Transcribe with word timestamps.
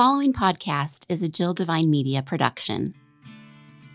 following 0.00 0.32
podcast 0.32 1.04
is 1.10 1.20
a 1.20 1.28
Jill 1.28 1.52
Devine 1.52 1.90
Media 1.90 2.22
production. 2.22 2.94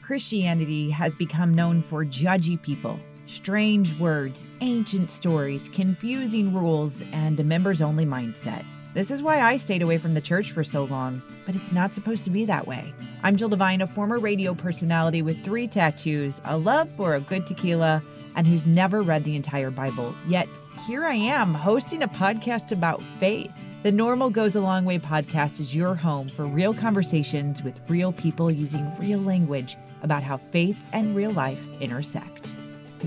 Christianity 0.03 0.91
has 0.91 1.15
become 1.15 1.51
known 1.51 1.81
for 1.81 2.05
judgy 2.05 2.61
people, 2.61 2.99
strange 3.25 3.91
words, 3.97 4.45
ancient 4.61 5.09
stories, 5.09 5.67
confusing 5.67 6.53
rules, 6.53 7.01
and 7.11 7.39
a 7.39 7.43
members 7.43 7.81
only 7.81 8.05
mindset. 8.05 8.63
This 8.93 9.09
is 9.09 9.23
why 9.23 9.41
I 9.41 9.57
stayed 9.57 9.81
away 9.81 9.97
from 9.97 10.13
the 10.13 10.21
church 10.21 10.51
for 10.51 10.63
so 10.63 10.83
long, 10.83 11.23
but 11.43 11.55
it's 11.55 11.71
not 11.71 11.95
supposed 11.95 12.23
to 12.25 12.29
be 12.29 12.45
that 12.45 12.67
way. 12.67 12.93
I'm 13.23 13.35
Jill 13.35 13.49
Devine, 13.49 13.81
a 13.81 13.87
former 13.87 14.19
radio 14.19 14.53
personality 14.53 15.23
with 15.23 15.43
three 15.43 15.67
tattoos, 15.67 16.39
a 16.45 16.55
love 16.55 16.87
for 16.91 17.15
a 17.15 17.19
good 17.19 17.47
tequila, 17.47 18.03
and 18.35 18.45
who's 18.45 18.67
never 18.67 19.01
read 19.01 19.23
the 19.23 19.35
entire 19.35 19.71
Bible. 19.71 20.13
Yet 20.27 20.47
here 20.85 21.03
I 21.03 21.15
am 21.15 21.55
hosting 21.55 22.03
a 22.03 22.07
podcast 22.07 22.71
about 22.71 23.01
faith. 23.19 23.51
The 23.85 23.91
Normal 23.91 24.31
Goes 24.31 24.55
a 24.55 24.61
Long 24.61 24.83
Way 24.83 24.97
podcast 24.97 25.59
is 25.59 25.75
your 25.75 25.93
home 25.93 26.27
for 26.27 26.47
real 26.47 26.73
conversations 26.73 27.61
with 27.61 27.79
real 27.87 28.11
people 28.11 28.49
using 28.49 28.91
real 28.97 29.19
language 29.19 29.77
about 30.01 30.23
how 30.23 30.37
faith 30.37 30.83
and 30.91 31.15
real 31.15 31.29
life 31.29 31.61
intersect. 31.79 32.55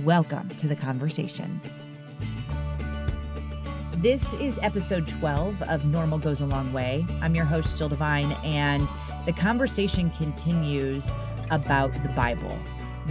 Welcome 0.05 0.49
to 0.51 0.69
the 0.69 0.77
conversation. 0.77 1.61
This 3.97 4.35
is 4.35 4.61
episode 4.63 5.09
12 5.09 5.63
of 5.63 5.85
Normal 5.85 6.21
Goes 6.21 6.41
a 6.41 6.47
Long 6.47 6.73
Way. 6.73 7.05
I'm 7.23 7.35
your 7.35 7.45
host, 7.45 7.77
Jill 7.77 7.89
Devine, 7.89 8.31
and 8.45 8.89
the 9.27 9.33
conversation 9.33 10.11
continues 10.11 11.11
about 11.51 11.93
the 12.05 12.11
Bible. 12.11 12.57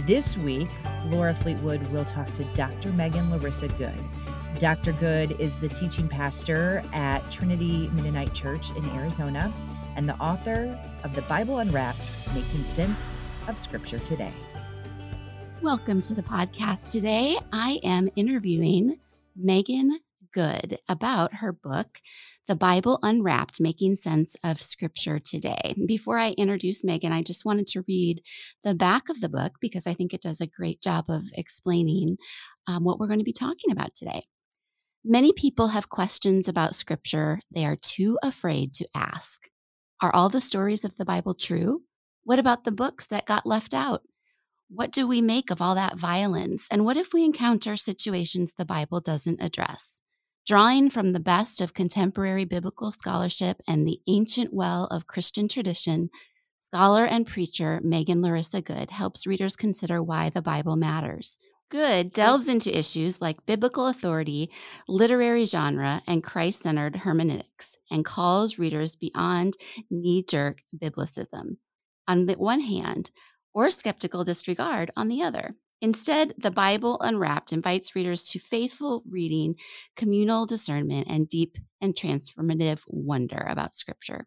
This 0.06 0.38
week, 0.38 0.70
Laura 1.04 1.34
Fleetwood 1.34 1.86
will 1.92 2.06
talk 2.06 2.32
to 2.32 2.44
Dr. 2.54 2.92
Meghan 2.92 3.30
Larissa 3.30 3.68
Good. 3.68 3.92
Dr. 4.58 4.90
Good 4.94 5.40
is 5.40 5.54
the 5.58 5.68
teaching 5.68 6.08
pastor 6.08 6.82
at 6.92 7.20
Trinity 7.30 7.88
Mennonite 7.90 8.34
Church 8.34 8.72
in 8.72 8.84
Arizona 8.90 9.52
and 9.94 10.08
the 10.08 10.16
author 10.16 10.76
of 11.04 11.14
The 11.14 11.22
Bible 11.22 11.58
Unwrapped 11.58 12.10
Making 12.34 12.64
Sense 12.64 13.20
of 13.46 13.56
Scripture 13.56 14.00
Today. 14.00 14.32
Welcome 15.62 16.00
to 16.02 16.12
the 16.12 16.24
podcast. 16.24 16.88
Today, 16.88 17.38
I 17.52 17.78
am 17.84 18.08
interviewing 18.16 18.98
Meghan 19.40 19.90
Good 20.34 20.80
about 20.88 21.34
her 21.34 21.52
book, 21.52 22.00
The 22.48 22.56
Bible 22.56 22.98
Unwrapped 23.04 23.60
Making 23.60 23.94
Sense 23.94 24.34
of 24.42 24.60
Scripture 24.60 25.20
Today. 25.20 25.76
Before 25.86 26.18
I 26.18 26.30
introduce 26.32 26.82
Meghan, 26.82 27.12
I 27.12 27.22
just 27.22 27.44
wanted 27.44 27.68
to 27.68 27.84
read 27.86 28.22
the 28.64 28.74
back 28.74 29.08
of 29.08 29.20
the 29.20 29.28
book 29.28 29.52
because 29.60 29.86
I 29.86 29.94
think 29.94 30.12
it 30.12 30.20
does 30.20 30.40
a 30.40 30.48
great 30.48 30.82
job 30.82 31.04
of 31.08 31.26
explaining 31.34 32.16
um, 32.66 32.82
what 32.82 32.98
we're 32.98 33.06
going 33.06 33.20
to 33.20 33.24
be 33.24 33.32
talking 33.32 33.70
about 33.70 33.94
today. 33.94 34.24
Many 35.04 35.32
people 35.32 35.68
have 35.68 35.88
questions 35.88 36.48
about 36.48 36.74
scripture 36.74 37.38
they 37.54 37.64
are 37.64 37.76
too 37.76 38.18
afraid 38.22 38.74
to 38.74 38.88
ask. 38.94 39.48
Are 40.02 40.14
all 40.14 40.28
the 40.28 40.40
stories 40.40 40.84
of 40.84 40.96
the 40.96 41.04
Bible 41.04 41.34
true? 41.34 41.82
What 42.24 42.40
about 42.40 42.64
the 42.64 42.72
books 42.72 43.06
that 43.06 43.24
got 43.24 43.46
left 43.46 43.72
out? 43.72 44.02
What 44.68 44.90
do 44.90 45.06
we 45.06 45.22
make 45.22 45.50
of 45.50 45.62
all 45.62 45.76
that 45.76 45.96
violence? 45.96 46.66
And 46.70 46.84
what 46.84 46.96
if 46.96 47.14
we 47.14 47.24
encounter 47.24 47.76
situations 47.76 48.52
the 48.52 48.64
Bible 48.64 49.00
doesn't 49.00 49.40
address? 49.40 50.00
Drawing 50.44 50.90
from 50.90 51.12
the 51.12 51.20
best 51.20 51.60
of 51.60 51.74
contemporary 51.74 52.44
biblical 52.44 52.90
scholarship 52.90 53.60
and 53.68 53.86
the 53.86 54.00
ancient 54.08 54.52
well 54.52 54.86
of 54.86 55.06
Christian 55.06 55.46
tradition, 55.46 56.10
scholar 56.58 57.04
and 57.04 57.26
preacher 57.26 57.80
Meghan 57.84 58.22
Larissa 58.22 58.60
Good 58.60 58.90
helps 58.90 59.26
readers 59.28 59.56
consider 59.56 60.02
why 60.02 60.28
the 60.28 60.42
Bible 60.42 60.74
matters. 60.74 61.38
Good 61.70 62.14
delves 62.14 62.48
into 62.48 62.76
issues 62.76 63.20
like 63.20 63.44
biblical 63.44 63.88
authority, 63.88 64.50
literary 64.88 65.44
genre, 65.44 66.00
and 66.06 66.24
Christ 66.24 66.62
centered 66.62 66.96
hermeneutics, 66.96 67.76
and 67.90 68.06
calls 68.06 68.58
readers 68.58 68.96
beyond 68.96 69.54
knee 69.90 70.24
jerk 70.26 70.62
biblicism 70.74 71.58
on 72.06 72.24
the 72.24 72.38
one 72.38 72.60
hand, 72.60 73.10
or 73.52 73.68
skeptical 73.68 74.24
disregard 74.24 74.90
on 74.96 75.08
the 75.08 75.22
other. 75.22 75.56
Instead, 75.82 76.32
the 76.38 76.50
Bible 76.50 76.98
Unwrapped 77.02 77.52
invites 77.52 77.94
readers 77.94 78.24
to 78.30 78.38
faithful 78.38 79.02
reading, 79.06 79.54
communal 79.94 80.46
discernment, 80.46 81.06
and 81.10 81.28
deep 81.28 81.58
and 81.82 81.94
transformative 81.94 82.82
wonder 82.86 83.46
about 83.46 83.74
Scripture. 83.74 84.26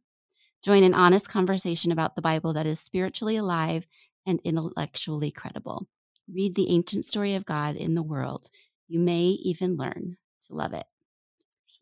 Join 0.64 0.84
an 0.84 0.94
honest 0.94 1.28
conversation 1.28 1.92
about 1.92 2.16
the 2.16 2.22
Bible 2.22 2.54
that 2.54 2.68
is 2.68 2.80
spiritually 2.80 3.36
alive 3.36 3.88
and 4.28 4.40
intellectually 4.44 5.32
credible 5.32 5.88
read 6.34 6.56
the 6.56 6.70
ancient 6.70 7.06
story 7.06 7.36
of 7.36 7.46
God 7.46 7.76
in 7.76 7.96
the 7.96 8.04
world. 8.04 8.50
You 8.88 9.00
may 9.00 9.22
even 9.44 9.76
learn 9.76 10.18
to 10.48 10.54
love 10.54 10.74
it. 10.74 10.86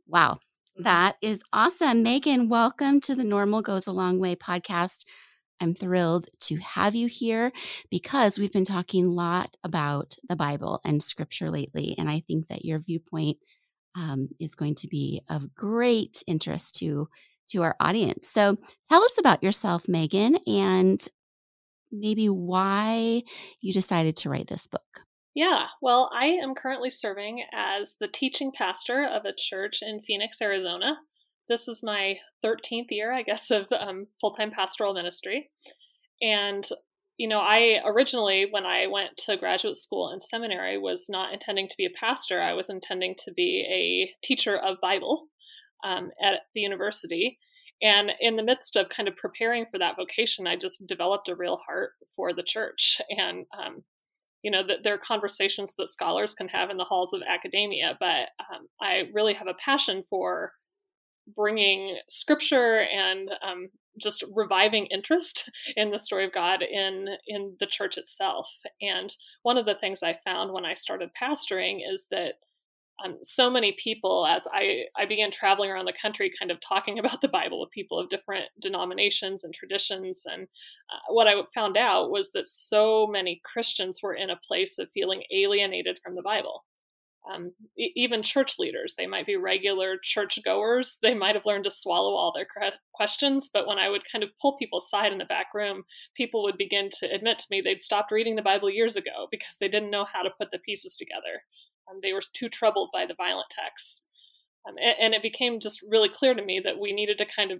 Wow, 0.07 0.39
mm-hmm. 0.73 0.83
that 0.83 1.17
is 1.21 1.43
awesome. 1.53 2.03
Meghan, 2.03 2.49
welcome 2.49 2.99
to 3.01 3.15
the 3.15 3.23
Normal 3.23 3.61
Goes 3.61 3.87
a 3.87 3.91
Long 3.91 4.19
Way 4.19 4.35
podcast. 4.35 5.05
I'm 5.61 5.73
thrilled 5.73 6.27
to 6.41 6.55
have 6.57 6.95
you 6.95 7.07
here 7.07 7.51
because 7.91 8.39
we've 8.39 8.51
been 8.51 8.65
talking 8.65 9.05
a 9.05 9.11
lot 9.11 9.57
about 9.63 10.15
the 10.27 10.35
Bible 10.35 10.79
and 10.85 11.03
scripture 11.03 11.51
lately. 11.51 11.95
And 11.97 12.09
I 12.09 12.21
think 12.21 12.47
that 12.47 12.63
your 12.63 12.79
viewpoint 12.79 13.37
um, 13.95 14.29
is 14.39 14.55
going 14.55 14.75
to 14.75 14.87
be 14.87 15.21
of 15.29 15.53
great 15.53 16.23
interest 16.27 16.75
to, 16.75 17.09
to 17.49 17.61
our 17.63 17.75
audience. 17.79 18.29
So 18.29 18.57
tell 18.87 19.03
us 19.03 19.17
about 19.19 19.43
yourself, 19.43 19.83
Meghan, 19.83 20.39
and 20.47 21.05
maybe 21.91 22.27
why 22.27 23.23
you 23.61 23.73
decided 23.73 24.15
to 24.17 24.29
write 24.29 24.47
this 24.47 24.67
book. 24.67 24.81
Yeah, 25.35 25.67
well, 25.81 26.09
I 26.13 26.25
am 26.25 26.55
currently 26.55 26.89
serving 26.89 27.43
as 27.53 27.95
the 27.99 28.07
teaching 28.07 28.51
pastor 28.55 29.05
of 29.05 29.25
a 29.25 29.33
church 29.35 29.79
in 29.81 30.01
Phoenix, 30.01 30.41
Arizona. 30.41 30.97
This 31.47 31.67
is 31.67 31.81
my 31.83 32.17
13th 32.43 32.87
year, 32.89 33.13
I 33.13 33.21
guess, 33.21 33.49
of 33.51 33.67
um, 33.71 34.07
full 34.19 34.31
time 34.31 34.51
pastoral 34.51 34.93
ministry. 34.93 35.49
And, 36.21 36.67
you 37.17 37.27
know, 37.27 37.39
I 37.39 37.79
originally, 37.85 38.47
when 38.49 38.65
I 38.65 38.87
went 38.87 39.17
to 39.25 39.37
graduate 39.37 39.77
school 39.77 40.09
and 40.09 40.21
seminary, 40.21 40.77
was 40.77 41.07
not 41.09 41.31
intending 41.31 41.67
to 41.67 41.77
be 41.77 41.85
a 41.85 41.99
pastor. 41.99 42.41
I 42.41 42.53
was 42.53 42.69
intending 42.69 43.15
to 43.23 43.31
be 43.31 43.65
a 43.69 44.25
teacher 44.25 44.57
of 44.57 44.81
Bible 44.81 45.27
um, 45.83 46.11
at 46.21 46.41
the 46.53 46.61
university. 46.61 47.39
And 47.81 48.11
in 48.19 48.35
the 48.35 48.43
midst 48.43 48.75
of 48.75 48.89
kind 48.89 49.07
of 49.07 49.15
preparing 49.15 49.65
for 49.71 49.79
that 49.79 49.95
vocation, 49.95 50.47
I 50.47 50.55
just 50.55 50.87
developed 50.87 51.29
a 51.29 51.35
real 51.35 51.57
heart 51.57 51.91
for 52.15 52.33
the 52.33 52.43
church. 52.43 53.01
And, 53.09 53.45
um, 53.57 53.83
you 54.43 54.51
know, 54.51 54.63
that 54.65 54.83
there 54.83 54.93
are 54.93 54.99
conversations 54.99 55.75
that 55.75 55.89
scholars 55.89 56.33
can 56.33 56.47
have 56.47 56.69
in 56.69 56.77
the 56.77 56.85
halls 56.85 57.13
of 57.13 57.21
academia, 57.27 57.97
but 57.99 58.29
um, 58.39 58.67
I 58.81 59.03
really 59.13 59.33
have 59.33 59.47
a 59.47 59.53
passion 59.53 60.03
for 60.09 60.53
bringing 61.35 61.97
scripture 62.07 62.79
and 62.81 63.29
um, 63.45 63.69
just 64.01 64.23
reviving 64.33 64.85
interest 64.87 65.49
in 65.75 65.91
the 65.91 65.99
story 65.99 66.25
of 66.25 66.31
God 66.31 66.61
in 66.61 67.07
in 67.27 67.55
the 67.59 67.67
church 67.67 67.97
itself. 67.97 68.49
And 68.81 69.09
one 69.43 69.57
of 69.57 69.65
the 69.65 69.75
things 69.75 70.03
I 70.03 70.19
found 70.23 70.53
when 70.53 70.65
I 70.65 70.73
started 70.73 71.09
pastoring 71.21 71.79
is 71.85 72.07
that 72.11 72.35
um, 73.03 73.17
so 73.23 73.49
many 73.49 73.73
people 73.73 74.25
as 74.27 74.47
I, 74.53 74.85
I 74.97 75.05
began 75.05 75.31
traveling 75.31 75.69
around 75.69 75.85
the 75.85 75.93
country 75.93 76.29
kind 76.37 76.51
of 76.51 76.59
talking 76.59 76.99
about 76.99 77.21
the 77.21 77.27
bible 77.27 77.59
with 77.59 77.71
people 77.71 77.99
of 77.99 78.09
different 78.09 78.45
denominations 78.59 79.43
and 79.43 79.53
traditions. 79.53 80.25
And 80.29 80.43
uh, 80.91 80.99
what 81.09 81.27
i 81.27 81.33
found 81.53 81.77
out 81.77 82.11
was 82.11 82.31
that 82.31 82.47
so 82.47 83.07
many 83.07 83.41
christians 83.43 83.99
were 84.01 84.13
in 84.13 84.29
a 84.29 84.39
place 84.47 84.79
of 84.79 84.89
feeling 84.91 85.23
alienated 85.31 85.99
from 86.03 86.15
the 86.15 86.21
bible. 86.21 86.65
Um, 87.29 87.51
e- 87.77 87.91
even 87.95 88.23
church 88.23 88.57
leaders 88.57 88.95
they 88.97 89.05
might 89.05 89.25
be 89.25 89.35
regular 89.35 89.97
church 90.01 90.39
goers 90.43 90.97
they 91.01 91.13
might 91.13 91.35
have 91.35 91.45
learned 91.45 91.65
to 91.65 91.69
swallow 91.69 92.15
all 92.15 92.31
their 92.33 92.47
questions 92.93 93.49
but 93.53 93.67
when 93.67 93.77
i 93.77 93.89
would 93.89 94.09
kind 94.09 94.23
of 94.23 94.31
pull 94.41 94.57
people 94.57 94.79
aside 94.79 95.11
in 95.11 95.17
the 95.17 95.25
back 95.25 95.47
room 95.53 95.83
people 96.15 96.41
would 96.43 96.57
begin 96.57 96.87
to 96.99 97.13
admit 97.13 97.37
to 97.37 97.47
me 97.51 97.59
they'd 97.59 97.81
stopped 97.81 98.11
reading 98.11 98.35
the 98.37 98.41
bible 98.41 98.69
years 98.69 98.95
ago 98.95 99.27
because 99.29 99.57
they 99.59 99.67
didn't 99.67 99.91
know 99.91 100.05
how 100.05 100.23
to 100.23 100.31
put 100.39 100.49
the 100.51 100.59
pieces 100.59 100.95
together 100.95 101.43
um, 101.89 101.99
they 102.01 102.13
were 102.13 102.21
too 102.21 102.49
troubled 102.49 102.89
by 102.93 103.05
the 103.05 103.15
violent 103.15 103.49
texts. 103.49 104.05
Um, 104.67 104.75
and, 104.81 104.95
and 104.99 105.13
it 105.13 105.21
became 105.21 105.59
just 105.59 105.83
really 105.87 106.09
clear 106.09 106.33
to 106.33 106.43
me 106.43 106.61
that 106.63 106.79
we 106.79 106.93
needed 106.93 107.17
to 107.19 107.25
kind 107.25 107.51
of 107.51 107.59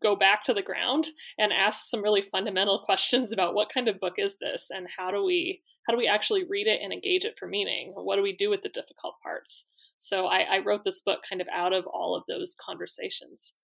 go 0.00 0.14
back 0.14 0.44
to 0.44 0.54
the 0.54 0.62
ground 0.62 1.08
and 1.38 1.52
ask 1.52 1.86
some 1.86 2.02
really 2.02 2.22
fundamental 2.22 2.78
questions 2.84 3.32
about 3.32 3.54
what 3.54 3.72
kind 3.72 3.88
of 3.88 4.00
book 4.00 4.14
is 4.18 4.38
this 4.38 4.70
and 4.70 4.86
how 4.96 5.10
do 5.10 5.24
we 5.24 5.62
how 5.86 5.94
do 5.94 5.98
we 5.98 6.06
actually 6.06 6.44
read 6.44 6.66
it 6.66 6.80
and 6.82 6.92
engage 6.92 7.24
it 7.24 7.38
for 7.38 7.48
meaning? 7.48 7.88
What 7.94 8.16
do 8.16 8.22
we 8.22 8.36
do 8.36 8.50
with 8.50 8.60
the 8.62 8.68
difficult 8.68 9.14
parts? 9.22 9.70
So 9.96 10.26
I, 10.26 10.40
I 10.40 10.58
wrote 10.58 10.84
this 10.84 11.00
book 11.00 11.20
kind 11.28 11.40
of 11.40 11.48
out 11.52 11.72
of 11.72 11.86
all 11.86 12.14
of 12.14 12.22
those 12.28 12.54
conversations. 12.54 13.54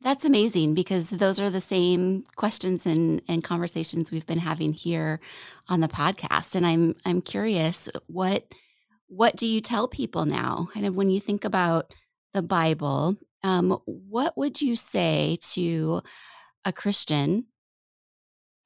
That's 0.00 0.24
amazing 0.24 0.74
because 0.74 1.10
those 1.10 1.40
are 1.40 1.50
the 1.50 1.60
same 1.60 2.24
questions 2.36 2.86
and, 2.86 3.22
and 3.28 3.42
conversations 3.42 4.12
we've 4.12 4.26
been 4.26 4.38
having 4.38 4.72
here 4.72 5.20
on 5.68 5.80
the 5.80 5.88
podcast. 5.88 6.54
And 6.54 6.66
i'm 6.66 6.94
i'm 7.04 7.20
curious 7.20 7.88
what 8.06 8.44
what 9.16 9.36
do 9.36 9.46
you 9.46 9.60
tell 9.60 9.86
people 9.86 10.26
now? 10.26 10.68
Kind 10.72 10.86
of 10.86 10.96
when 10.96 11.10
you 11.10 11.20
think 11.20 11.44
about 11.44 11.92
the 12.32 12.42
Bible, 12.42 13.16
um, 13.42 13.78
what 13.84 14.36
would 14.36 14.60
you 14.60 14.74
say 14.74 15.38
to 15.52 16.02
a 16.64 16.72
Christian 16.72 17.46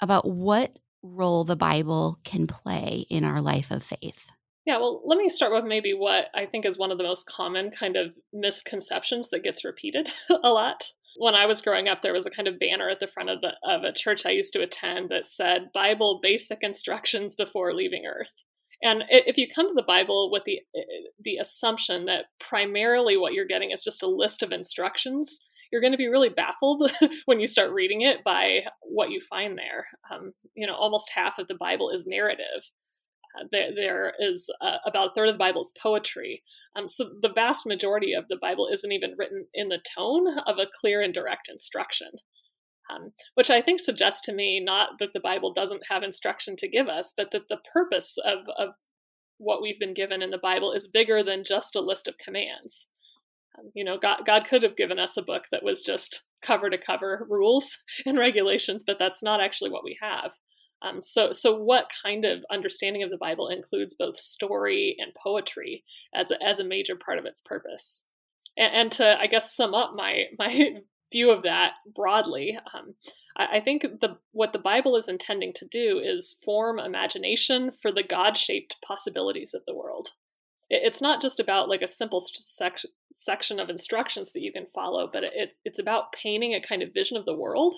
about 0.00 0.26
what 0.26 0.78
role 1.02 1.44
the 1.44 1.56
Bible 1.56 2.18
can 2.24 2.46
play 2.46 3.04
in 3.10 3.24
our 3.24 3.42
life 3.42 3.70
of 3.70 3.82
faith? 3.82 4.26
Yeah, 4.64 4.78
well, 4.78 5.02
let 5.04 5.18
me 5.18 5.28
start 5.28 5.52
with 5.52 5.64
maybe 5.64 5.92
what 5.92 6.26
I 6.34 6.46
think 6.46 6.64
is 6.64 6.78
one 6.78 6.92
of 6.92 6.98
the 6.98 7.04
most 7.04 7.26
common 7.26 7.70
kind 7.70 7.96
of 7.96 8.12
misconceptions 8.32 9.30
that 9.30 9.42
gets 9.42 9.64
repeated 9.64 10.08
a 10.30 10.50
lot. 10.50 10.84
when 11.16 11.34
I 11.34 11.46
was 11.46 11.62
growing 11.62 11.88
up, 11.88 12.02
there 12.02 12.12
was 12.12 12.26
a 12.26 12.30
kind 12.30 12.48
of 12.48 12.58
banner 12.58 12.88
at 12.88 13.00
the 13.00 13.06
front 13.06 13.30
of 13.30 13.40
the 13.40 13.52
of 13.64 13.82
a 13.82 13.92
church 13.92 14.24
I 14.24 14.30
used 14.30 14.52
to 14.52 14.62
attend 14.62 15.08
that 15.10 15.26
said 15.26 15.72
"Bible 15.72 16.20
Basic 16.22 16.58
Instructions 16.62 17.34
Before 17.34 17.74
Leaving 17.74 18.06
Earth." 18.06 18.44
And 18.82 19.04
if 19.08 19.36
you 19.36 19.48
come 19.52 19.68
to 19.68 19.74
the 19.74 19.82
Bible 19.82 20.30
with 20.30 20.44
the 20.44 20.60
the 21.20 21.36
assumption 21.36 22.04
that 22.04 22.26
primarily 22.38 23.16
what 23.16 23.32
you're 23.32 23.44
getting 23.44 23.70
is 23.70 23.82
just 23.82 24.02
a 24.02 24.08
list 24.08 24.42
of 24.42 24.52
instructions, 24.52 25.46
you're 25.70 25.80
going 25.80 25.92
to 25.92 25.98
be 25.98 26.08
really 26.08 26.28
baffled 26.28 26.90
when 27.26 27.40
you 27.40 27.46
start 27.46 27.72
reading 27.72 28.02
it 28.02 28.24
by 28.24 28.60
what 28.82 29.10
you 29.10 29.20
find 29.20 29.58
there. 29.58 29.86
Um, 30.12 30.32
you 30.54 30.66
know, 30.66 30.74
almost 30.74 31.10
half 31.14 31.38
of 31.38 31.48
the 31.48 31.56
Bible 31.56 31.90
is 31.90 32.06
narrative. 32.06 32.70
Uh, 33.38 33.44
there, 33.52 33.74
there 33.74 34.14
is 34.18 34.50
uh, 34.60 34.78
about 34.86 35.10
a 35.10 35.14
third 35.14 35.28
of 35.28 35.34
the 35.34 35.38
Bible 35.38 35.60
is 35.60 35.72
poetry. 35.80 36.42
Um, 36.76 36.88
so 36.88 37.10
the 37.20 37.32
vast 37.32 37.66
majority 37.66 38.14
of 38.14 38.24
the 38.28 38.38
Bible 38.40 38.68
isn't 38.72 38.92
even 38.92 39.14
written 39.18 39.46
in 39.52 39.68
the 39.68 39.82
tone 39.96 40.38
of 40.46 40.58
a 40.58 40.68
clear 40.80 41.02
and 41.02 41.12
direct 41.12 41.48
instruction, 41.48 42.08
um, 42.90 43.12
which 43.34 43.50
I 43.50 43.60
think 43.60 43.80
suggests 43.80 44.22
to 44.22 44.32
me 44.32 44.60
not 44.60 44.98
that 44.98 45.12
the 45.12 45.20
Bible 45.20 45.52
doesn't 45.52 45.88
have 45.90 46.02
instruction 46.02 46.56
to 46.56 46.68
give 46.68 46.88
us, 46.88 47.12
but 47.16 47.30
that 47.32 47.48
the 47.48 47.58
purpose 47.72 48.18
of, 48.24 48.48
of 48.58 48.74
what 49.38 49.62
we've 49.62 49.78
been 49.78 49.94
given 49.94 50.22
in 50.22 50.30
the 50.30 50.38
Bible 50.38 50.72
is 50.72 50.88
bigger 50.88 51.22
than 51.22 51.44
just 51.44 51.76
a 51.76 51.80
list 51.80 52.08
of 52.08 52.18
commands. 52.18 52.90
Um, 53.58 53.70
you 53.74 53.84
know, 53.84 53.98
God, 53.98 54.20
God 54.26 54.44
could 54.44 54.62
have 54.62 54.76
given 54.76 54.98
us 54.98 55.16
a 55.16 55.22
book 55.22 55.44
that 55.50 55.62
was 55.62 55.82
just 55.82 56.22
cover 56.42 56.70
to 56.70 56.78
cover 56.78 57.26
rules 57.28 57.76
and 58.06 58.18
regulations, 58.18 58.84
but 58.86 58.98
that's 58.98 59.22
not 59.22 59.40
actually 59.40 59.70
what 59.70 59.84
we 59.84 59.96
have. 60.00 60.32
Um, 60.80 61.02
so, 61.02 61.32
so 61.32 61.56
what 61.56 61.90
kind 62.04 62.24
of 62.24 62.44
understanding 62.50 63.02
of 63.02 63.10
the 63.10 63.16
Bible 63.16 63.48
includes 63.48 63.96
both 63.98 64.16
story 64.16 64.94
and 64.98 65.12
poetry 65.20 65.84
as 66.14 66.30
a, 66.30 66.40
as 66.42 66.60
a 66.60 66.64
major 66.64 66.94
part 66.94 67.18
of 67.18 67.24
its 67.24 67.40
purpose? 67.40 68.06
And, 68.56 68.74
and 68.74 68.92
to, 68.92 69.20
I 69.20 69.26
guess, 69.26 69.54
sum 69.54 69.74
up 69.74 69.92
my 69.96 70.24
my 70.38 70.76
view 71.12 71.30
of 71.30 71.42
that 71.42 71.72
broadly, 71.94 72.58
um, 72.74 72.94
I, 73.36 73.60
think 73.60 73.82
the 73.82 74.18
what 74.32 74.52
the 74.52 74.58
Bible 74.58 74.96
is 74.96 75.08
intending 75.08 75.52
to 75.54 75.66
do 75.66 76.00
is 76.04 76.40
form 76.44 76.78
imagination 76.78 77.70
for 77.70 77.92
the 77.92 78.02
God-shaped 78.02 78.76
possibilities 78.84 79.54
of 79.54 79.62
the 79.66 79.74
world. 79.74 80.08
It, 80.68 80.82
it's 80.84 81.02
not 81.02 81.22
just 81.22 81.38
about 81.38 81.68
like 81.68 81.82
a 81.82 81.88
simple 81.88 82.20
sec- 82.20 82.82
section 83.12 83.60
of 83.60 83.70
instructions 83.70 84.32
that 84.32 84.42
you 84.42 84.52
can 84.52 84.66
follow, 84.74 85.08
but 85.12 85.24
it, 85.24 85.54
it's 85.64 85.78
about 85.78 86.12
painting 86.12 86.54
a 86.54 86.60
kind 86.60 86.82
of 86.82 86.94
vision 86.94 87.16
of 87.16 87.24
the 87.24 87.36
world, 87.36 87.74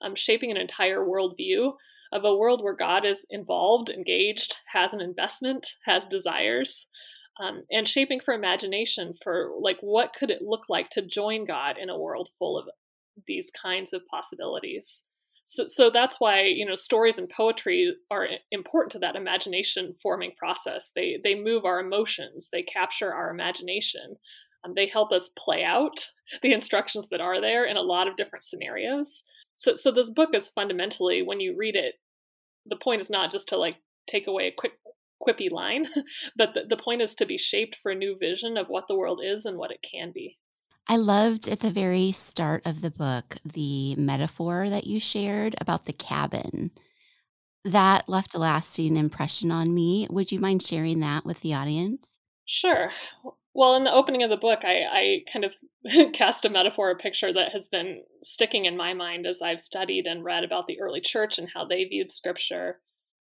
um, 0.00 0.14
shaping 0.14 0.50
an 0.50 0.56
entire 0.56 1.00
worldview 1.00 1.72
of 2.12 2.24
a 2.24 2.36
world 2.36 2.62
where 2.62 2.76
God 2.76 3.04
is 3.06 3.26
involved, 3.30 3.88
engaged, 3.88 4.56
has 4.72 4.92
an 4.92 5.00
investment, 5.00 5.66
has 5.86 6.06
desires, 6.06 6.88
um, 7.40 7.64
and 7.70 7.88
shaping 7.88 8.20
for 8.20 8.34
imagination 8.34 9.14
for 9.22 9.52
like 9.60 9.78
what 9.80 10.12
could 10.12 10.30
it 10.30 10.42
look 10.42 10.68
like 10.68 10.90
to 10.90 11.02
join 11.02 11.44
God 11.44 11.76
in 11.78 11.88
a 11.88 11.98
world 11.98 12.28
full 12.38 12.58
of 12.58 12.66
these 13.26 13.50
kinds 13.50 13.92
of 13.92 14.06
possibilities. 14.06 15.08
So, 15.44 15.64
so 15.66 15.90
that's 15.90 16.20
why 16.20 16.42
you 16.42 16.64
know 16.64 16.74
stories 16.74 17.18
and 17.18 17.28
poetry 17.28 17.94
are 18.10 18.28
important 18.50 18.92
to 18.92 18.98
that 19.00 19.16
imagination 19.16 19.94
forming 20.00 20.32
process. 20.36 20.92
They 20.94 21.18
they 21.22 21.34
move 21.34 21.64
our 21.64 21.80
emotions. 21.80 22.48
They 22.50 22.62
capture 22.62 23.12
our 23.12 23.30
imagination. 23.30 24.16
Um, 24.64 24.74
they 24.76 24.86
help 24.86 25.12
us 25.12 25.32
play 25.36 25.64
out 25.64 26.10
the 26.42 26.52
instructions 26.52 27.08
that 27.08 27.20
are 27.20 27.40
there 27.40 27.64
in 27.64 27.76
a 27.76 27.82
lot 27.82 28.08
of 28.08 28.16
different 28.16 28.44
scenarios. 28.44 29.24
So, 29.54 29.74
so 29.74 29.90
this 29.90 30.10
book 30.10 30.30
is 30.34 30.48
fundamentally, 30.48 31.22
when 31.22 31.40
you 31.40 31.54
read 31.56 31.76
it, 31.76 31.96
the 32.66 32.76
point 32.76 33.02
is 33.02 33.10
not 33.10 33.30
just 33.30 33.48
to 33.48 33.56
like 33.56 33.76
take 34.06 34.26
away 34.26 34.46
a 34.46 34.52
quick 34.52 34.72
quippy 35.26 35.50
line, 35.50 35.86
but 36.36 36.54
the, 36.54 36.62
the 36.68 36.76
point 36.76 37.02
is 37.02 37.14
to 37.16 37.26
be 37.26 37.38
shaped 37.38 37.78
for 37.82 37.92
a 37.92 37.96
new 37.96 38.16
vision 38.18 38.56
of 38.56 38.68
what 38.68 38.88
the 38.88 38.96
world 38.96 39.20
is 39.22 39.46
and 39.46 39.56
what 39.56 39.70
it 39.70 39.82
can 39.82 40.12
be. 40.12 40.38
I 40.88 40.96
loved 40.96 41.48
at 41.48 41.60
the 41.60 41.70
very 41.70 42.10
start 42.12 42.66
of 42.66 42.82
the 42.82 42.90
book 42.90 43.36
the 43.44 43.94
metaphor 43.96 44.68
that 44.68 44.86
you 44.86 44.98
shared 44.98 45.54
about 45.60 45.86
the 45.86 45.92
cabin. 45.92 46.72
That 47.64 48.08
left 48.08 48.34
a 48.34 48.38
lasting 48.38 48.96
impression 48.96 49.52
on 49.52 49.72
me. 49.72 50.08
Would 50.10 50.32
you 50.32 50.40
mind 50.40 50.62
sharing 50.62 50.98
that 51.00 51.24
with 51.24 51.40
the 51.40 51.54
audience? 51.54 52.18
Sure. 52.44 52.90
Well, 53.54 53.76
in 53.76 53.84
the 53.84 53.92
opening 53.92 54.22
of 54.22 54.30
the 54.30 54.36
book, 54.36 54.64
I, 54.64 54.82
I 54.82 55.18
kind 55.32 55.44
of 55.44 55.54
cast 56.12 56.44
a 56.44 56.50
metaphor, 56.50 56.90
a 56.90 56.96
picture 56.96 57.32
that 57.32 57.52
has 57.52 57.68
been 57.68 58.02
sticking 58.22 58.64
in 58.64 58.76
my 58.76 58.94
mind 58.94 59.26
as 59.26 59.40
I've 59.42 59.60
studied 59.60 60.06
and 60.06 60.24
read 60.24 60.42
about 60.42 60.66
the 60.66 60.80
early 60.80 61.00
church 61.00 61.38
and 61.38 61.48
how 61.52 61.64
they 61.64 61.84
viewed 61.84 62.10
scripture. 62.10 62.80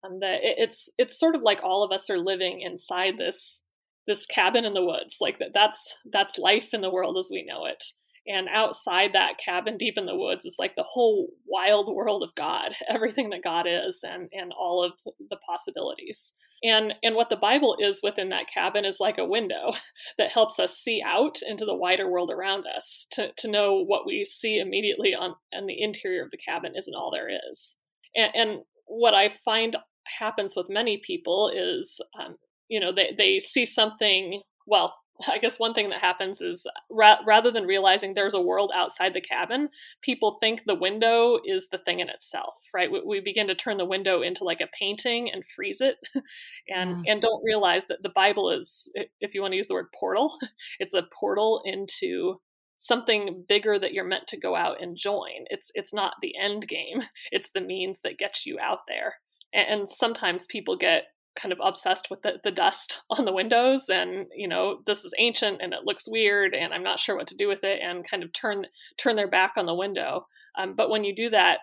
And 0.03 0.13
um, 0.13 0.19
that 0.21 0.39
it's 0.41 0.91
it's 0.97 1.19
sort 1.19 1.35
of 1.35 1.41
like 1.41 1.59
all 1.63 1.83
of 1.83 1.91
us 1.91 2.09
are 2.09 2.17
living 2.17 2.61
inside 2.61 3.17
this 3.17 3.65
this 4.07 4.25
cabin 4.25 4.65
in 4.65 4.73
the 4.73 4.85
woods. 4.85 5.17
Like 5.21 5.39
that 5.39 5.51
that's 5.53 5.95
that's 6.11 6.37
life 6.37 6.73
in 6.73 6.81
the 6.81 6.91
world 6.91 7.17
as 7.17 7.29
we 7.31 7.45
know 7.45 7.65
it. 7.65 7.83
And 8.27 8.47
outside 8.53 9.13
that 9.13 9.39
cabin 9.43 9.77
deep 9.77 9.95
in 9.97 10.05
the 10.05 10.15
woods 10.15 10.45
is 10.45 10.57
like 10.59 10.75
the 10.75 10.85
whole 10.87 11.29
wild 11.47 11.93
world 11.93 12.21
of 12.23 12.35
God, 12.35 12.73
everything 12.89 13.29
that 13.31 13.43
God 13.43 13.65
is 13.67 14.03
and 14.07 14.29
and 14.31 14.51
all 14.57 14.83
of 14.83 14.93
the 15.29 15.37
possibilities. 15.47 16.35
And 16.63 16.93
and 17.01 17.15
what 17.15 17.29
the 17.29 17.35
Bible 17.35 17.75
is 17.79 18.01
within 18.03 18.29
that 18.29 18.49
cabin 18.51 18.85
is 18.85 18.99
like 18.99 19.17
a 19.17 19.25
window 19.25 19.71
that 20.17 20.31
helps 20.31 20.59
us 20.59 20.77
see 20.77 21.03
out 21.05 21.39
into 21.47 21.65
the 21.65 21.75
wider 21.75 22.09
world 22.09 22.31
around 22.31 22.65
us 22.75 23.07
to, 23.13 23.31
to 23.37 23.49
know 23.49 23.83
what 23.83 24.05
we 24.05 24.23
see 24.25 24.59
immediately 24.59 25.15
on 25.15 25.35
and 25.51 25.67
the 25.67 25.81
interior 25.81 26.23
of 26.23 26.31
the 26.31 26.37
cabin 26.37 26.73
isn't 26.75 26.95
all 26.95 27.11
there 27.11 27.29
is. 27.49 27.79
And, 28.15 28.31
and 28.35 28.59
what 28.85 29.13
I 29.13 29.29
find 29.29 29.75
happens 30.19 30.55
with 30.55 30.69
many 30.69 30.97
people 30.97 31.51
is 31.53 32.03
um, 32.19 32.35
you 32.67 32.79
know 32.79 32.91
they, 32.91 33.13
they 33.17 33.39
see 33.39 33.65
something 33.65 34.41
well 34.65 34.95
I 35.29 35.37
guess 35.37 35.59
one 35.59 35.73
thing 35.73 35.89
that 35.89 35.99
happens 35.99 36.41
is 36.41 36.67
ra- 36.89 37.19
rather 37.25 37.51
than 37.51 37.65
realizing 37.65 38.13
there's 38.13 38.33
a 38.33 38.41
world 38.41 38.71
outside 38.73 39.13
the 39.13 39.21
cabin, 39.21 39.69
people 40.01 40.37
think 40.39 40.63
the 40.63 40.75
window 40.75 41.39
is 41.45 41.69
the 41.69 41.77
thing 41.77 41.99
in 41.99 42.09
itself, 42.09 42.55
right? 42.73 42.91
We, 42.91 43.01
we 43.05 43.19
begin 43.19 43.47
to 43.47 43.55
turn 43.55 43.77
the 43.77 43.85
window 43.85 44.21
into 44.21 44.43
like 44.43 44.61
a 44.61 44.69
painting 44.77 45.29
and 45.31 45.45
freeze 45.45 45.81
it, 45.81 45.97
and 46.69 47.03
yeah. 47.05 47.13
and 47.13 47.21
don't 47.21 47.43
realize 47.43 47.87
that 47.87 48.03
the 48.03 48.09
Bible 48.09 48.51
is, 48.51 48.91
if 49.19 49.33
you 49.33 49.41
want 49.41 49.53
to 49.53 49.57
use 49.57 49.67
the 49.67 49.73
word 49.73 49.91
portal, 49.93 50.37
it's 50.79 50.93
a 50.93 51.07
portal 51.19 51.61
into 51.65 52.39
something 52.77 53.45
bigger 53.47 53.77
that 53.77 53.93
you're 53.93 54.03
meant 54.03 54.27
to 54.27 54.39
go 54.39 54.55
out 54.55 54.81
and 54.81 54.97
join. 54.97 55.45
It's 55.49 55.71
it's 55.75 55.93
not 55.93 56.15
the 56.21 56.33
end 56.41 56.67
game; 56.67 57.03
it's 57.31 57.51
the 57.51 57.61
means 57.61 58.01
that 58.01 58.17
gets 58.17 58.45
you 58.45 58.59
out 58.59 58.81
there. 58.87 59.15
And, 59.53 59.87
sometimes 59.87 60.45
people 60.45 60.77
get 60.77 61.03
kind 61.35 61.51
of 61.51 61.59
obsessed 61.63 62.09
with 62.09 62.21
the, 62.21 62.33
the 62.43 62.51
dust 62.51 63.01
on 63.09 63.25
the 63.25 63.33
windows 63.33 63.89
and 63.89 64.27
you 64.35 64.47
know 64.47 64.79
this 64.85 65.05
is 65.05 65.13
ancient 65.17 65.61
and 65.61 65.73
it 65.73 65.85
looks 65.85 66.03
weird 66.09 66.53
and 66.53 66.73
i'm 66.73 66.83
not 66.83 66.99
sure 66.99 67.15
what 67.15 67.25
to 67.25 67.37
do 67.37 67.47
with 67.47 67.63
it 67.63 67.79
and 67.81 68.05
kind 68.05 68.21
of 68.21 68.33
turn 68.33 68.65
turn 68.97 69.15
their 69.15 69.29
back 69.29 69.53
on 69.55 69.65
the 69.65 69.73
window. 69.73 70.27
Um, 70.57 70.75
but 70.75 70.89
when 70.89 71.05
you 71.05 71.15
do 71.15 71.29
that 71.29 71.59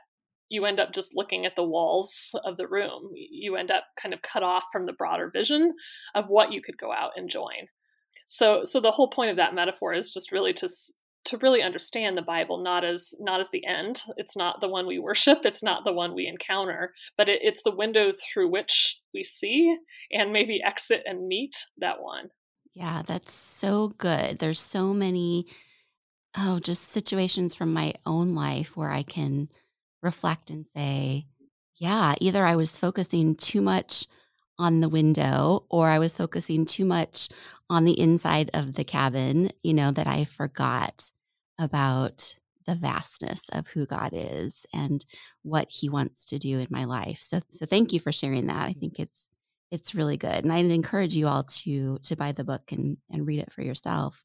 you 0.49 0.65
end 0.65 0.81
up 0.81 0.93
just 0.93 1.15
looking 1.15 1.45
at 1.45 1.57
the 1.57 1.65
walls 1.65 2.35
of 2.45 2.57
the 2.57 2.67
room. 2.67 3.11
You 3.15 3.57
end 3.57 3.71
up 3.71 3.85
kind 4.01 4.15
of 4.15 4.23
cut 4.23 4.43
off 4.43 4.65
from 4.73 4.87
the 4.87 4.93
broader 4.93 5.31
vision 5.31 5.75
of 6.15 6.29
what 6.29 6.53
you 6.53 6.63
could 6.63 6.79
go 6.79 6.93
out 6.93 7.11
and 7.17 7.29
join. 7.29 7.69
So 8.27 8.65
so 8.65 8.81
the 8.81 8.91
whole 8.91 9.09
point 9.09 9.31
of 9.31 9.37
that 9.37 9.55
metaphor 9.55 9.95
is 9.95 10.11
just 10.11 10.33
really 10.33 10.53
to 10.55 10.69
to 11.29 11.39
really 11.39 11.63
understand 11.63 12.17
the 12.17 12.23
bible 12.23 12.59
not 12.59 12.85
as 12.85 13.15
not 13.21 13.41
as 13.41 13.51
the 13.51 13.65
end. 13.67 14.03
It's 14.17 14.37
not 14.37 14.61
the 14.61 14.69
one 14.69 14.87
we 14.87 14.99
worship. 14.99 15.41
It's 15.45 15.63
not 15.63 15.85
the 15.85 15.93
one 15.93 16.15
we 16.15 16.27
encounter 16.27 16.95
but 17.17 17.29
it, 17.29 17.41
it's 17.43 17.63
the 17.63 17.75
window 17.75 18.11
through 18.13 18.49
which 18.49 19.01
we 19.15 19.23
see 19.25 19.77
and 20.13 20.33
maybe 20.33 20.63
exit 20.63 21.03
and 21.07 21.29
meet 21.29 21.67
that 21.79 22.01
one. 22.01 22.31
Yeah 22.75 23.03
that's 23.07 23.33
so 23.33 23.89
good. 23.89 24.39
There's 24.39 24.61
so 24.61 24.93
many 24.93 25.47
oh 26.37 26.59
just 26.59 26.91
situations 26.91 27.55
from 27.55 27.73
my 27.73 27.95
own 28.05 28.35
life 28.35 28.77
where 28.77 28.91
i 28.91 29.03
can 29.03 29.49
reflect 30.03 30.51
and 30.51 30.67
say 30.67 31.27
yeah 31.77 32.15
either 32.21 32.45
i 32.45 32.55
was 32.55 32.77
focusing 32.77 33.35
too 33.35 33.63
much 33.63 34.07
on 34.59 34.81
the 34.81 34.89
window 34.89 35.65
or 35.71 35.89
I 35.89 35.99
was 35.99 36.17
focusing 36.17 36.67
too 36.67 36.85
much 36.85 37.29
on 37.71 37.85
the 37.85 37.99
inside 37.99 38.51
of 38.53 38.75
the 38.75 38.85
cabin, 38.85 39.51
you 39.63 39.75
know, 39.75 39.91
that 39.93 40.07
I 40.07 40.25
forgot 40.25 41.13
about 41.59 42.37
the 42.67 42.75
vastness 42.75 43.49
of 43.51 43.69
who 43.69 43.87
God 43.87 44.11
is 44.13 44.67
and 44.75 45.05
what 45.43 45.71
he 45.71 45.89
wants 45.89 46.27
to 46.27 46.39
do 46.39 46.59
in 46.59 46.67
my 46.71 46.85
life. 46.85 47.21
So 47.23 47.41
so 47.51 47.67
thank 47.67 47.93
you 47.93 48.01
for 48.01 48.13
sharing 48.13 48.47
that. 48.47 48.69
I 48.69 48.75
think 48.75 48.99
it's 48.99 49.31
it's 49.71 49.95
really 49.95 50.17
good. 50.17 50.45
And 50.45 50.53
I'd 50.53 50.67
encourage 50.67 51.17
you 51.17 51.27
all 51.27 51.45
to 51.45 51.99
to 51.99 52.17
buy 52.17 52.33
the 52.33 52.45
book 52.45 52.71
and 52.71 52.99
and 53.11 53.27
read 53.27 53.41
it 53.41 53.53
for 53.53 53.63
yourself. 53.63 54.25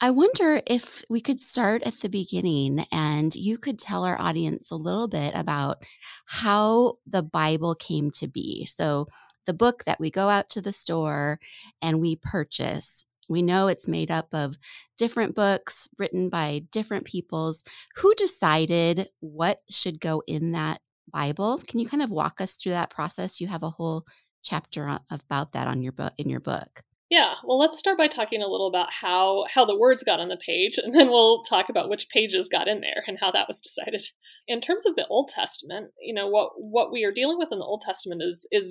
I 0.00 0.10
wonder 0.10 0.60
if 0.66 1.04
we 1.08 1.20
could 1.20 1.40
start 1.40 1.82
at 1.84 2.00
the 2.00 2.08
beginning 2.08 2.84
and 2.90 3.34
you 3.34 3.56
could 3.56 3.78
tell 3.78 4.04
our 4.04 4.20
audience 4.20 4.70
a 4.70 4.76
little 4.76 5.08
bit 5.08 5.34
about 5.34 5.84
how 6.26 6.98
the 7.06 7.22
Bible 7.22 7.74
came 7.74 8.10
to 8.12 8.26
be. 8.26 8.66
So 8.66 9.06
the 9.46 9.54
book 9.54 9.84
that 9.84 10.00
we 10.00 10.10
go 10.10 10.28
out 10.28 10.50
to 10.50 10.60
the 10.60 10.72
store 10.72 11.38
and 11.80 12.00
we 12.00 12.16
purchase. 12.16 13.04
We 13.28 13.42
know 13.42 13.68
it's 13.68 13.88
made 13.88 14.10
up 14.10 14.28
of 14.32 14.58
different 14.98 15.34
books 15.34 15.88
written 15.98 16.28
by 16.28 16.62
different 16.70 17.04
peoples. 17.04 17.64
Who 17.96 18.14
decided 18.14 19.08
what 19.20 19.60
should 19.70 20.00
go 20.00 20.22
in 20.26 20.52
that 20.52 20.80
Bible? 21.12 21.60
Can 21.66 21.80
you 21.80 21.88
kind 21.88 22.02
of 22.02 22.10
walk 22.10 22.40
us 22.40 22.54
through 22.54 22.72
that 22.72 22.90
process? 22.90 23.40
You 23.40 23.48
have 23.48 23.62
a 23.62 23.70
whole 23.70 24.04
chapter 24.42 24.98
about 25.10 25.52
that 25.52 25.66
on 25.66 25.82
your 25.82 25.92
book 25.92 26.12
in 26.18 26.28
your 26.28 26.40
book. 26.40 26.82
Yeah, 27.10 27.34
well, 27.44 27.58
let's 27.58 27.78
start 27.78 27.98
by 27.98 28.08
talking 28.08 28.42
a 28.42 28.48
little 28.48 28.66
about 28.66 28.92
how 28.92 29.44
how 29.48 29.64
the 29.64 29.78
words 29.78 30.02
got 30.02 30.20
on 30.20 30.28
the 30.28 30.36
page, 30.36 30.78
and 30.82 30.94
then 30.94 31.10
we'll 31.10 31.42
talk 31.42 31.68
about 31.68 31.88
which 31.88 32.08
pages 32.08 32.48
got 32.48 32.68
in 32.68 32.80
there 32.80 33.04
and 33.06 33.18
how 33.20 33.30
that 33.30 33.46
was 33.48 33.60
decided. 33.60 34.04
In 34.48 34.60
terms 34.60 34.86
of 34.86 34.96
the 34.96 35.06
Old 35.08 35.28
Testament, 35.28 35.90
you 36.00 36.14
know 36.14 36.28
what 36.28 36.50
what 36.56 36.92
we 36.92 37.04
are 37.04 37.12
dealing 37.12 37.38
with 37.38 37.52
in 37.52 37.58
the 37.58 37.64
Old 37.64 37.82
Testament 37.82 38.22
is 38.22 38.48
is 38.50 38.70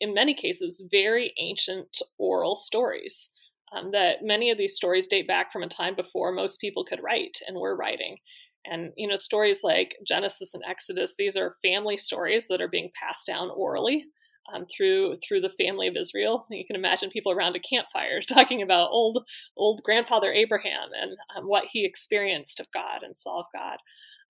in 0.00 0.14
many 0.14 0.34
cases 0.34 0.86
very 0.90 1.34
ancient 1.38 1.98
oral 2.18 2.54
stories. 2.54 3.30
Um, 3.74 3.90
that 3.92 4.18
many 4.22 4.50
of 4.50 4.58
these 4.58 4.76
stories 4.76 5.06
date 5.06 5.26
back 5.26 5.52
from 5.52 5.62
a 5.62 5.68
time 5.68 5.94
before 5.96 6.32
most 6.32 6.60
people 6.60 6.84
could 6.84 7.02
write 7.02 7.38
and 7.48 7.58
were 7.58 7.76
writing. 7.76 8.18
And 8.64 8.92
you 8.96 9.08
know, 9.08 9.16
stories 9.16 9.62
like 9.62 9.96
Genesis 10.06 10.54
and 10.54 10.62
Exodus, 10.66 11.16
these 11.16 11.36
are 11.36 11.56
family 11.62 11.96
stories 11.96 12.48
that 12.48 12.60
are 12.60 12.68
being 12.68 12.90
passed 12.98 13.26
down 13.26 13.50
orally 13.54 14.04
um, 14.52 14.66
through 14.66 15.16
through 15.16 15.40
the 15.40 15.50
family 15.50 15.86
of 15.86 15.96
Israel. 15.96 16.46
You 16.50 16.64
can 16.64 16.76
imagine 16.76 17.10
people 17.10 17.32
around 17.32 17.56
a 17.56 17.60
campfire 17.60 18.20
talking 18.28 18.62
about 18.62 18.90
old 18.90 19.24
old 19.56 19.82
grandfather 19.82 20.32
Abraham 20.32 20.90
and 21.00 21.16
um, 21.36 21.44
what 21.44 21.66
he 21.70 21.84
experienced 21.84 22.60
of 22.60 22.70
God 22.72 23.02
and 23.02 23.16
saw 23.16 23.40
of 23.40 23.46
God. 23.54 23.78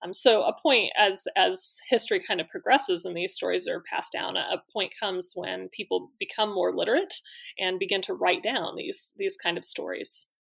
Um, 0.03 0.13
so 0.13 0.43
a 0.43 0.53
point 0.61 0.91
as 0.97 1.27
as 1.35 1.79
history 1.89 2.19
kind 2.19 2.41
of 2.41 2.49
progresses 2.49 3.05
and 3.05 3.15
these 3.15 3.33
stories 3.33 3.67
are 3.67 3.83
passed 3.89 4.13
down, 4.13 4.35
a, 4.37 4.61
point 4.71 4.93
comes 4.99 5.33
when 5.35 5.69
people 5.69 6.11
become 6.19 6.53
more 6.53 6.75
literate 6.75 7.13
and 7.59 7.79
begin 7.79 8.01
to 8.01 8.13
write 8.13 8.43
down 8.43 8.75
these 8.75 9.13
these 9.17 9.37
kind 9.37 9.57
of 9.57 9.65
stories. 9.65 10.31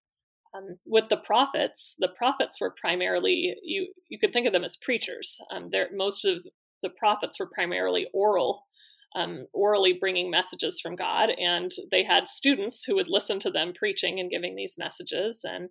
Um, 0.55 0.79
with 0.87 1.09
the 1.09 1.17
prophets, 1.17 1.97
the 1.99 2.09
prophets 2.09 2.61
were 2.61 2.75
primarily 2.81 3.55
you 3.63 3.93
you 4.09 4.19
could 4.19 4.33
think 4.33 4.47
of 4.47 4.53
them 4.53 4.65
as 4.65 4.77
preachers. 4.77 5.39
Um, 5.51 5.71
most 5.93 6.25
of 6.25 6.45
the 6.83 6.91
prophets 6.91 7.41
were 7.41 7.49
primarily 7.49 8.09
oral 8.13 8.67
um, 9.15 9.47
orally 9.53 9.93
bringing 9.93 10.31
messages 10.31 10.81
from 10.81 10.97
God, 10.97 11.31
and 11.31 11.71
they 11.91 12.03
had 12.03 12.27
students 12.27 12.85
who 12.85 12.97
would 12.97 13.09
listen 13.09 13.39
to 13.41 13.51
them 13.51 13.73
preaching 13.73 14.19
and 14.19 14.31
giving 14.31 14.57
these 14.57 14.77
messages, 14.79 15.45
and 15.49 15.71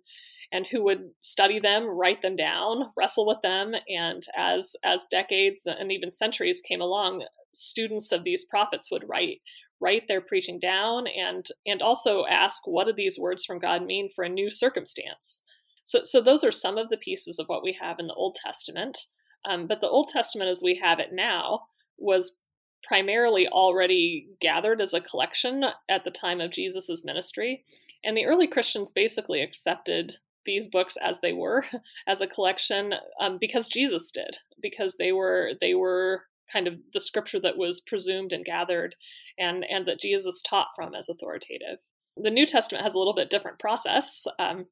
and 0.52 0.66
who 0.66 0.82
would 0.84 1.10
study 1.20 1.58
them, 1.58 1.86
write 1.86 2.22
them 2.22 2.36
down, 2.36 2.92
wrestle 2.96 3.26
with 3.26 3.38
them, 3.42 3.74
and 3.88 4.22
as 4.36 4.76
as 4.84 5.06
decades 5.10 5.66
and 5.66 5.90
even 5.92 6.10
centuries 6.10 6.60
came 6.60 6.80
along, 6.80 7.24
students 7.52 8.12
of 8.12 8.24
these 8.24 8.44
prophets 8.44 8.90
would 8.90 9.08
write 9.08 9.40
write 9.80 10.06
their 10.08 10.20
preaching 10.20 10.58
down 10.58 11.06
and 11.06 11.46
and 11.66 11.82
also 11.82 12.24
ask 12.26 12.66
what 12.66 12.86
do 12.86 12.92
these 12.92 13.18
words 13.18 13.44
from 13.44 13.58
God 13.58 13.84
mean 13.84 14.08
for 14.14 14.24
a 14.24 14.28
new 14.28 14.50
circumstance. 14.50 15.42
So 15.82 16.00
so 16.04 16.20
those 16.20 16.44
are 16.44 16.52
some 16.52 16.78
of 16.78 16.88
the 16.88 16.96
pieces 16.96 17.38
of 17.38 17.46
what 17.46 17.62
we 17.62 17.76
have 17.80 17.98
in 17.98 18.06
the 18.06 18.14
Old 18.14 18.36
Testament. 18.42 18.98
Um, 19.46 19.66
but 19.66 19.80
the 19.80 19.88
Old 19.88 20.08
Testament 20.12 20.50
as 20.50 20.62
we 20.64 20.80
have 20.82 20.98
it 20.98 21.12
now 21.12 21.66
was 21.98 22.40
primarily 22.86 23.48
already 23.48 24.28
gathered 24.40 24.80
as 24.80 24.94
a 24.94 25.00
collection 25.00 25.64
at 25.88 26.04
the 26.04 26.10
time 26.10 26.40
of 26.40 26.50
Jesus's 26.50 27.04
ministry. 27.04 27.64
And 28.04 28.16
the 28.16 28.26
early 28.26 28.46
Christians 28.46 28.90
basically 28.90 29.42
accepted 29.42 30.14
these 30.46 30.68
books 30.68 30.96
as 30.96 31.20
they 31.20 31.32
were, 31.32 31.64
as 32.06 32.20
a 32.20 32.26
collection, 32.26 32.94
um, 33.20 33.38
because 33.40 33.68
Jesus 33.68 34.10
did, 34.10 34.38
because 34.60 34.96
they 34.96 35.12
were 35.12 35.52
they 35.60 35.74
were 35.74 36.24
kind 36.52 36.66
of 36.66 36.74
the 36.92 37.00
scripture 37.00 37.40
that 37.40 37.56
was 37.56 37.80
presumed 37.80 38.32
and 38.32 38.44
gathered, 38.44 38.96
and 39.38 39.64
and 39.64 39.86
that 39.86 40.00
Jesus 40.00 40.42
taught 40.42 40.68
from 40.74 40.94
as 40.94 41.08
authoritative. 41.08 41.78
The 42.16 42.30
New 42.30 42.46
Testament 42.46 42.82
has 42.82 42.94
a 42.94 42.98
little 42.98 43.14
bit 43.14 43.30
different 43.30 43.58
process. 43.58 44.26
Um, 44.38 44.66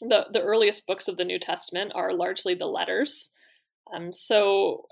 the 0.00 0.26
the 0.32 0.42
earliest 0.42 0.86
books 0.86 1.08
of 1.08 1.16
the 1.16 1.24
New 1.24 1.38
Testament 1.38 1.92
are 1.94 2.12
largely 2.12 2.54
the 2.54 2.66
letters. 2.66 3.32
Um, 3.94 4.12
so 4.12 4.86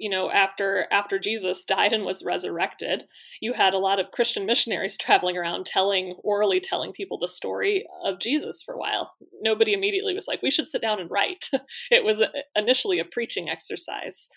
you 0.00 0.08
know 0.08 0.30
after 0.30 0.86
after 0.90 1.18
jesus 1.18 1.64
died 1.64 1.92
and 1.92 2.04
was 2.04 2.24
resurrected 2.24 3.04
you 3.40 3.52
had 3.52 3.74
a 3.74 3.78
lot 3.78 4.00
of 4.00 4.10
christian 4.10 4.46
missionaries 4.46 4.96
traveling 5.00 5.36
around 5.36 5.66
telling 5.66 6.16
orally 6.24 6.58
telling 6.58 6.92
people 6.92 7.18
the 7.18 7.28
story 7.28 7.84
of 8.04 8.18
jesus 8.18 8.62
for 8.62 8.74
a 8.74 8.78
while 8.78 9.14
nobody 9.42 9.72
immediately 9.72 10.14
was 10.14 10.26
like 10.26 10.42
we 10.42 10.50
should 10.50 10.68
sit 10.68 10.82
down 10.82 10.98
and 10.98 11.10
write 11.10 11.50
it 11.90 12.04
was 12.04 12.22
initially 12.56 12.98
a 12.98 13.04
preaching 13.04 13.48
exercise 13.48 14.30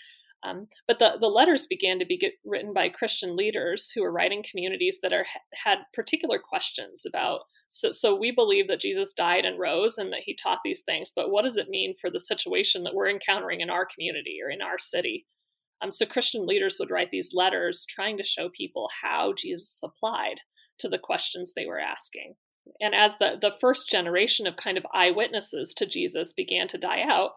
um, 0.46 0.68
but 0.88 1.00
the, 1.00 1.14
the 1.20 1.30
letters 1.30 1.68
began 1.68 2.00
to 2.00 2.06
be 2.06 2.20
written 2.44 2.74
by 2.74 2.90
Christian 2.90 3.36
leaders 3.36 3.92
who 3.92 4.02
were 4.02 4.12
writing 4.12 4.44
communities 4.44 5.00
that 5.02 5.14
are 5.14 5.26
had 5.54 5.80
particular 5.94 6.38
questions 6.38 7.06
about. 7.08 7.42
So, 7.70 7.92
so 7.92 8.14
we 8.14 8.32
believe 8.32 8.68
that 8.68 8.82
Jesus 8.82 9.14
died 9.14 9.46
and 9.46 9.58
rose 9.58 9.98
and 9.98 10.12
that 10.12 10.24
he 10.26 10.36
taught 10.36 10.60
these 10.64 10.82
things, 10.82 11.14
but 11.16 11.32
what 11.32 11.44
does 11.44 11.56
it 11.56 11.70
mean 11.70 11.94
for 11.96 12.10
the 12.10 12.20
situation 12.20 12.84
that 12.84 12.94
we're 12.94 13.10
encountering 13.10 13.62
in 13.62 13.70
our 13.70 13.86
community 13.86 14.40
or 14.44 14.50
in 14.52 14.62
our 14.62 14.78
city? 14.78 15.26
Um, 15.84 15.92
so 15.92 16.06
Christian 16.06 16.46
leaders 16.46 16.78
would 16.80 16.90
write 16.90 17.12
these 17.12 17.34
letters 17.34 17.86
trying 17.86 18.18
to 18.18 18.24
show 18.24 18.50
people 18.50 18.90
how 19.02 19.34
Jesus 19.34 19.82
applied 19.84 20.42
to 20.80 20.88
the 20.88 20.98
questions 20.98 21.54
they 21.54 21.66
were 21.66 21.80
asking. 21.80 22.36
And 22.80 22.96
as 22.96 23.18
the, 23.18 23.38
the 23.40 23.54
first 23.60 23.90
generation 23.90 24.48
of 24.48 24.56
kind 24.56 24.78
of 24.78 24.86
eyewitnesses 24.94 25.74
to 25.76 25.86
Jesus 25.86 26.32
began 26.32 26.68
to 26.68 26.78
die 26.78 27.02
out, 27.02 27.32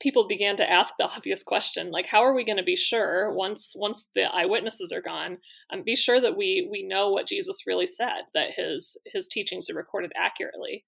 people 0.00 0.26
began 0.26 0.56
to 0.56 0.68
ask 0.68 0.94
the 0.98 1.04
obvious 1.16 1.44
question, 1.44 1.92
like, 1.92 2.06
how 2.06 2.24
are 2.24 2.34
we 2.34 2.44
going 2.44 2.56
to 2.56 2.64
be 2.64 2.74
sure 2.74 3.32
once 3.32 3.72
once 3.76 4.10
the 4.16 4.22
eyewitnesses 4.22 4.92
are 4.92 5.00
gone, 5.00 5.38
um, 5.72 5.84
be 5.84 5.94
sure 5.94 6.20
that 6.20 6.36
we 6.36 6.68
we 6.70 6.82
know 6.82 7.10
what 7.10 7.28
Jesus 7.28 7.66
really 7.66 7.86
said, 7.86 8.22
that 8.34 8.50
his 8.56 9.00
his 9.06 9.28
teachings 9.28 9.70
are 9.70 9.76
recorded 9.76 10.12
accurately. 10.16 10.84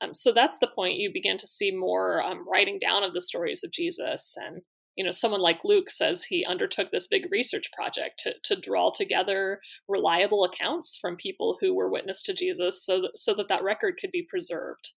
Um, 0.00 0.14
so 0.14 0.32
that's 0.32 0.58
the 0.58 0.66
point 0.74 0.98
you 0.98 1.12
begin 1.12 1.36
to 1.36 1.46
see 1.46 1.70
more 1.70 2.20
um, 2.20 2.44
writing 2.48 2.80
down 2.80 3.04
of 3.04 3.14
the 3.14 3.20
stories 3.20 3.62
of 3.62 3.70
Jesus 3.70 4.36
and 4.36 4.62
you 4.96 5.04
know 5.04 5.10
someone 5.10 5.40
like 5.40 5.60
luke 5.64 5.90
says 5.90 6.24
he 6.24 6.44
undertook 6.44 6.90
this 6.90 7.08
big 7.08 7.30
research 7.30 7.70
project 7.72 8.18
to, 8.18 8.32
to 8.42 8.60
draw 8.60 8.90
together 8.90 9.60
reliable 9.88 10.44
accounts 10.44 10.98
from 11.00 11.16
people 11.16 11.56
who 11.60 11.74
were 11.74 11.90
witness 11.90 12.22
to 12.22 12.34
jesus 12.34 12.84
so 12.84 13.02
that, 13.02 13.12
so 13.14 13.34
that 13.34 13.48
that 13.48 13.62
record 13.62 13.96
could 14.00 14.10
be 14.10 14.26
preserved 14.28 14.92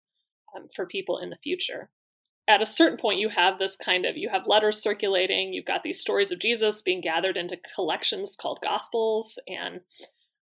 um, 0.56 0.68
for 0.76 0.86
people 0.86 1.18
in 1.18 1.30
the 1.30 1.38
future. 1.38 1.90
At 2.48 2.62
a 2.62 2.66
certain 2.66 2.98
point 2.98 3.20
you 3.20 3.30
have 3.30 3.58
this 3.58 3.76
kind 3.76 4.06
of 4.06 4.18
you 4.18 4.30
have 4.30 4.46
letters 4.46 4.82
circulating 4.82 5.52
you've 5.52 5.66
got 5.66 5.82
these 5.82 6.00
stories 6.00 6.32
of 6.32 6.38
jesus 6.38 6.84
being 6.84 7.02
gathered 7.02 7.38
into 7.38 7.58
collections 7.74 8.38
called 8.40 8.60
gospels 8.62 9.40
and 9.48 9.82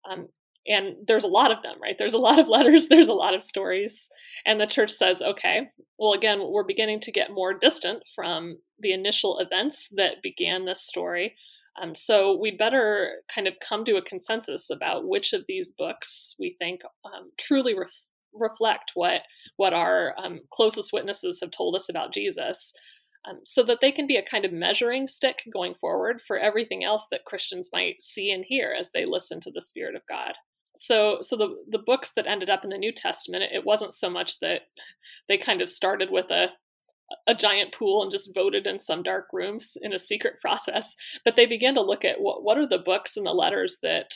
um, 0.09 0.29
and 0.65 0.95
there's 1.05 1.25
a 1.25 1.29
lot 1.29 1.51
of 1.51 1.61
them 1.61 1.75
right? 1.81 1.97
There's 1.97 2.13
a 2.13 2.17
lot 2.17 2.39
of 2.39 2.47
letters 2.49 2.87
there's 2.87 3.09
a 3.09 3.13
lot 3.13 3.33
of 3.33 3.43
stories 3.43 4.09
and 4.45 4.61
the 4.61 4.65
church 4.65 4.91
says 4.91 5.21
okay 5.21 5.71
well 5.99 6.13
again 6.13 6.39
we're 6.49 6.63
beginning 6.63 6.99
to 6.99 7.11
get 7.11 7.31
more 7.31 7.53
distant 7.53 8.01
from 8.15 8.57
the 8.79 8.93
initial 8.93 9.37
events 9.39 9.89
that 9.95 10.23
began 10.23 10.65
this 10.65 10.81
story 10.81 11.35
um, 11.81 11.93
so 11.93 12.35
we'd 12.35 12.57
better 12.57 13.21
kind 13.33 13.47
of 13.47 13.53
come 13.65 13.83
to 13.85 13.97
a 13.97 14.01
consensus 14.01 14.69
about 14.69 15.07
which 15.07 15.33
of 15.33 15.45
these 15.47 15.71
books 15.77 16.35
we 16.39 16.55
think 16.59 16.81
um, 17.05 17.31
truly 17.37 17.77
ref- 17.77 18.01
reflect 18.33 18.91
what 18.95 19.21
what 19.57 19.73
our 19.73 20.15
um, 20.17 20.39
closest 20.51 20.91
witnesses 20.93 21.39
have 21.41 21.51
told 21.51 21.75
us 21.75 21.89
about 21.89 22.13
jesus 22.13 22.73
um, 23.27 23.39
so 23.45 23.63
that 23.63 23.79
they 23.81 23.91
can 23.91 24.07
be 24.07 24.15
a 24.15 24.23
kind 24.23 24.45
of 24.45 24.53
measuring 24.53 25.05
stick 25.05 25.43
going 25.51 25.75
forward 25.75 26.21
for 26.25 26.37
everything 26.37 26.83
else 26.83 27.07
that 27.11 27.25
christians 27.25 27.69
might 27.73 28.01
see 28.01 28.31
and 28.31 28.45
hear 28.47 28.73
as 28.77 28.91
they 28.91 29.05
listen 29.05 29.39
to 29.41 29.51
the 29.51 29.61
spirit 29.61 29.95
of 29.95 30.01
god 30.07 30.33
so 30.79 31.17
so 31.21 31.35
the 31.35 31.55
the 31.69 31.77
books 31.77 32.11
that 32.13 32.25
ended 32.25 32.49
up 32.49 32.63
in 32.63 32.69
the 32.69 32.77
New 32.77 32.93
Testament, 32.93 33.43
it 33.51 33.65
wasn't 33.65 33.93
so 33.93 34.09
much 34.09 34.39
that 34.39 34.61
they 35.27 35.37
kind 35.37 35.61
of 35.61 35.67
started 35.67 36.09
with 36.09 36.31
a 36.31 36.47
a 37.27 37.35
giant 37.35 37.73
pool 37.73 38.01
and 38.01 38.11
just 38.11 38.33
voted 38.33 38.65
in 38.65 38.79
some 38.79 39.03
dark 39.03 39.27
rooms 39.33 39.75
in 39.81 39.93
a 39.93 39.99
secret 39.99 40.39
process, 40.39 40.95
but 41.25 41.35
they 41.35 41.45
began 41.45 41.73
to 41.75 41.81
look 41.81 42.05
at 42.05 42.21
what 42.21 42.43
what 42.43 42.57
are 42.57 42.67
the 42.67 42.77
books 42.77 43.17
and 43.17 43.25
the 43.25 43.33
letters 43.33 43.79
that 43.83 44.13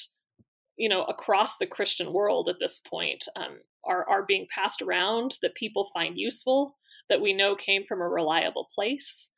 you 0.78 0.88
know 0.88 1.04
across 1.04 1.58
the 1.58 1.68
Christian 1.68 2.14
world 2.14 2.48
at 2.48 2.60
this 2.62 2.80
point 2.80 3.26
um, 3.36 3.58
are 3.84 4.08
are 4.08 4.24
being 4.24 4.48
passed 4.50 4.82
around 4.82 5.38
that 5.42 5.56
people 5.56 5.90
find 5.94 6.18
useful 6.18 6.78
that 7.10 7.20
we 7.20 7.34
know 7.34 7.56
came 7.56 7.84
from 7.84 8.00
a 8.00 8.08
reliable 8.08 8.70
place 8.74 9.33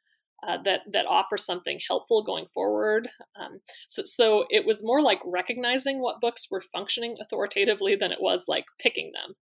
uh, 0.47 0.57
that 0.63 0.81
that 0.91 1.05
offer 1.07 1.37
something 1.37 1.79
helpful 1.87 2.23
going 2.23 2.45
forward. 2.53 3.09
Um, 3.39 3.59
so, 3.87 4.03
so 4.05 4.45
it 4.49 4.65
was 4.65 4.83
more 4.83 5.01
like 5.01 5.19
recognizing 5.25 6.01
what 6.01 6.21
books 6.21 6.47
were 6.51 6.61
functioning 6.61 7.17
authoritatively 7.21 7.95
than 7.95 8.11
it 8.11 8.21
was 8.21 8.45
like 8.47 8.65
picking 8.79 9.07
them. 9.13 9.35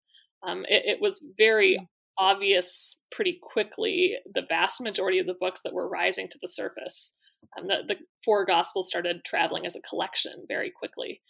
Um, 0.47 0.65
it, 0.67 0.83
it, 0.85 1.01
was 1.01 1.25
very 1.37 1.77
mm. 1.79 1.87
obvious 2.17 3.01
pretty 3.11 3.39
quickly 3.41 4.15
the 4.33 4.43
vast 4.47 4.81
majority 4.81 5.19
of 5.19 5.25
the 5.25 5.37
books 5.39 5.61
that 5.63 5.73
were 5.73 5.87
rising 5.87 6.27
to 6.29 6.37
the 6.41 6.49
surface. 6.49 7.17
Um, 7.57 7.67
the, 7.67 7.77
the 7.87 7.95
four 8.23 8.45
gospels 8.45 8.89
started 8.89 9.23
traveling 9.25 9.65
as 9.65 9.75
a 9.75 9.81
collection 9.81 10.45
very 10.47 10.71
quickly. 10.71 11.21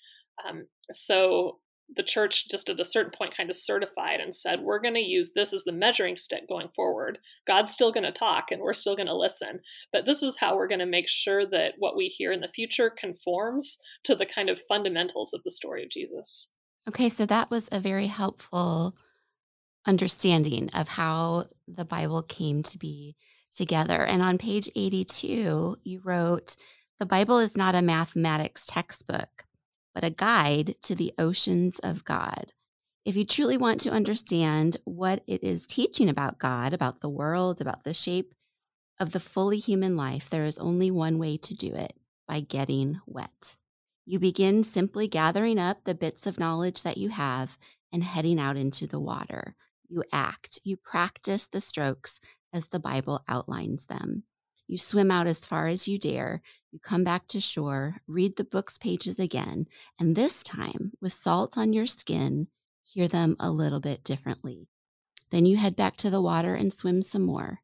Um, 0.48 0.68
so 0.92 1.60
the 1.96 2.04
church 2.04 2.50
just 2.50 2.70
at 2.70 2.80
a 2.80 2.86
certain 2.86 3.12
point 3.12 3.36
kind 3.36 3.50
of 3.50 3.56
certified 3.56 4.20
and 4.20 4.34
said 4.34 4.62
we're 4.62 4.80
going 4.80 4.94
to 4.94 5.00
use 5.00 5.32
this 5.34 5.54
as 5.54 5.64
the 5.64 5.72
measuring 5.72 6.16
stick 6.16 6.48
going 6.48 6.70
forward. 6.76 7.20
God's 7.46 7.72
still 7.72 7.92
going 7.92 8.06
to 8.06 8.12
talk 8.12 8.52
and 8.52 8.62
we're 8.62 8.74
still 8.74 8.96
going 8.96 9.08
to 9.08 9.16
listen 9.16 9.60
but 9.92 10.06
this 10.06 10.24
is 10.24 10.40
how 10.40 10.56
we're 10.56 10.68
going 10.68 10.80
to 10.80 10.86
make 10.86 11.08
sure 11.08 11.46
that 11.46 11.74
what 11.78 11.96
we 11.96 12.08
hear 12.08 12.32
in 12.32 12.42
the 12.42 12.48
future 12.48 12.90
conforms 12.90 13.78
to 14.04 14.16
the 14.16 14.26
kind 14.26 14.50
of 14.50 14.60
fundamentals 14.60 15.34
of 15.34 15.44
the 15.44 15.52
story 15.52 15.84
of 15.84 15.90
jesus. 15.90 16.52
Okay 16.88 17.10
so 17.10 17.26
that 17.26 17.50
was 17.50 17.70
a 17.72 17.80
very 17.80 18.08
helpful 18.08 18.96
understanding 19.86 20.70
of 20.74 20.88
how 20.88 21.46
the 21.68 21.86
bible 21.86 22.24
came 22.24 22.64
to 22.64 22.78
be 22.78 23.16
together. 23.56 24.04
And 24.04 24.22
on 24.22 24.38
page 24.38 24.70
82 24.76 25.78
you 25.84 26.02
wrote 26.04 26.56
the 27.00 27.06
bible 27.06 27.40
is 27.40 27.58
not 27.58 27.76
a 27.76 27.82
mathematics 27.82 28.66
textbook 28.66 29.46
but 29.94 30.04
a 30.04 30.10
guide 30.10 30.76
to 30.84 30.96
the 30.96 31.14
oceans 31.18 31.80
of 31.80 32.04
God. 32.06 32.54
If 33.06 33.16
you 33.16 33.26
truly 33.26 33.58
want 33.58 33.82
to 33.82 33.92
understand 33.92 34.78
what 34.86 35.24
it 35.28 35.44
is 35.44 35.68
teaching 35.68 36.10
about 36.10 36.40
God, 36.40 36.74
about 36.74 37.02
the 37.02 37.10
world, 37.10 37.60
about 37.60 37.84
the 37.84 37.94
shape 37.94 38.34
of 39.00 39.12
the 39.12 39.20
fully 39.20 39.60
human 39.60 39.98
life, 39.98 40.30
there 40.30 40.46
is 40.46 40.58
only 40.58 40.90
one 40.90 41.20
way 41.20 41.38
to 41.38 41.54
do 41.54 41.74
it 41.74 41.94
by 42.28 42.40
getting 42.40 43.02
wet. 43.06 43.58
You 44.06 44.20
begin 44.20 44.64
simply 44.64 45.08
gathering 45.08 45.60
up 45.60 45.84
the 45.84 45.96
bits 45.96 46.26
of 46.26 46.40
knowledge 46.40 46.84
that 46.84 46.98
you 46.98 47.10
have 47.10 47.58
and 47.92 48.04
heading 48.04 48.40
out 48.40 48.58
into 48.58 48.88
the 48.88 49.00
water. 49.00 49.56
You 49.90 50.04
act, 50.12 50.60
you 50.64 50.78
practice 50.78 51.48
the 51.48 51.62
strokes 51.62 52.20
as 52.54 52.68
the 52.68 52.80
Bible 52.80 53.24
outlines 53.28 53.86
them. 53.86 54.24
You 54.68 54.78
swim 54.78 55.12
out 55.12 55.28
as 55.28 55.46
far 55.46 55.68
as 55.68 55.88
you 55.88 56.00
dare. 56.00 56.42
You 56.72 56.80
come 56.80 57.04
back 57.04 57.28
to 57.28 57.42
shore, 57.42 57.98
read 58.08 58.38
the 58.38 58.44
book's 58.44 58.78
pages 58.78 59.20
again, 59.20 59.68
and 60.00 60.16
this 60.16 60.42
time, 60.42 60.94
with 61.02 61.14
salt 61.14 61.58
on 61.58 61.74
your 61.74 61.86
skin, 61.86 62.48
hear 62.84 63.08
them 63.08 63.36
a 63.40 63.52
little 63.52 63.80
bit 63.80 64.04
differently. 64.04 64.68
Then 65.32 65.46
you 65.46 65.58
head 65.58 65.76
back 65.76 65.98
to 65.98 66.10
the 66.10 66.22
water 66.22 66.56
and 66.56 66.72
swim 66.72 67.02
some 67.02 67.24
more. 67.24 67.60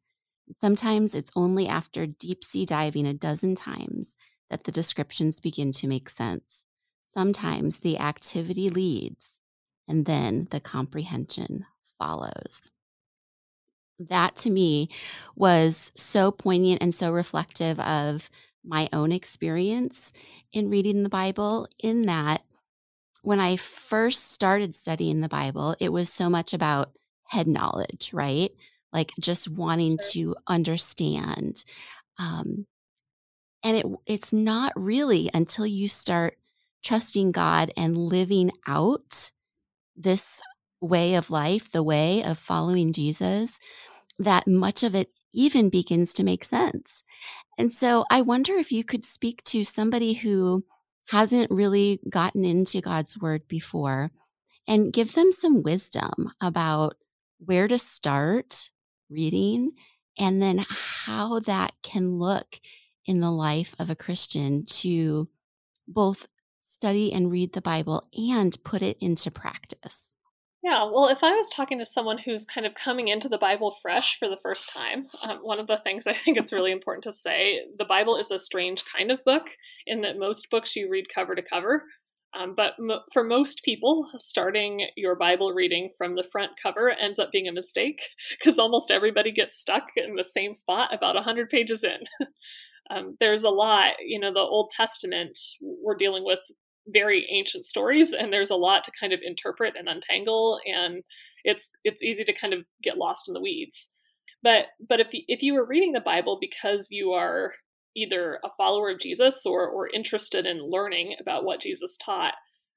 Sometimes 0.58 1.14
it's 1.14 1.30
only 1.36 1.68
after 1.68 2.06
deep 2.06 2.44
sea 2.44 2.66
diving 2.66 3.06
a 3.06 3.14
dozen 3.14 3.54
times 3.54 4.16
that 4.50 4.64
the 4.64 4.72
descriptions 4.72 5.40
begin 5.40 5.72
to 5.72 5.86
make 5.86 6.10
sense. 6.10 6.64
Sometimes 7.12 7.78
the 7.78 7.98
activity 7.98 8.68
leads, 8.70 9.38
and 9.88 10.06
then 10.06 10.48
the 10.50 10.60
comprehension 10.60 11.64
follows. 11.98 12.70
That 14.08 14.36
to 14.38 14.50
me 14.50 14.88
was 15.36 15.92
so 15.94 16.30
poignant 16.30 16.82
and 16.82 16.94
so 16.94 17.12
reflective 17.12 17.78
of 17.80 18.30
my 18.64 18.88
own 18.92 19.12
experience 19.12 20.12
in 20.52 20.70
reading 20.70 21.02
the 21.02 21.08
Bible, 21.08 21.68
in 21.82 22.06
that 22.06 22.42
when 23.22 23.40
I 23.40 23.56
first 23.56 24.32
started 24.32 24.74
studying 24.74 25.20
the 25.20 25.28
Bible, 25.28 25.76
it 25.80 25.92
was 25.92 26.10
so 26.10 26.30
much 26.30 26.54
about 26.54 26.92
head 27.24 27.46
knowledge, 27.46 28.10
right? 28.12 28.50
Like 28.92 29.12
just 29.20 29.48
wanting 29.48 29.98
to 30.12 30.34
understand. 30.46 31.64
Um, 32.18 32.66
and 33.62 33.76
it 33.76 33.86
it's 34.06 34.32
not 34.32 34.72
really 34.74 35.30
until 35.34 35.66
you 35.66 35.86
start 35.88 36.38
trusting 36.82 37.32
God 37.32 37.70
and 37.76 37.96
living 37.96 38.50
out 38.66 39.30
this 39.96 40.40
way 40.80 41.14
of 41.14 41.30
life, 41.30 41.70
the 41.70 41.82
way 41.82 42.22
of 42.24 42.38
following 42.38 42.92
Jesus, 42.92 43.58
that 44.20 44.46
much 44.46 44.82
of 44.82 44.94
it 44.94 45.08
even 45.32 45.70
begins 45.70 46.12
to 46.14 46.22
make 46.22 46.44
sense. 46.44 47.02
And 47.58 47.72
so 47.72 48.04
I 48.10 48.20
wonder 48.20 48.54
if 48.54 48.70
you 48.70 48.84
could 48.84 49.04
speak 49.04 49.42
to 49.44 49.64
somebody 49.64 50.12
who 50.12 50.64
hasn't 51.08 51.50
really 51.50 52.00
gotten 52.08 52.44
into 52.44 52.80
God's 52.80 53.18
word 53.18 53.48
before 53.48 54.12
and 54.68 54.92
give 54.92 55.14
them 55.14 55.32
some 55.32 55.62
wisdom 55.62 56.30
about 56.40 56.96
where 57.38 57.66
to 57.66 57.78
start 57.78 58.70
reading 59.08 59.72
and 60.18 60.42
then 60.42 60.64
how 60.68 61.40
that 61.40 61.72
can 61.82 62.18
look 62.18 62.60
in 63.06 63.20
the 63.20 63.30
life 63.32 63.74
of 63.78 63.88
a 63.88 63.96
Christian 63.96 64.64
to 64.66 65.28
both 65.88 66.28
study 66.62 67.12
and 67.12 67.30
read 67.30 67.54
the 67.54 67.62
Bible 67.62 68.08
and 68.14 68.62
put 68.64 68.82
it 68.82 68.98
into 69.00 69.30
practice. 69.30 70.09
Yeah, 70.62 70.84
well, 70.84 71.08
if 71.08 71.24
I 71.24 71.34
was 71.34 71.48
talking 71.48 71.78
to 71.78 71.86
someone 71.86 72.18
who's 72.18 72.44
kind 72.44 72.66
of 72.66 72.74
coming 72.74 73.08
into 73.08 73.30
the 73.30 73.38
Bible 73.38 73.70
fresh 73.70 74.18
for 74.18 74.28
the 74.28 74.36
first 74.42 74.72
time, 74.74 75.06
um, 75.22 75.38
one 75.38 75.58
of 75.58 75.66
the 75.66 75.80
things 75.82 76.06
I 76.06 76.12
think 76.12 76.36
it's 76.36 76.52
really 76.52 76.70
important 76.70 77.02
to 77.04 77.12
say 77.12 77.60
the 77.78 77.86
Bible 77.86 78.16
is 78.16 78.30
a 78.30 78.38
strange 78.38 78.84
kind 78.84 79.10
of 79.10 79.24
book 79.24 79.48
in 79.86 80.02
that 80.02 80.18
most 80.18 80.50
books 80.50 80.76
you 80.76 80.90
read 80.90 81.06
cover 81.14 81.34
to 81.34 81.42
cover. 81.42 81.84
Um, 82.38 82.54
but 82.54 82.74
for 83.12 83.24
most 83.24 83.62
people, 83.64 84.06
starting 84.16 84.86
your 84.96 85.16
Bible 85.16 85.52
reading 85.52 85.90
from 85.96 86.14
the 86.14 86.28
front 86.30 86.52
cover 86.62 86.90
ends 86.90 87.18
up 87.18 87.32
being 87.32 87.48
a 87.48 87.52
mistake 87.52 88.00
because 88.38 88.58
almost 88.58 88.90
everybody 88.90 89.32
gets 89.32 89.58
stuck 89.58 89.84
in 89.96 90.14
the 90.14 90.22
same 90.22 90.52
spot 90.52 90.94
about 90.94 91.14
100 91.16 91.48
pages 91.48 91.82
in. 91.82 91.98
um, 92.90 93.16
there's 93.18 93.42
a 93.44 93.50
lot, 93.50 93.94
you 94.04 94.20
know, 94.20 94.32
the 94.32 94.40
Old 94.40 94.70
Testament, 94.76 95.36
we're 95.60 95.96
dealing 95.96 96.24
with 96.24 96.40
very 96.92 97.26
ancient 97.30 97.64
stories 97.64 98.12
and 98.12 98.32
there's 98.32 98.50
a 98.50 98.56
lot 98.56 98.84
to 98.84 98.92
kind 98.98 99.12
of 99.12 99.20
interpret 99.24 99.74
and 99.78 99.88
untangle 99.88 100.58
and 100.66 101.02
it's 101.44 101.70
it's 101.84 102.02
easy 102.02 102.24
to 102.24 102.32
kind 102.32 102.52
of 102.52 102.64
get 102.82 102.98
lost 102.98 103.28
in 103.28 103.34
the 103.34 103.40
weeds. 103.40 103.96
But 104.42 104.66
but 104.86 105.00
if 105.00 105.12
you, 105.12 105.22
if 105.28 105.42
you 105.42 105.54
were 105.54 105.66
reading 105.66 105.92
the 105.92 106.00
bible 106.00 106.38
because 106.40 106.88
you 106.90 107.12
are 107.12 107.52
either 107.96 108.38
a 108.44 108.50
follower 108.56 108.90
of 108.90 109.00
jesus 109.00 109.44
or 109.44 109.68
or 109.68 109.88
interested 109.88 110.46
in 110.46 110.70
learning 110.70 111.10
about 111.20 111.44
what 111.44 111.60
jesus 111.60 111.96
taught 111.96 112.34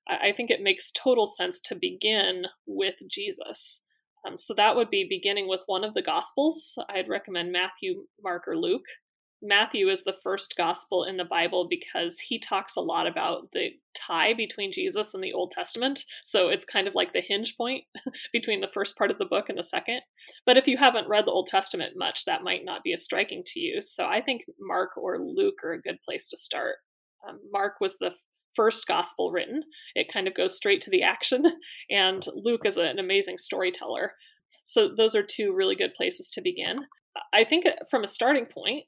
i, 0.10 0.30
I 0.30 0.32
think 0.32 0.50
it 0.50 0.62
makes 0.62 0.92
total 0.92 1.26
sense 1.26 1.60
to 1.62 1.76
begin 1.76 2.46
with 2.66 2.96
jesus. 3.10 3.86
Um, 4.26 4.38
so 4.38 4.54
that 4.56 4.76
would 4.78 4.90
be 4.90 5.06
beginning 5.08 5.50
with 5.50 5.64
one 5.66 5.84
of 5.84 5.94
the 5.94 6.02
gospels. 6.02 6.78
I'd 6.90 7.10
recommend 7.10 7.52
matthew 7.52 8.06
mark 8.24 8.44
or 8.48 8.58
luke 8.58 8.86
Matthew 9.46 9.90
is 9.90 10.06
the 10.06 10.16
first 10.24 10.56
gospel 10.58 11.04
in 11.04 11.18
the 11.18 11.26
Bible 11.26 11.68
because 11.70 12.18
he 12.20 12.40
talks 12.40 12.78
a 12.78 12.82
lot 12.82 13.06
about 13.06 13.50
the 13.52 13.72
tie 13.94 14.34
between 14.34 14.72
Jesus 14.72 15.14
and 15.14 15.22
the 15.22 15.34
Old 15.34 15.52
Testament. 15.52 16.06
So 16.24 16.48
it's 16.48 16.64
kind 16.64 16.88
of 16.88 16.96
like 16.96 17.12
the 17.12 17.22
hinge 17.22 17.58
point 17.58 17.84
between 18.34 18.62
the 18.62 18.72
first 18.74 18.98
part 18.98 19.12
of 19.12 19.18
the 19.18 19.26
book 19.26 19.50
and 19.50 19.58
the 19.58 19.64
second. 19.64 20.00
But 20.46 20.56
if 20.56 20.66
you 20.66 20.78
haven't 20.78 21.10
read 21.10 21.26
the 21.26 21.32
Old 21.32 21.48
Testament 21.48 21.94
much, 21.98 22.24
that 22.24 22.44
might 22.44 22.64
not 22.64 22.84
be 22.84 22.94
as 22.94 23.04
striking 23.04 23.44
to 23.48 23.60
you. 23.60 23.82
So 23.82 24.08
I 24.08 24.22
think 24.22 24.46
Mark 24.60 24.92
or 24.96 25.20
Luke 25.20 25.60
are 25.64 25.74
a 25.74 25.82
good 25.82 26.02
place 26.06 26.26
to 26.28 26.38
start. 26.38 26.76
Um, 27.28 27.40
Mark 27.52 27.82
was 27.82 27.98
the 27.98 28.12
first 28.56 28.88
gospel 28.88 29.32
written, 29.32 29.64
it 29.96 30.12
kind 30.14 30.28
of 30.28 30.36
goes 30.36 30.56
straight 30.56 30.80
to 30.82 30.90
the 30.90 31.04
action. 31.04 31.44
And 31.90 32.26
Luke 32.34 32.66
is 32.66 32.78
an 32.78 32.98
amazing 32.98 33.38
storyteller. 33.40 34.14
So 34.64 34.90
those 34.96 35.16
are 35.16 35.24
two 35.24 35.54
really 35.54 35.76
good 35.76 35.94
places 35.94 36.30
to 36.32 36.42
begin. 36.42 36.86
I 37.34 37.44
think 37.44 37.66
from 37.90 38.04
a 38.04 38.08
starting 38.08 38.46
point, 38.46 38.86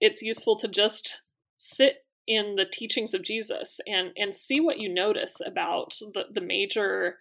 it's 0.00 0.22
useful 0.22 0.56
to 0.56 0.68
just 0.68 1.22
sit 1.56 2.04
in 2.26 2.56
the 2.56 2.64
teachings 2.64 3.14
of 3.14 3.22
Jesus 3.22 3.80
and 3.86 4.10
and 4.16 4.34
see 4.34 4.60
what 4.60 4.78
you 4.78 4.92
notice 4.92 5.40
about 5.44 5.94
the 6.12 6.24
the 6.32 6.40
major 6.40 7.18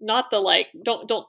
not 0.00 0.30
the 0.30 0.38
like 0.38 0.68
don't 0.82 1.06
don't 1.06 1.26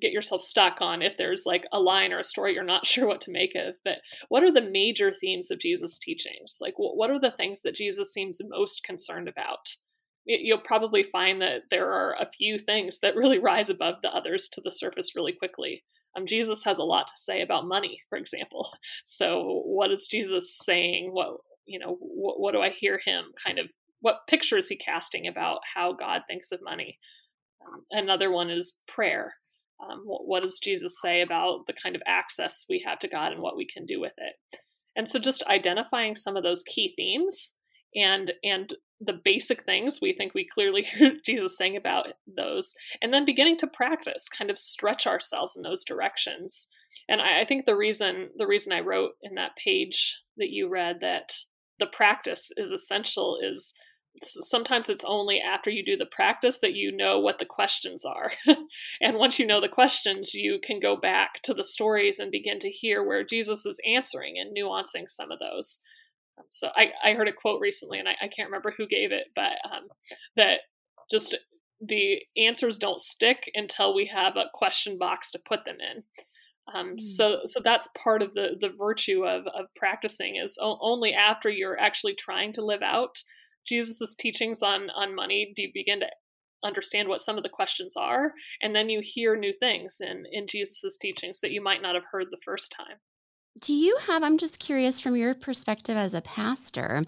get 0.00 0.12
yourself 0.12 0.40
stuck 0.40 0.80
on 0.80 1.02
if 1.02 1.16
there's 1.16 1.44
like 1.46 1.66
a 1.72 1.80
line 1.80 2.12
or 2.12 2.18
a 2.18 2.24
story 2.24 2.54
you're 2.54 2.64
not 2.64 2.86
sure 2.86 3.06
what 3.06 3.20
to 3.22 3.32
make 3.32 3.54
of 3.54 3.74
but 3.84 3.98
what 4.28 4.42
are 4.42 4.52
the 4.52 4.62
major 4.62 5.10
themes 5.10 5.50
of 5.50 5.58
Jesus 5.58 5.98
teachings? 5.98 6.58
Like 6.60 6.74
what 6.76 7.10
are 7.10 7.20
the 7.20 7.30
things 7.30 7.62
that 7.62 7.74
Jesus 7.74 8.12
seems 8.12 8.40
most 8.48 8.84
concerned 8.84 9.28
about? 9.28 9.76
You'll 10.24 10.58
probably 10.58 11.04
find 11.04 11.40
that 11.40 11.62
there 11.70 11.92
are 11.92 12.14
a 12.18 12.30
few 12.30 12.58
things 12.58 12.98
that 13.00 13.16
really 13.16 13.38
rise 13.40 13.70
above 13.70 13.96
the 14.02 14.14
others 14.14 14.48
to 14.52 14.60
the 14.60 14.70
surface 14.70 15.16
really 15.16 15.32
quickly 15.32 15.82
um, 16.16 16.26
Jesus 16.26 16.64
has 16.64 16.78
a 16.78 16.84
lot 16.84 17.06
to 17.06 17.12
say 17.16 17.42
about 17.42 17.66
money, 17.66 18.00
for 18.08 18.16
example. 18.18 18.70
So, 19.02 19.62
what 19.64 19.90
is 19.90 20.08
Jesus 20.10 20.58
saying? 20.64 21.10
What 21.12 21.38
you 21.64 21.78
know? 21.78 21.96
What, 22.00 22.40
what 22.40 22.52
do 22.52 22.60
I 22.60 22.70
hear 22.70 22.98
him 23.04 23.26
kind 23.42 23.58
of? 23.58 23.70
What 24.00 24.26
picture 24.28 24.56
is 24.56 24.68
he 24.68 24.76
casting 24.76 25.26
about 25.26 25.60
how 25.74 25.92
God 25.92 26.22
thinks 26.26 26.52
of 26.52 26.60
money? 26.62 26.98
Um, 27.64 27.84
another 27.90 28.30
one 28.30 28.50
is 28.50 28.80
prayer. 28.86 29.34
Um, 29.80 30.02
what, 30.04 30.26
what 30.26 30.40
does 30.40 30.58
Jesus 30.58 31.00
say 31.00 31.20
about 31.20 31.66
the 31.66 31.72
kind 31.72 31.94
of 31.96 32.02
access 32.06 32.64
we 32.68 32.82
have 32.86 32.98
to 33.00 33.08
God 33.08 33.32
and 33.32 33.42
what 33.42 33.56
we 33.56 33.66
can 33.66 33.84
do 33.84 34.00
with 34.00 34.14
it? 34.16 34.60
And 34.96 35.08
so, 35.08 35.18
just 35.18 35.44
identifying 35.44 36.14
some 36.14 36.36
of 36.36 36.42
those 36.42 36.62
key 36.62 36.92
themes 36.96 37.56
and 37.94 38.30
and 38.42 38.74
the 39.00 39.20
basic 39.24 39.64
things 39.64 39.98
we 40.00 40.12
think 40.12 40.34
we 40.34 40.46
clearly 40.46 40.82
hear 40.98 41.12
Jesus 41.24 41.56
saying 41.56 41.76
about 41.76 42.08
those, 42.26 42.74
and 43.02 43.12
then 43.12 43.24
beginning 43.24 43.56
to 43.58 43.66
practice, 43.66 44.28
kind 44.28 44.50
of 44.50 44.58
stretch 44.58 45.06
ourselves 45.06 45.56
in 45.56 45.62
those 45.62 45.84
directions. 45.84 46.68
And 47.08 47.20
I, 47.20 47.40
I 47.40 47.44
think 47.44 47.64
the 47.64 47.76
reason 47.76 48.30
the 48.36 48.46
reason 48.46 48.72
I 48.72 48.80
wrote 48.80 49.12
in 49.22 49.34
that 49.34 49.56
page 49.56 50.20
that 50.36 50.50
you 50.50 50.68
read 50.68 51.00
that 51.00 51.32
the 51.78 51.86
practice 51.86 52.52
is 52.56 52.72
essential 52.72 53.38
is 53.42 53.74
sometimes 54.22 54.88
it's 54.88 55.04
only 55.04 55.40
after 55.40 55.70
you 55.70 55.84
do 55.84 55.96
the 55.96 56.06
practice 56.06 56.58
that 56.60 56.74
you 56.74 56.90
know 56.90 57.18
what 57.18 57.38
the 57.38 57.44
questions 57.44 58.04
are. 58.04 58.32
and 59.00 59.16
once 59.16 59.38
you 59.38 59.46
know 59.46 59.60
the 59.60 59.68
questions, 59.68 60.34
you 60.34 60.58
can 60.62 60.80
go 60.80 60.96
back 60.96 61.42
to 61.42 61.52
the 61.52 61.64
stories 61.64 62.18
and 62.18 62.30
begin 62.30 62.58
to 62.60 62.70
hear 62.70 63.04
where 63.04 63.24
Jesus 63.24 63.66
is 63.66 63.80
answering 63.86 64.36
and 64.38 64.56
nuancing 64.56 65.08
some 65.08 65.30
of 65.30 65.38
those. 65.38 65.80
So 66.50 66.70
I, 66.76 66.90
I 67.02 67.14
heard 67.14 67.28
a 67.28 67.32
quote 67.32 67.60
recently, 67.60 67.98
and 67.98 68.08
I, 68.08 68.12
I 68.22 68.28
can't 68.28 68.48
remember 68.48 68.72
who 68.76 68.86
gave 68.86 69.12
it, 69.12 69.28
but 69.34 69.52
um, 69.64 69.88
that 70.36 70.60
just 71.10 71.36
the 71.80 72.22
answers 72.36 72.78
don't 72.78 73.00
stick 73.00 73.50
until 73.54 73.94
we 73.94 74.06
have 74.06 74.36
a 74.36 74.50
question 74.54 74.98
box 74.98 75.30
to 75.32 75.38
put 75.38 75.64
them 75.64 75.76
in. 75.80 76.02
Um, 76.74 76.92
mm. 76.92 77.00
So, 77.00 77.40
so 77.44 77.60
that's 77.62 77.88
part 78.02 78.22
of 78.22 78.34
the 78.34 78.56
the 78.58 78.70
virtue 78.76 79.24
of 79.24 79.46
of 79.46 79.66
practicing 79.76 80.36
is 80.36 80.58
o- 80.60 80.78
only 80.80 81.12
after 81.14 81.48
you're 81.48 81.78
actually 81.78 82.14
trying 82.14 82.52
to 82.52 82.64
live 82.64 82.82
out 82.82 83.18
Jesus's 83.66 84.16
teachings 84.18 84.62
on 84.62 84.90
on 84.90 85.14
money 85.14 85.52
do 85.54 85.62
you 85.62 85.70
begin 85.72 86.00
to 86.00 86.06
understand 86.64 87.08
what 87.08 87.20
some 87.20 87.36
of 87.36 87.42
the 87.42 87.48
questions 87.48 87.96
are, 87.96 88.32
and 88.60 88.74
then 88.74 88.88
you 88.88 89.00
hear 89.02 89.36
new 89.36 89.52
things 89.52 89.98
in 90.00 90.24
in 90.32 90.46
Jesus's 90.46 90.98
teachings 91.00 91.40
that 91.40 91.52
you 91.52 91.62
might 91.62 91.82
not 91.82 91.94
have 91.94 92.04
heard 92.10 92.26
the 92.30 92.42
first 92.44 92.72
time. 92.72 92.98
Do 93.58 93.72
you 93.72 93.96
have, 94.06 94.22
I'm 94.22 94.38
just 94.38 94.58
curious 94.58 95.00
from 95.00 95.16
your 95.16 95.34
perspective 95.34 95.96
as 95.96 96.14
a 96.14 96.20
pastor, 96.20 97.04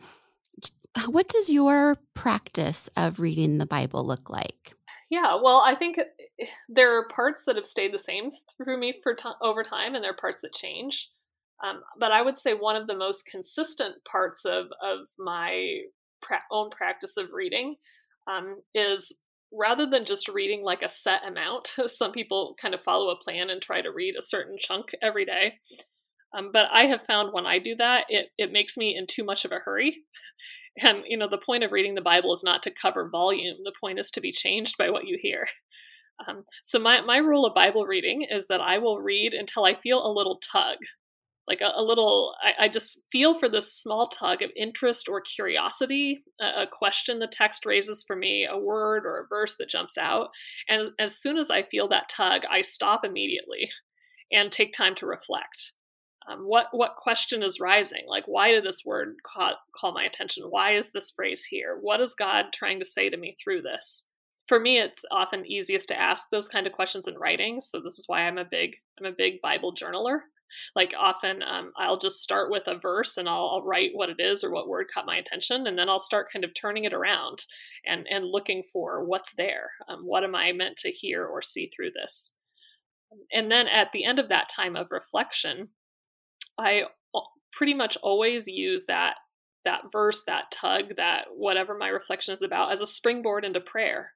what 1.07 1.29
does 1.29 1.51
your 1.51 1.99
practice 2.15 2.89
of 2.97 3.21
reading 3.21 3.59
the 3.59 3.67
Bible 3.67 4.05
look 4.07 4.31
like? 4.31 4.75
Yeah, 5.11 5.39
well, 5.43 5.63
I 5.65 5.75
think 5.75 5.99
eh, 5.99 6.47
there 6.69 6.97
are 6.97 7.09
parts 7.09 7.45
that 7.45 7.57
have 7.57 7.67
stayed 7.67 7.93
the 7.93 7.99
same 7.99 8.31
through 8.57 8.79
me 8.79 8.95
for 9.03 9.15
t- 9.15 9.29
over 9.43 9.63
time, 9.63 9.95
and 9.95 10.03
there 10.03 10.11
are 10.11 10.17
parts 10.17 10.39
that 10.43 10.53
change. 10.53 11.11
Um, 11.65 11.83
but 11.99 12.13
I 12.13 12.23
would 12.23 12.37
say 12.37 12.55
one 12.55 12.77
of 12.77 12.87
the 12.87 12.97
most 12.97 13.27
consistent 13.27 13.97
parts 14.11 14.45
of 14.45 14.67
of 14.83 15.07
my 15.19 15.81
pra- 16.23 16.43
own 16.53 16.71
practice 16.71 17.17
of 17.17 17.33
reading 17.33 17.77
um, 18.31 18.61
is 18.75 19.17
rather 19.51 19.87
than 19.87 20.05
just 20.05 20.29
reading 20.29 20.63
like 20.63 20.83
a 20.83 20.89
set 20.89 21.27
amount. 21.27 21.75
Some 21.87 22.13
people 22.13 22.55
kind 22.61 22.75
of 22.75 22.83
follow 22.83 23.11
a 23.11 23.23
plan 23.23 23.51
and 23.51 23.61
try 23.61 23.81
to 23.81 23.91
read 23.91 24.15
a 24.17 24.23
certain 24.23 24.57
chunk 24.61 24.93
every 25.03 25.25
day. 25.25 25.55
Um, 26.37 26.51
but 26.53 26.67
I 26.73 26.85
have 26.87 27.03
found 27.03 27.33
when 27.33 27.47
I 27.47 27.59
do 27.59 27.75
that, 27.77 28.05
it 28.09 28.29
it 28.37 28.53
makes 28.53 28.77
me 28.77 28.97
in 28.97 29.07
too 29.07 29.25
much 29.25 29.45
of 29.45 29.53
a 29.53 29.61
hurry. 29.65 29.99
And 30.81 31.03
you 31.09 31.17
know, 31.17 31.29
the 31.29 31.39
point 31.45 31.65
of 31.65 31.73
reading 31.73 31.97
the 31.97 32.01
Bible 32.01 32.33
is 32.33 32.45
not 32.45 32.63
to 32.63 32.71
cover 32.71 33.09
volume. 33.11 33.57
The 33.65 33.73
point 33.81 33.99
is 33.99 34.13
to 34.13 34.21
be 34.21 34.31
changed 34.31 34.77
by 34.79 34.91
what 34.91 35.07
you 35.07 35.19
hear. 35.21 35.49
Um, 36.27 36.47
so 36.65 36.81
my 36.81 37.01
my 37.01 37.19
rule 37.19 37.47
of 37.47 37.55
Bible 37.55 37.87
reading 37.87 38.27
is 38.29 38.49
that 38.49 38.61
I 38.61 38.79
will 38.79 38.99
read 38.99 39.35
until 39.35 39.65
I 39.65 39.77
feel 39.77 40.05
a 40.05 40.13
little 40.13 40.41
tug, 40.53 40.79
like 41.47 41.61
a, 41.61 41.73
a 41.77 41.83
little. 41.83 42.35
I, 42.43 42.65
I, 42.65 42.69
just 42.69 43.01
feel 43.13 43.39
for 43.39 43.49
this 43.49 43.73
small 43.73 44.09
tug 44.09 44.43
of 44.43 44.51
interest 44.57 45.09
or 45.09 45.21
curiosity, 45.21 46.25
a, 46.41 46.63
a, 46.63 46.67
question 46.67 47.21
the 47.21 47.29
text 47.29 47.65
raises 47.65 48.05
for 48.05 48.17
me, 48.17 48.45
a 48.51 48.59
word 48.59 49.07
or 49.07 49.21
a 49.21 49.29
verse 49.29 49.55
that 49.59 49.69
jumps 49.69 49.97
out, 49.97 50.31
and 50.69 50.91
as 50.99 51.17
soon 51.17 51.39
as 51.39 51.53
I 51.53 51.63
feel 51.63 51.87
that 51.89 52.09
tug, 52.09 52.43
I 52.51 52.63
stop 52.63 53.05
immediately 53.05 53.71
and 54.33 54.51
take 54.51 54.73
time 54.73 54.97
to 54.97 55.07
reflect. 55.07 55.73
Um, 56.29 56.41
what 56.41 56.67
what 56.73 56.97
question 56.97 57.43
is 57.43 57.61
rising? 57.61 58.05
Like, 58.07 58.25
why 58.27 58.51
did 58.51 58.65
this 58.65 58.85
word 58.85 59.17
call, 59.25 59.55
call 59.75 59.93
my 59.93 60.05
attention? 60.05 60.45
Why 60.45 60.73
is 60.73 60.91
this 60.91 61.11
phrase 61.11 61.45
here? 61.45 61.79
What 61.81 62.01
is 62.01 62.15
God 62.15 62.47
trying 62.53 62.79
to 62.81 62.85
say 62.85 63.09
to 63.09 63.17
me 63.17 63.37
through 63.43 63.63
this? 63.63 64.09
For 64.47 64.59
me, 64.59 64.79
it's 64.79 65.05
often 65.11 65.47
easiest 65.47 65.89
to 65.89 66.01
ask 66.01 66.29
those 66.31 66.49
kind 66.49 66.67
of 66.67 66.73
questions 66.73 67.07
in 67.07 67.17
writing. 67.19 67.61
So 67.61 67.81
this 67.81 67.99
is 67.99 68.05
why 68.07 68.23
I'm 68.23 68.39
a 68.39 68.45
big 68.45 68.77
I'm 68.99 69.07
a 69.07 69.17
big 69.17 69.41
Bible 69.41 69.75
journaler. 69.75 70.21
Like 70.75 70.95
often, 70.99 71.43
um, 71.43 71.73
I'll 71.77 71.99
just 71.99 72.21
start 72.21 72.51
with 72.51 72.67
a 72.69 72.79
verse 72.79 73.19
and 73.19 73.29
I'll, 73.29 73.51
I'll 73.53 73.65
write 73.65 73.91
what 73.93 74.09
it 74.09 74.19
is 74.19 74.43
or 74.43 74.51
what 74.51 74.69
word 74.69 74.87
caught 74.93 75.05
my 75.05 75.17
attention, 75.17 75.67
and 75.67 75.79
then 75.79 75.91
I'll 75.91 75.99
start 75.99 76.31
kind 76.33 76.45
of 76.45 76.55
turning 76.55 76.85
it 76.85 76.95
around 76.95 77.45
and 77.87 78.07
and 78.11 78.27
looking 78.27 78.63
for 78.63 79.05
what's 79.05 79.35
there. 79.35 79.71
Um, 79.89 80.01
what 80.05 80.25
am 80.25 80.35
I 80.35 80.53
meant 80.53 80.77
to 80.79 80.91
hear 80.91 81.25
or 81.27 81.43
see 81.43 81.71
through 81.75 81.91
this? 81.93 82.37
And 83.33 83.51
then 83.51 83.69
at 83.69 83.93
the 83.93 84.05
end 84.05 84.19
of 84.19 84.29
that 84.29 84.49
time 84.55 84.77
of 84.77 84.89
reflection, 84.91 85.69
I 86.59 86.85
pretty 87.53 87.75
much 87.75 87.97
always 88.03 88.47
use 88.47 88.85
that 88.87 89.15
that 89.65 89.93
verse, 89.93 90.23
that 90.27 90.51
tug, 90.51 90.97
that 90.97 91.27
whatever 91.37 91.77
my 91.77 91.89
reflection 91.89 92.33
is 92.33 92.43
about 92.43 92.73
as 92.73 92.81
a 92.81 92.87
springboard 92.87 93.45
into 93.45 93.61
prayer. 93.61 94.13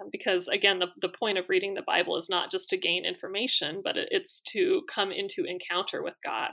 Um, 0.00 0.08
because 0.10 0.48
again, 0.48 0.78
the, 0.78 0.86
the 1.00 1.08
point 1.08 1.36
of 1.36 1.48
reading 1.48 1.74
the 1.74 1.82
Bible 1.82 2.16
is 2.16 2.30
not 2.30 2.50
just 2.50 2.70
to 2.70 2.76
gain 2.78 3.04
information, 3.04 3.80
but 3.82 3.96
it, 3.96 4.08
it's 4.10 4.40
to 4.52 4.82
come 4.92 5.10
into 5.10 5.44
encounter 5.44 6.02
with 6.02 6.14
God. 6.24 6.52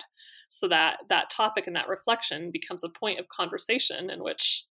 So 0.49 0.67
that 0.67 0.97
that 1.09 1.29
topic 1.29 1.67
and 1.67 1.75
that 1.75 1.87
reflection 1.87 2.51
becomes 2.51 2.83
a 2.83 2.89
point 2.89 3.19
of 3.19 3.29
conversation 3.29 4.09
in 4.09 4.23
which, 4.23 4.65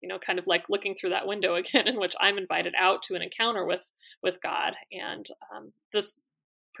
you 0.00 0.08
know, 0.08 0.18
kind 0.18 0.38
of 0.38 0.46
like 0.46 0.70
looking 0.70 0.94
through 0.94 1.10
that 1.10 1.26
window 1.26 1.54
again, 1.56 1.88
in 1.88 1.98
which 1.98 2.14
I'm 2.20 2.38
invited 2.38 2.74
out 2.78 3.02
to 3.02 3.14
an 3.14 3.22
encounter 3.22 3.66
with 3.66 3.84
with 4.22 4.36
God. 4.42 4.74
And 4.92 5.26
um, 5.54 5.72
this 5.92 6.18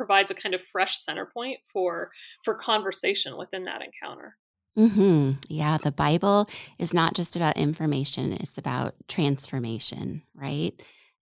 provides 0.00 0.30
a 0.30 0.34
kind 0.34 0.54
of 0.54 0.62
fresh 0.62 0.96
center 0.96 1.26
point 1.26 1.58
for 1.62 2.10
for 2.42 2.54
conversation 2.54 3.36
within 3.36 3.64
that 3.64 3.82
encounter. 3.82 4.34
Mm-hmm. 4.78 5.32
Yeah, 5.46 5.76
the 5.76 5.92
Bible 5.92 6.48
is 6.78 6.94
not 6.94 7.12
just 7.12 7.36
about 7.36 7.58
information; 7.58 8.32
it's 8.32 8.56
about 8.56 8.94
transformation, 9.08 10.22
right? 10.34 10.72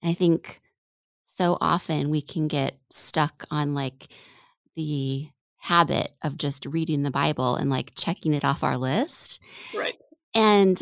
And 0.00 0.10
I 0.12 0.14
think 0.14 0.60
so 1.24 1.58
often 1.60 2.08
we 2.08 2.22
can 2.22 2.46
get 2.46 2.78
stuck 2.88 3.46
on 3.50 3.74
like 3.74 4.06
the 4.76 5.28
habit 5.56 6.12
of 6.22 6.38
just 6.38 6.64
reading 6.64 7.02
the 7.02 7.10
Bible 7.10 7.56
and 7.56 7.68
like 7.68 7.96
checking 7.96 8.32
it 8.32 8.44
off 8.44 8.62
our 8.62 8.78
list, 8.78 9.42
right? 9.74 9.96
And 10.36 10.80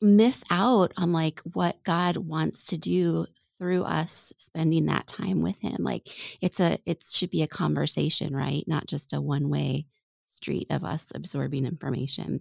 miss 0.00 0.42
out 0.50 0.90
on 0.96 1.12
like 1.12 1.38
what 1.52 1.76
God 1.84 2.16
wants 2.16 2.64
to 2.64 2.76
do 2.76 3.26
through 3.58 3.84
us 3.84 4.32
spending 4.36 4.86
that 4.86 5.06
time 5.06 5.42
with 5.42 5.60
him 5.60 5.76
like 5.80 6.08
it's 6.40 6.60
a 6.60 6.78
it 6.86 7.04
should 7.04 7.30
be 7.30 7.42
a 7.42 7.46
conversation 7.46 8.34
right? 8.34 8.64
Not 8.66 8.86
just 8.86 9.12
a 9.12 9.20
one 9.20 9.48
way 9.48 9.86
street 10.26 10.66
of 10.70 10.84
us 10.84 11.12
absorbing 11.14 11.64
information. 11.64 12.40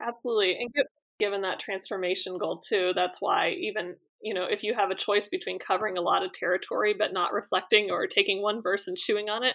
Absolutely 0.00 0.56
and 0.58 0.70
given 1.18 1.42
that 1.42 1.60
transformation 1.60 2.38
goal 2.38 2.58
too 2.58 2.92
that's 2.94 3.20
why 3.20 3.50
even 3.50 3.94
you 4.20 4.34
know 4.34 4.44
if 4.44 4.62
you 4.62 4.74
have 4.74 4.90
a 4.90 4.96
choice 4.96 5.28
between 5.28 5.58
covering 5.58 5.96
a 5.96 6.02
lot 6.02 6.24
of 6.24 6.32
territory 6.32 6.94
but 6.98 7.12
not 7.12 7.32
reflecting 7.32 7.90
or 7.90 8.06
taking 8.06 8.42
one 8.42 8.62
verse 8.62 8.88
and 8.88 8.96
chewing 8.96 9.28
on 9.28 9.44
it 9.44 9.54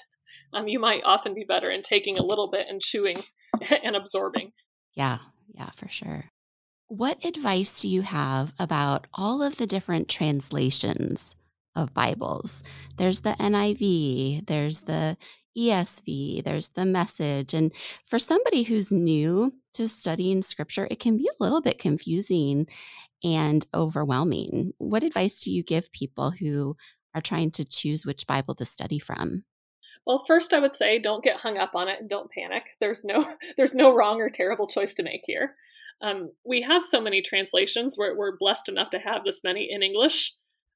um, 0.53 0.67
you 0.67 0.79
might 0.79 1.03
often 1.03 1.33
be 1.33 1.43
better 1.43 1.69
in 1.69 1.81
taking 1.81 2.17
a 2.17 2.23
little 2.23 2.49
bit 2.49 2.67
and 2.69 2.81
chewing 2.81 3.17
and 3.83 3.95
absorbing. 3.95 4.51
Yeah 4.93 5.19
yeah 5.53 5.69
for 5.75 5.89
sure 5.89 6.31
what 6.89 7.23
advice 7.23 7.81
do 7.81 7.87
you 7.87 8.01
have 8.01 8.51
about 8.57 9.05
all 9.13 9.43
of 9.43 9.57
the 9.57 9.67
different 9.67 10.09
translations 10.09 11.35
of 11.75 11.93
Bibles? 11.93 12.63
There's 12.97 13.21
the 13.21 13.35
NIV, 13.39 14.47
there's 14.47 14.81
the 14.81 15.15
ESV, 15.55 16.43
there's 16.43 16.69
the 16.69 16.85
message. 16.85 17.53
And 17.53 17.71
for 18.05 18.17
somebody 18.17 18.63
who's 18.63 18.91
new 18.91 19.53
to 19.73 19.87
studying 19.87 20.41
scripture, 20.41 20.87
it 20.89 20.99
can 20.99 21.15
be 21.15 21.27
a 21.27 21.43
little 21.43 21.61
bit 21.61 21.77
confusing 21.77 22.65
and 23.23 23.67
overwhelming. 23.71 24.73
What 24.79 25.03
advice 25.03 25.39
do 25.39 25.51
you 25.51 25.61
give 25.61 25.91
people 25.91 26.31
who 26.31 26.75
are 27.13 27.21
trying 27.21 27.51
to 27.51 27.65
choose 27.65 28.03
which 28.03 28.25
Bible 28.25 28.55
to 28.55 28.65
study 28.65 28.97
from? 28.97 29.43
Well, 30.07 30.23
first 30.25 30.53
I 30.55 30.59
would 30.59 30.73
say 30.73 30.97
don't 30.97 31.23
get 31.23 31.37
hung 31.37 31.59
up 31.59 31.75
on 31.75 31.87
it 31.87 31.99
and 31.99 32.09
don't 32.09 32.31
panic. 32.31 32.63
There's 32.79 33.05
no 33.05 33.23
there's 33.57 33.75
no 33.75 33.93
wrong 33.93 34.21
or 34.21 34.31
terrible 34.31 34.67
choice 34.67 34.95
to 34.95 35.03
make 35.03 35.21
here. 35.25 35.55
Um, 36.01 36.31
we 36.45 36.61
have 36.61 36.83
so 36.83 37.01
many 37.01 37.21
translations. 37.21 37.95
We're, 37.97 38.15
we're 38.15 38.37
blessed 38.37 38.69
enough 38.69 38.89
to 38.91 38.99
have 38.99 39.23
this 39.23 39.43
many 39.43 39.67
in 39.69 39.83
English. 39.83 40.33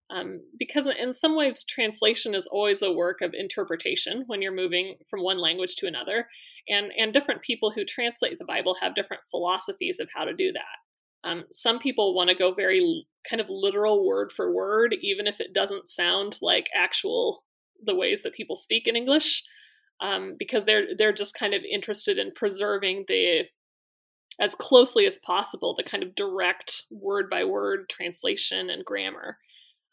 Um, 0.10 0.42
because 0.60 0.86
in 0.88 1.14
some 1.14 1.36
ways, 1.36 1.64
translation 1.64 2.36
is 2.36 2.46
always 2.46 2.82
a 2.82 2.92
work 2.92 3.22
of 3.22 3.34
interpretation 3.34 4.26
when 4.28 4.42
you're 4.42 4.54
moving 4.54 4.96
from 5.10 5.24
one 5.24 5.40
language 5.40 5.76
to 5.78 5.88
another, 5.88 6.28
and 6.68 6.92
and 6.98 7.14
different 7.14 7.42
people 7.42 7.72
who 7.72 7.86
translate 7.86 8.38
the 8.38 8.46
Bible 8.46 8.76
have 8.82 8.96
different 8.96 9.24
philosophies 9.32 10.00
of 10.00 10.10
how 10.14 10.26
to 10.26 10.36
do 10.36 10.52
that. 10.52 11.28
Um, 11.28 11.46
some 11.52 11.80
people 11.80 12.14
want 12.14 12.30
to 12.30 12.36
go 12.36 12.54
very 12.54 13.06
kind 13.28 13.40
of 13.40 13.48
literal 13.50 14.06
word 14.06 14.32
for 14.32 14.54
word, 14.54 14.94
even 15.02 15.26
if 15.26 15.40
it 15.40 15.54
doesn't 15.54 15.88
sound 15.88 16.38
like 16.42 16.68
actual 16.76 17.44
the 17.84 17.96
ways 17.96 18.24
that 18.24 18.34
people 18.34 18.56
speak 18.56 18.88
in 18.88 18.96
English, 18.96 19.42
um, 20.02 20.36
because 20.38 20.66
they're 20.66 20.88
they're 20.98 21.14
just 21.14 21.40
kind 21.40 21.54
of 21.54 21.64
interested 21.64 22.18
in 22.20 22.32
preserving 22.36 23.06
the 23.08 23.44
as 24.40 24.56
closely 24.56 25.06
as 25.06 25.20
possible 25.20 25.76
the 25.76 25.84
kind 25.84 26.04
of 26.04 26.16
direct 26.16 26.84
word 26.90 27.30
by 27.30 27.44
word 27.44 27.90
translation 27.90 28.70
and 28.70 28.86
grammar. 28.86 29.38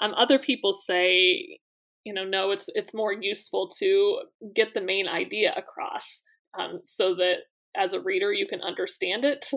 Um, 0.00 0.14
other 0.14 0.38
people 0.38 0.72
say, 0.72 1.58
you 2.04 2.14
know, 2.14 2.24
no, 2.24 2.50
it's 2.50 2.68
it's 2.74 2.94
more 2.94 3.12
useful 3.12 3.68
to 3.78 4.20
get 4.54 4.72
the 4.72 4.80
main 4.80 5.06
idea 5.06 5.52
across, 5.56 6.22
um, 6.58 6.80
so 6.84 7.14
that 7.16 7.40
as 7.76 7.92
a 7.92 8.00
reader 8.00 8.32
you 8.32 8.46
can 8.48 8.60
understand 8.62 9.24
it 9.24 9.50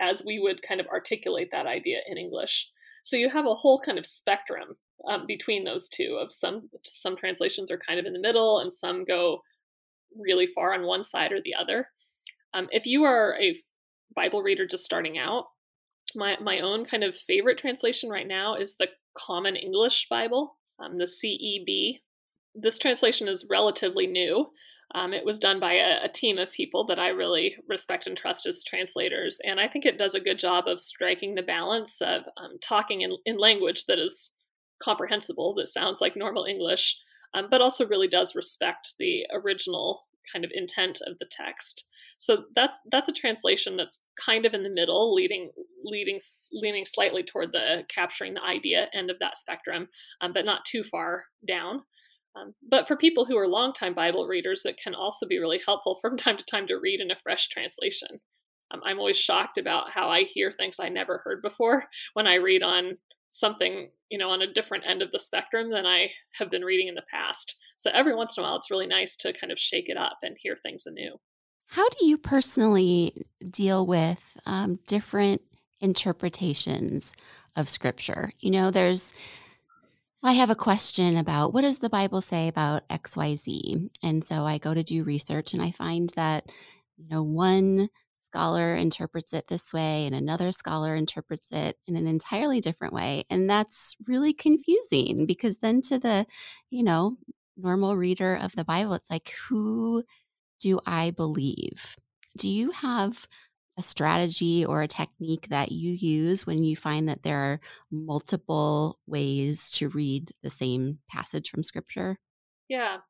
as 0.00 0.22
we 0.24 0.38
would 0.38 0.62
kind 0.62 0.80
of 0.80 0.86
articulate 0.86 1.50
that 1.50 1.66
idea 1.66 1.98
in 2.06 2.18
English. 2.18 2.70
So 3.02 3.16
you 3.16 3.30
have 3.30 3.46
a 3.46 3.54
whole 3.54 3.80
kind 3.80 3.98
of 3.98 4.06
spectrum 4.06 4.76
um, 5.08 5.26
between 5.26 5.64
those 5.64 5.88
two. 5.88 6.18
Of 6.20 6.32
some 6.32 6.68
some 6.84 7.16
translations 7.16 7.70
are 7.70 7.78
kind 7.78 7.98
of 7.98 8.06
in 8.06 8.12
the 8.12 8.20
middle, 8.20 8.58
and 8.58 8.72
some 8.72 9.04
go 9.04 9.42
really 10.16 10.46
far 10.46 10.74
on 10.74 10.86
one 10.86 11.02
side 11.02 11.32
or 11.32 11.40
the 11.42 11.54
other. 11.54 11.88
Um, 12.54 12.68
if 12.70 12.86
you 12.86 13.04
are 13.04 13.34
a 13.40 13.56
Bible 14.14 14.42
reader 14.42 14.66
just 14.66 14.84
starting 14.84 15.18
out, 15.18 15.46
my, 16.14 16.36
my 16.40 16.60
own 16.60 16.84
kind 16.84 17.04
of 17.04 17.16
favorite 17.16 17.58
translation 17.58 18.10
right 18.10 18.26
now 18.26 18.54
is 18.54 18.76
the 18.76 18.88
Common 19.16 19.56
English 19.56 20.08
Bible, 20.08 20.56
um, 20.78 20.98
the 20.98 21.04
CEB. 21.04 22.00
This 22.54 22.78
translation 22.78 23.28
is 23.28 23.46
relatively 23.48 24.06
new. 24.06 24.50
Um, 24.94 25.14
it 25.14 25.24
was 25.24 25.38
done 25.38 25.58
by 25.58 25.74
a, 25.74 26.04
a, 26.04 26.08
team 26.08 26.36
of 26.36 26.52
people 26.52 26.84
that 26.86 26.98
I 26.98 27.08
really 27.08 27.56
respect 27.66 28.06
and 28.06 28.14
trust 28.14 28.46
as 28.46 28.62
translators, 28.62 29.40
and 29.42 29.58
I 29.58 29.66
think 29.66 29.86
it 29.86 29.96
does 29.96 30.14
a 30.14 30.20
good 30.20 30.38
job 30.38 30.66
of 30.66 30.80
striking 30.80 31.34
the 31.34 31.42
balance 31.42 32.02
of 32.02 32.24
um, 32.36 32.58
talking 32.60 33.00
in, 33.00 33.16
in, 33.24 33.38
language 33.38 33.86
that 33.86 33.98
is 33.98 34.34
comprehensible, 34.82 35.54
that 35.54 35.68
sounds 35.68 36.02
like 36.02 36.14
normal 36.14 36.44
English, 36.44 36.98
um, 37.32 37.46
but 37.50 37.62
also 37.62 37.86
really 37.86 38.08
does 38.08 38.36
respect 38.36 38.92
the 38.98 39.24
original 39.32 40.02
kind 40.30 40.44
of 40.44 40.50
intent 40.54 41.00
of 41.06 41.18
the 41.18 41.26
text. 41.30 41.86
So 42.16 42.44
that's 42.54 42.80
that's 42.90 43.08
a 43.08 43.12
translation 43.12 43.74
that's 43.76 44.04
kind 44.24 44.46
of 44.46 44.54
in 44.54 44.62
the 44.62 44.70
middle, 44.70 45.14
leading 45.14 45.50
leading 45.82 46.18
leaning 46.52 46.84
slightly 46.86 47.22
toward 47.22 47.52
the 47.52 47.84
capturing 47.88 48.34
the 48.34 48.44
idea 48.44 48.88
end 48.94 49.10
of 49.10 49.18
that 49.20 49.36
spectrum, 49.36 49.88
um, 50.20 50.32
but 50.32 50.44
not 50.44 50.64
too 50.64 50.84
far 50.84 51.24
down. 51.46 51.82
Um, 52.34 52.54
but 52.66 52.88
for 52.88 52.96
people 52.96 53.24
who 53.24 53.36
are 53.36 53.46
longtime 53.46 53.94
Bible 53.94 54.26
readers, 54.26 54.64
it 54.64 54.80
can 54.82 54.94
also 54.94 55.26
be 55.26 55.38
really 55.38 55.60
helpful 55.64 55.98
from 56.00 56.16
time 56.18 56.36
to 56.36 56.44
time 56.44 56.66
to 56.68 56.78
read 56.80 57.00
in 57.00 57.10
a 57.10 57.16
fresh 57.22 57.48
translation. 57.48 58.20
Um, 58.70 58.80
I'm 58.84 58.98
always 58.98 59.18
shocked 59.18 59.58
about 59.58 59.90
how 59.90 60.08
I 60.08 60.22
hear 60.22 60.50
things 60.50 60.80
I 60.80 60.88
never 60.88 61.22
heard 61.24 61.42
before 61.42 61.84
when 62.14 62.26
I 62.26 62.34
read 62.34 62.62
on 62.62 62.98
something, 63.30 63.90
you 64.10 64.18
know, 64.18 64.30
on 64.30 64.42
a 64.42 64.52
different 64.52 64.84
end 64.86 65.02
of 65.02 65.10
the 65.10 65.18
spectrum 65.18 65.70
than 65.70 65.86
I 65.86 66.10
have 66.34 66.50
been 66.50 66.62
reading 66.62 66.88
in 66.88 66.94
the 66.94 67.02
past. 67.10 67.56
So 67.82 67.90
every 67.92 68.14
once 68.14 68.36
in 68.36 68.44
a 68.44 68.46
while, 68.46 68.54
it's 68.54 68.70
really 68.70 68.86
nice 68.86 69.16
to 69.16 69.32
kind 69.32 69.50
of 69.52 69.58
shake 69.58 69.88
it 69.88 69.96
up 69.96 70.18
and 70.22 70.36
hear 70.38 70.56
things 70.56 70.86
anew. 70.86 71.18
How 71.66 71.88
do 71.88 72.06
you 72.06 72.16
personally 72.16 73.26
deal 73.50 73.84
with 73.84 74.36
um, 74.46 74.78
different 74.86 75.42
interpretations 75.80 77.12
of 77.56 77.68
scripture? 77.68 78.30
You 78.38 78.52
know, 78.52 78.70
there's, 78.70 79.12
I 80.22 80.34
have 80.34 80.48
a 80.48 80.54
question 80.54 81.16
about 81.16 81.52
what 81.52 81.62
does 81.62 81.80
the 81.80 81.90
Bible 81.90 82.20
say 82.20 82.46
about 82.46 82.86
XYZ? 82.88 83.88
And 84.00 84.24
so 84.24 84.46
I 84.46 84.58
go 84.58 84.74
to 84.74 84.84
do 84.84 85.02
research 85.02 85.52
and 85.52 85.60
I 85.60 85.72
find 85.72 86.10
that, 86.10 86.52
you 86.96 87.08
know, 87.08 87.24
one 87.24 87.88
scholar 88.14 88.76
interprets 88.76 89.32
it 89.32 89.48
this 89.48 89.72
way 89.72 90.06
and 90.06 90.14
another 90.14 90.52
scholar 90.52 90.94
interprets 90.94 91.48
it 91.50 91.76
in 91.88 91.96
an 91.96 92.06
entirely 92.06 92.60
different 92.60 92.94
way. 92.94 93.24
And 93.28 93.50
that's 93.50 93.96
really 94.06 94.32
confusing 94.32 95.26
because 95.26 95.58
then 95.58 95.82
to 95.82 95.98
the, 95.98 96.26
you 96.70 96.84
know, 96.84 97.16
normal 97.62 97.96
reader 97.96 98.34
of 98.36 98.52
the 98.56 98.64
Bible, 98.64 98.94
it's 98.94 99.10
like, 99.10 99.32
who 99.48 100.04
do 100.60 100.80
I 100.86 101.10
believe? 101.12 101.96
Do 102.36 102.48
you 102.48 102.70
have 102.72 103.28
a 103.78 103.82
strategy 103.82 104.64
or 104.64 104.82
a 104.82 104.88
technique 104.88 105.48
that 105.50 105.72
you 105.72 105.92
use 105.92 106.46
when 106.46 106.64
you 106.64 106.76
find 106.76 107.08
that 107.08 107.22
there 107.24 107.38
are 107.38 107.60
multiple 107.90 108.98
ways 109.06 109.70
to 109.72 109.88
read 109.90 110.32
the 110.42 110.50
same 110.50 111.00
passage 111.10 111.50
from 111.50 111.64
scripture? 111.64 112.18
Yeah. 112.72 113.00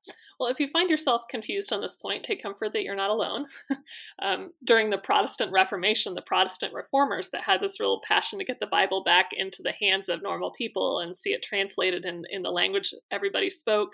Well, 0.41 0.51
if 0.51 0.59
you 0.59 0.67
find 0.67 0.91
yourself 0.91 1.23
confused 1.31 1.73
on 1.73 1.81
this 1.81 1.95
point, 1.95 2.25
take 2.25 2.43
comfort 2.43 2.73
that 2.73 2.83
you're 2.83 2.97
not 2.97 3.11
alone. 3.11 3.47
um, 4.21 4.51
during 4.65 4.91
the 4.91 4.99
Protestant 4.99 5.53
Reformation, 5.53 6.15
the 6.15 6.23
Protestant 6.23 6.75
reformers 6.75 7.31
that 7.31 7.45
had 7.45 7.61
this 7.61 7.79
real 7.79 8.01
passion 8.05 8.41
to 8.41 8.45
get 8.45 8.59
the 8.59 8.67
Bible 8.67 9.05
back 9.05 9.29
into 9.33 9.63
the 9.63 9.71
hands 9.71 10.09
of 10.09 10.21
normal 10.21 10.51
people 10.51 10.99
and 10.99 11.17
see 11.17 11.31
it 11.31 11.45
translated 11.45 12.05
in, 12.05 12.25
in 12.29 12.43
the 12.43 12.51
language 12.51 12.93
everybody 13.13 13.49
spoke, 13.49 13.91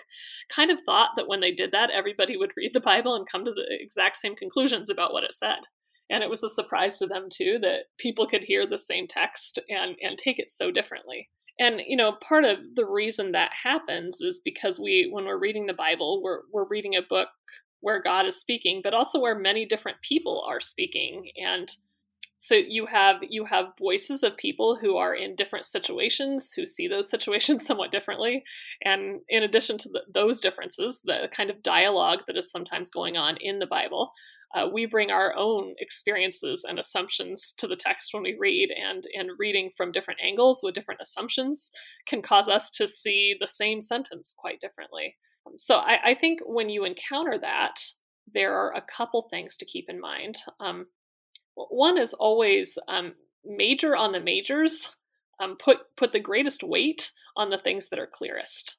kind 0.48 0.70
of 0.70 0.80
thought 0.86 1.10
that 1.16 1.28
when 1.28 1.40
they 1.40 1.52
did 1.52 1.70
that, 1.72 1.90
everybody 1.90 2.38
would 2.38 2.52
read 2.56 2.72
the 2.72 2.80
Bible 2.80 3.14
and 3.14 3.28
come 3.30 3.44
to 3.44 3.52
the 3.52 3.66
exact 3.68 4.16
same 4.16 4.34
conclusions 4.34 4.88
about 4.88 5.12
what 5.12 5.24
it 5.24 5.34
said. 5.34 5.58
And 6.08 6.24
it 6.24 6.30
was 6.30 6.42
a 6.42 6.48
surprise 6.48 6.96
to 6.96 7.06
them, 7.06 7.28
too, 7.30 7.58
that 7.60 7.94
people 7.98 8.26
could 8.26 8.44
hear 8.44 8.66
the 8.66 8.78
same 8.78 9.06
text 9.06 9.58
and, 9.68 9.96
and 10.00 10.16
take 10.16 10.38
it 10.38 10.48
so 10.48 10.70
differently. 10.70 11.28
And 11.58 11.80
you 11.86 11.96
know, 11.96 12.12
part 12.12 12.44
of 12.44 12.76
the 12.76 12.86
reason 12.86 13.32
that 13.32 13.50
happens 13.62 14.20
is 14.20 14.40
because 14.44 14.78
we 14.78 15.08
when 15.10 15.24
we're 15.24 15.38
reading 15.38 15.66
the 15.66 15.72
Bible, 15.72 16.22
we're 16.22 16.40
we're 16.52 16.68
reading 16.68 16.94
a 16.94 17.02
book 17.02 17.28
where 17.80 18.02
God 18.02 18.26
is 18.26 18.40
speaking, 18.40 18.80
but 18.82 18.94
also 18.94 19.20
where 19.20 19.38
many 19.38 19.64
different 19.64 19.98
people 20.02 20.44
are 20.48 20.60
speaking. 20.60 21.30
And 21.36 21.68
so 22.36 22.54
you 22.54 22.86
have 22.86 23.16
you 23.28 23.44
have 23.46 23.76
voices 23.78 24.22
of 24.22 24.36
people 24.36 24.78
who 24.80 24.96
are 24.96 25.14
in 25.14 25.34
different 25.34 25.64
situations 25.64 26.52
who 26.54 26.64
see 26.64 26.86
those 26.86 27.10
situations 27.10 27.66
somewhat 27.66 27.90
differently. 27.90 28.44
And 28.84 29.20
in 29.28 29.42
addition 29.42 29.78
to 29.78 29.88
the, 29.88 30.02
those 30.12 30.40
differences 30.40 31.00
the 31.04 31.28
kind 31.32 31.50
of 31.50 31.62
dialogue 31.62 32.22
that 32.26 32.36
is 32.36 32.50
sometimes 32.50 32.90
going 32.90 33.16
on 33.16 33.36
in 33.38 33.58
the 33.58 33.66
bible 33.66 34.12
uh, 34.54 34.66
we 34.72 34.86
bring 34.86 35.10
our 35.10 35.34
own 35.36 35.74
experiences 35.78 36.64
and 36.66 36.78
assumptions 36.78 37.52
to 37.52 37.66
the 37.66 37.76
text 37.76 38.14
when 38.14 38.22
we 38.22 38.36
read 38.38 38.70
and 38.72 39.04
and 39.14 39.30
reading 39.38 39.70
from 39.76 39.92
different 39.92 40.20
angles 40.22 40.60
with 40.62 40.74
different 40.74 41.00
assumptions 41.02 41.70
can 42.06 42.22
cause 42.22 42.48
us 42.48 42.70
to 42.70 42.88
see 42.88 43.36
the 43.38 43.48
same 43.48 43.80
sentence 43.80 44.34
quite 44.38 44.60
differently. 44.60 45.16
So 45.58 45.78
i, 45.78 45.98
I 46.04 46.14
think 46.14 46.40
when 46.44 46.68
you 46.68 46.84
encounter 46.84 47.38
that 47.38 47.76
there 48.34 48.54
are 48.54 48.74
a 48.74 48.82
couple 48.82 49.28
things 49.30 49.56
to 49.56 49.64
keep 49.64 49.88
in 49.88 50.00
mind. 50.00 50.38
Um, 50.60 50.86
one 51.54 51.98
is 51.98 52.14
always 52.14 52.78
um, 52.88 53.14
major 53.44 53.96
on 53.96 54.12
the 54.12 54.20
majors 54.20 54.96
um, 55.40 55.56
put 55.56 55.78
put 55.96 56.12
the 56.12 56.20
greatest 56.20 56.62
weight 56.62 57.12
on 57.36 57.50
the 57.50 57.58
things 57.58 57.88
that 57.88 57.98
are 57.98 58.08
clearest. 58.12 58.76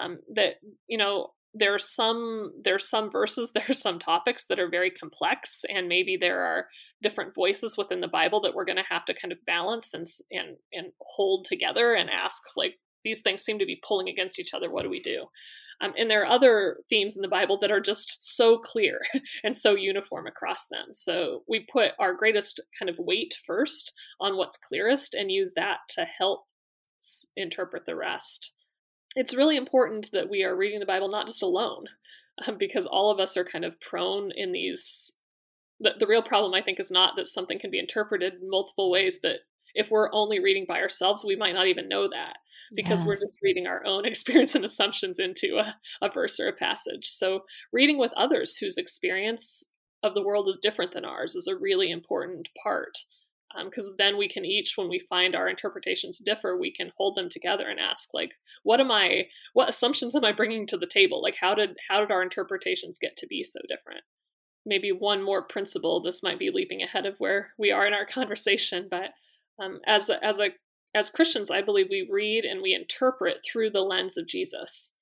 Um, 0.00 0.18
that 0.34 0.54
you 0.86 0.98
know 0.98 1.32
there 1.58 1.74
are 1.74 1.78
some 1.78 2.52
there's 2.62 2.88
some 2.88 3.10
verses 3.10 3.52
there 3.54 3.64
are 3.68 3.74
some 3.74 3.98
topics 3.98 4.46
that 4.46 4.58
are 4.58 4.70
very 4.70 4.90
complex 4.90 5.64
and 5.72 5.88
maybe 5.88 6.16
there 6.16 6.40
are 6.44 6.66
different 7.02 7.34
voices 7.34 7.76
within 7.76 8.00
the 8.00 8.08
bible 8.08 8.40
that 8.40 8.54
we're 8.54 8.64
going 8.64 8.76
to 8.76 8.82
have 8.82 9.04
to 9.04 9.14
kind 9.14 9.32
of 9.32 9.38
balance 9.46 9.94
and 9.94 10.04
and 10.30 10.56
and 10.72 10.92
hold 11.00 11.44
together 11.44 11.94
and 11.94 12.10
ask 12.10 12.42
like 12.56 12.74
these 13.04 13.22
things 13.22 13.42
seem 13.42 13.58
to 13.58 13.66
be 13.66 13.80
pulling 13.86 14.08
against 14.08 14.38
each 14.38 14.54
other. 14.54 14.70
What 14.70 14.82
do 14.82 14.90
we 14.90 15.00
do? 15.00 15.26
Um, 15.80 15.92
and 15.96 16.10
there 16.10 16.22
are 16.22 16.30
other 16.30 16.78
themes 16.90 17.16
in 17.16 17.22
the 17.22 17.28
bible 17.28 17.58
that 17.60 17.70
are 17.70 17.80
just 17.80 18.36
so 18.36 18.58
clear 18.58 19.00
and 19.44 19.56
so 19.56 19.74
uniform 19.74 20.26
across 20.26 20.66
them. 20.66 20.88
So 20.92 21.44
we 21.48 21.66
put 21.70 21.92
our 22.00 22.14
greatest 22.14 22.60
kind 22.78 22.90
of 22.90 22.98
weight 22.98 23.34
first 23.46 23.92
on 24.20 24.36
what's 24.36 24.56
clearest 24.56 25.14
and 25.14 25.30
use 25.30 25.52
that 25.54 25.78
to 25.90 26.04
help 26.04 26.44
interpret 27.36 27.86
the 27.86 27.94
rest 27.94 28.52
it's 29.16 29.36
really 29.36 29.56
important 29.56 30.10
that 30.12 30.30
we 30.30 30.44
are 30.44 30.56
reading 30.56 30.80
the 30.80 30.86
Bible 30.86 31.08
not 31.08 31.26
just 31.26 31.42
alone, 31.42 31.86
um, 32.46 32.56
because 32.58 32.86
all 32.86 33.10
of 33.10 33.18
us 33.18 33.36
are 33.36 33.44
kind 33.44 33.64
of 33.64 33.80
prone 33.80 34.30
in 34.34 34.52
these. 34.52 35.16
The, 35.80 35.94
the 35.98 36.06
real 36.06 36.22
problem, 36.22 36.54
I 36.54 36.62
think, 36.62 36.80
is 36.80 36.90
not 36.90 37.14
that 37.16 37.28
something 37.28 37.58
can 37.58 37.70
be 37.70 37.78
interpreted 37.78 38.34
in 38.34 38.50
multiple 38.50 38.90
ways, 38.90 39.20
but 39.22 39.36
if 39.74 39.90
we're 39.90 40.12
only 40.12 40.40
reading 40.40 40.64
by 40.66 40.80
ourselves, 40.80 41.24
we 41.24 41.36
might 41.36 41.54
not 41.54 41.68
even 41.68 41.88
know 41.88 42.08
that 42.08 42.38
because 42.74 43.00
yes. 43.00 43.06
we're 43.06 43.14
just 43.14 43.38
reading 43.42 43.66
our 43.66 43.84
own 43.86 44.04
experience 44.04 44.54
and 44.54 44.64
assumptions 44.64 45.18
into 45.18 45.58
a, 45.58 45.76
a 46.02 46.10
verse 46.10 46.40
or 46.40 46.48
a 46.48 46.52
passage. 46.52 47.06
So, 47.06 47.42
reading 47.72 47.98
with 47.98 48.12
others 48.16 48.56
whose 48.56 48.76
experience 48.76 49.70
of 50.02 50.14
the 50.14 50.22
world 50.22 50.48
is 50.48 50.58
different 50.62 50.92
than 50.92 51.04
ours 51.04 51.34
is 51.34 51.48
a 51.48 51.56
really 51.56 51.90
important 51.90 52.48
part 52.62 52.98
because 53.64 53.90
um, 53.90 53.94
then 53.98 54.18
we 54.18 54.28
can 54.28 54.44
each 54.44 54.76
when 54.76 54.88
we 54.88 54.98
find 54.98 55.34
our 55.34 55.48
interpretations 55.48 56.18
differ 56.18 56.56
we 56.56 56.70
can 56.70 56.92
hold 56.96 57.14
them 57.14 57.28
together 57.28 57.68
and 57.68 57.80
ask 57.80 58.12
like 58.12 58.32
what 58.62 58.80
am 58.80 58.90
i 58.90 59.26
what 59.54 59.68
assumptions 59.68 60.14
am 60.14 60.24
i 60.24 60.32
bringing 60.32 60.66
to 60.66 60.76
the 60.76 60.86
table? 60.86 61.22
Like 61.22 61.36
how 61.40 61.54
did 61.54 61.76
how 61.88 62.00
did 62.00 62.10
our 62.10 62.22
interpretations 62.22 62.98
get 62.98 63.16
to 63.16 63.26
be 63.26 63.42
so 63.42 63.60
different? 63.68 64.02
Maybe 64.66 64.92
one 64.92 65.22
more 65.22 65.42
principle 65.42 66.02
this 66.02 66.22
might 66.22 66.38
be 66.38 66.50
leaping 66.52 66.82
ahead 66.82 67.06
of 67.06 67.16
where 67.18 67.54
we 67.58 67.70
are 67.70 67.86
in 67.86 67.94
our 67.94 68.06
conversation 68.18 68.88
but 68.90 69.10
um, 69.62 69.80
as 69.86 70.10
a, 70.10 70.24
as 70.24 70.40
a 70.40 70.50
as 70.94 71.10
christians 71.10 71.50
i 71.50 71.60
believe 71.60 71.88
we 71.90 72.08
read 72.10 72.44
and 72.44 72.62
we 72.62 72.74
interpret 72.74 73.44
through 73.44 73.70
the 73.70 73.80
lens 73.80 74.16
of 74.16 74.26
jesus. 74.26 74.94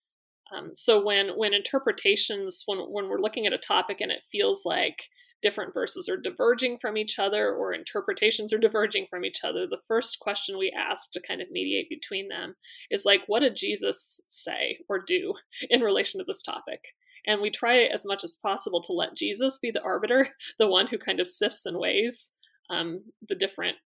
Um, 0.56 0.70
so 0.74 1.04
when 1.04 1.30
when 1.30 1.52
interpretations 1.52 2.62
when 2.66 2.78
when 2.78 3.08
we're 3.08 3.20
looking 3.20 3.46
at 3.46 3.52
a 3.52 3.58
topic 3.58 4.00
and 4.00 4.12
it 4.12 4.24
feels 4.30 4.64
like 4.64 5.08
different 5.42 5.74
verses 5.74 6.08
are 6.08 6.16
diverging 6.16 6.78
from 6.78 6.96
each 6.96 7.18
other 7.18 7.52
or 7.52 7.72
interpretations 7.72 8.52
are 8.52 8.58
diverging 8.58 9.06
from 9.08 9.24
each 9.24 9.44
other, 9.44 9.66
the 9.66 9.82
first 9.86 10.18
question 10.20 10.58
we 10.58 10.74
ask 10.76 11.10
to 11.12 11.20
kind 11.20 11.40
of 11.40 11.50
mediate 11.50 11.88
between 11.88 12.28
them 12.28 12.54
is 12.90 13.04
like, 13.04 13.22
what 13.26 13.40
did 13.40 13.56
Jesus 13.56 14.20
say 14.28 14.78
or 14.88 15.02
do 15.04 15.34
in 15.70 15.80
relation 15.80 16.18
to 16.18 16.24
this 16.26 16.42
topic? 16.42 16.80
And 17.26 17.40
we 17.40 17.50
try 17.50 17.80
as 17.80 18.06
much 18.06 18.22
as 18.24 18.38
possible 18.40 18.80
to 18.82 18.92
let 18.92 19.16
Jesus 19.16 19.58
be 19.58 19.70
the 19.70 19.82
arbiter, 19.82 20.28
the 20.58 20.68
one 20.68 20.86
who 20.86 20.98
kind 20.98 21.20
of 21.20 21.26
sifts 21.26 21.66
and 21.66 21.78
weighs 21.78 22.32
um, 22.70 23.04
the 23.28 23.34
different 23.34 23.76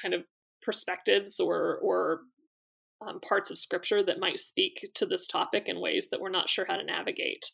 kind 0.00 0.14
of 0.14 0.24
perspectives 0.62 1.40
or 1.40 1.78
or 1.82 2.20
um, 3.06 3.20
parts 3.20 3.50
of 3.50 3.58
scripture 3.58 4.02
that 4.02 4.18
might 4.18 4.38
speak 4.38 4.90
to 4.94 5.06
this 5.06 5.26
topic 5.26 5.68
in 5.68 5.80
ways 5.80 6.08
that 6.10 6.20
we're 6.20 6.30
not 6.30 6.48
sure 6.48 6.64
how 6.66 6.76
to 6.76 6.84
navigate. 6.84 7.44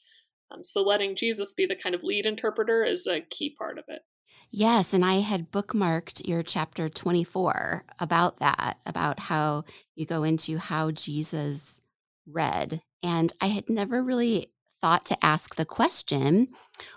Um, 0.52 0.64
so 0.64 0.82
letting 0.82 1.16
Jesus 1.16 1.54
be 1.54 1.66
the 1.66 1.76
kind 1.76 1.94
of 1.94 2.02
lead 2.02 2.26
interpreter 2.26 2.84
is 2.84 3.06
a 3.06 3.20
key 3.20 3.54
part 3.56 3.78
of 3.78 3.84
it. 3.88 4.02
Yes, 4.50 4.92
and 4.92 5.04
I 5.04 5.20
had 5.20 5.50
bookmarked 5.50 6.28
your 6.28 6.42
chapter 6.42 6.90
24 6.90 7.84
about 8.00 8.38
that, 8.40 8.78
about 8.84 9.18
how 9.18 9.64
you 9.94 10.04
go 10.04 10.24
into 10.24 10.58
how 10.58 10.90
Jesus 10.90 11.80
read. 12.26 12.82
And 13.02 13.32
I 13.40 13.46
had 13.46 13.70
never 13.70 14.02
really 14.02 14.52
thought 14.82 15.06
to 15.06 15.24
ask 15.24 15.54
the 15.54 15.64
question 15.64 16.48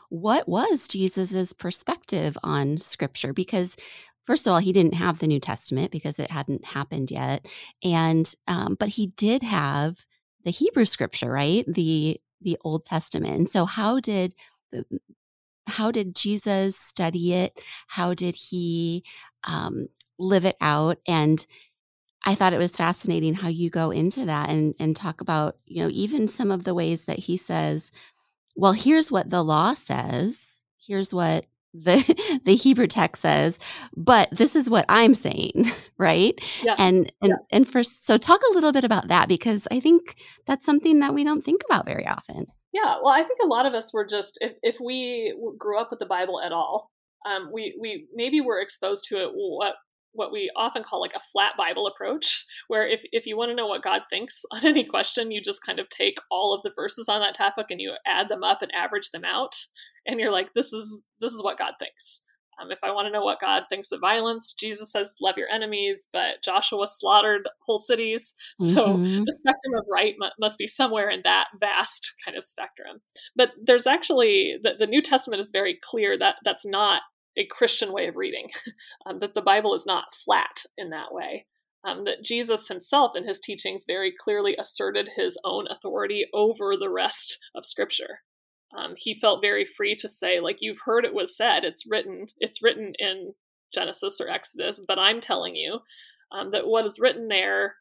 what 0.09 0.49
was 0.49 0.87
Jesus's 0.87 1.53
perspective 1.53 2.37
on 2.43 2.79
scripture? 2.79 3.31
Because 3.31 3.77
first 4.25 4.47
of 4.47 4.53
all, 4.53 4.59
he 4.59 4.73
didn't 4.73 4.95
have 4.95 5.19
the 5.19 5.27
New 5.27 5.39
Testament 5.39 5.91
because 5.91 6.19
it 6.19 6.31
hadn't 6.31 6.65
happened 6.65 7.11
yet, 7.11 7.47
and 7.83 8.33
um, 8.47 8.75
but 8.79 8.89
he 8.89 9.07
did 9.07 9.43
have 9.43 10.05
the 10.43 10.51
Hebrew 10.51 10.85
scripture, 10.85 11.31
right? 11.31 11.63
The 11.67 12.19
the 12.41 12.57
Old 12.63 12.85
Testament. 12.85 13.35
And 13.37 13.49
so 13.49 13.65
how 13.65 13.99
did 13.99 14.35
the, 14.71 14.85
how 15.67 15.91
did 15.91 16.15
Jesus 16.15 16.77
study 16.77 17.33
it? 17.33 17.59
How 17.87 18.13
did 18.13 18.35
he 18.35 19.03
um, 19.47 19.87
live 20.19 20.45
it 20.45 20.57
out? 20.61 20.97
And 21.07 21.45
I 22.23 22.35
thought 22.35 22.53
it 22.53 22.59
was 22.59 22.75
fascinating 22.75 23.35
how 23.35 23.47
you 23.47 23.69
go 23.69 23.91
into 23.91 24.25
that 24.25 24.49
and 24.49 24.75
and 24.79 24.95
talk 24.95 25.21
about 25.21 25.57
you 25.65 25.83
know 25.83 25.89
even 25.91 26.27
some 26.27 26.51
of 26.51 26.63
the 26.63 26.73
ways 26.73 27.05
that 27.05 27.19
he 27.19 27.37
says, 27.37 27.91
well, 28.55 28.73
here's 28.73 29.11
what 29.11 29.29
the 29.29 29.43
law 29.43 29.73
says. 29.73 30.61
Here's 30.77 31.13
what 31.13 31.45
the 31.83 32.39
the 32.45 32.55
Hebrew 32.55 32.87
text 32.87 33.21
says, 33.21 33.59
but 33.95 34.29
this 34.31 34.55
is 34.55 34.69
what 34.69 34.85
I'm 34.89 35.13
saying, 35.13 35.71
right? 35.97 36.39
Yes, 36.63 36.79
and 36.79 37.11
and 37.21 37.33
yes. 37.37 37.49
and 37.53 37.67
for 37.67 37.83
so 37.83 38.17
talk 38.17 38.41
a 38.49 38.53
little 38.53 38.71
bit 38.71 38.83
about 38.83 39.07
that 39.09 39.27
because 39.27 39.67
I 39.71 39.79
think 39.79 40.15
that's 40.45 40.65
something 40.65 40.99
that 40.99 41.13
we 41.13 41.23
don't 41.23 41.43
think 41.43 41.61
about 41.69 41.85
very 41.85 42.07
often. 42.07 42.47
Yeah, 42.73 42.95
well, 43.01 43.13
I 43.13 43.23
think 43.23 43.39
a 43.41 43.47
lot 43.47 43.65
of 43.65 43.73
us 43.73 43.93
were 43.93 44.05
just 44.05 44.37
if 44.41 44.53
if 44.61 44.77
we 44.79 45.35
grew 45.57 45.79
up 45.79 45.89
with 45.91 45.99
the 45.99 46.05
Bible 46.05 46.41
at 46.41 46.51
all, 46.51 46.91
um, 47.25 47.51
we 47.53 47.77
we 47.79 48.07
maybe 48.13 48.41
were 48.41 48.59
exposed 48.59 49.05
to 49.09 49.17
it 49.17 49.31
what 49.33 49.75
what 50.15 50.31
we 50.31 50.51
often 50.55 50.83
call 50.83 51.01
like 51.01 51.13
a 51.15 51.19
flat 51.31 51.53
Bible 51.57 51.87
approach, 51.87 52.45
where 52.67 52.87
if, 52.87 53.01
if 53.11 53.25
you 53.25 53.37
want 53.37 53.49
to 53.49 53.55
know 53.55 53.67
what 53.67 53.83
God 53.83 54.01
thinks 54.09 54.43
on 54.51 54.65
any 54.65 54.83
question, 54.83 55.31
you 55.31 55.41
just 55.41 55.65
kind 55.65 55.79
of 55.79 55.89
take 55.89 56.17
all 56.31 56.53
of 56.53 56.61
the 56.63 56.71
verses 56.75 57.09
on 57.09 57.21
that 57.21 57.35
topic 57.35 57.67
and 57.69 57.81
you 57.81 57.93
add 58.05 58.29
them 58.29 58.43
up 58.43 58.61
and 58.61 58.71
average 58.73 59.11
them 59.11 59.25
out. 59.25 59.55
And 60.07 60.19
you're 60.19 60.31
like, 60.31 60.53
this 60.53 60.73
is 60.73 61.03
this 61.19 61.33
is 61.33 61.43
what 61.43 61.57
God 61.57 61.73
thinks. 61.79 62.25
Um, 62.61 62.71
if 62.71 62.79
I 62.83 62.91
want 62.91 63.07
to 63.07 63.11
know 63.11 63.23
what 63.23 63.41
God 63.41 63.63
thinks 63.69 63.91
of 63.91 63.99
violence, 63.99 64.53
Jesus 64.53 64.91
says, 64.91 65.15
love 65.21 65.35
your 65.37 65.49
enemies, 65.49 66.07
but 66.13 66.41
Joshua 66.43 66.87
slaughtered 66.87 67.47
whole 67.65 67.77
cities. 67.77 68.35
So 68.57 68.87
mm-hmm. 68.87 69.23
the 69.25 69.33
spectrum 69.33 69.73
of 69.77 69.85
right 69.91 70.15
m- 70.21 70.31
must 70.39 70.57
be 70.57 70.67
somewhere 70.67 71.09
in 71.09 71.21
that 71.23 71.47
vast 71.59 72.13
kind 72.23 72.37
of 72.37 72.43
spectrum. 72.43 73.01
But 73.35 73.51
there's 73.61 73.85
actually, 73.85 74.57
the, 74.61 74.73
the 74.79 74.87
New 74.87 75.01
Testament 75.01 75.39
is 75.39 75.51
very 75.51 75.77
clear 75.83 76.17
that 76.17 76.35
that's 76.43 76.65
not 76.65 77.01
a 77.37 77.45
Christian 77.45 77.91
way 77.91 78.07
of 78.07 78.15
reading, 78.15 78.47
um, 79.05 79.19
that 79.19 79.33
the 79.33 79.41
Bible 79.41 79.73
is 79.73 79.85
not 79.85 80.15
flat 80.15 80.63
in 80.77 80.89
that 80.89 81.11
way. 81.13 81.45
Um, 81.83 82.03
that 82.05 82.23
Jesus 82.23 82.67
himself 82.67 83.11
in 83.15 83.27
his 83.27 83.39
teachings 83.39 83.83
very 83.85 84.11
clearly 84.11 84.55
asserted 84.59 85.11
his 85.15 85.39
own 85.43 85.67
authority 85.69 86.25
over 86.33 86.75
the 86.75 86.89
rest 86.89 87.37
of 87.53 87.63
Scripture. 87.63 88.21
Um, 88.75 88.95
he 88.97 89.13
felt 89.13 89.41
very 89.41 89.65
free 89.65 89.93
to 89.95 90.09
say, 90.09 90.39
like, 90.39 90.57
you've 90.61 90.81
heard 90.85 91.05
it 91.05 91.13
was 91.13 91.37
said, 91.37 91.63
it's 91.63 91.85
written, 91.87 92.25
it's 92.39 92.63
written 92.63 92.93
in 92.97 93.33
Genesis 93.71 94.19
or 94.19 94.29
Exodus, 94.29 94.83
but 94.85 94.97
I'm 94.97 95.19
telling 95.19 95.55
you 95.55 95.79
um, 96.31 96.51
that 96.51 96.67
what 96.67 96.85
is 96.85 96.99
written 96.99 97.27
there 97.27 97.75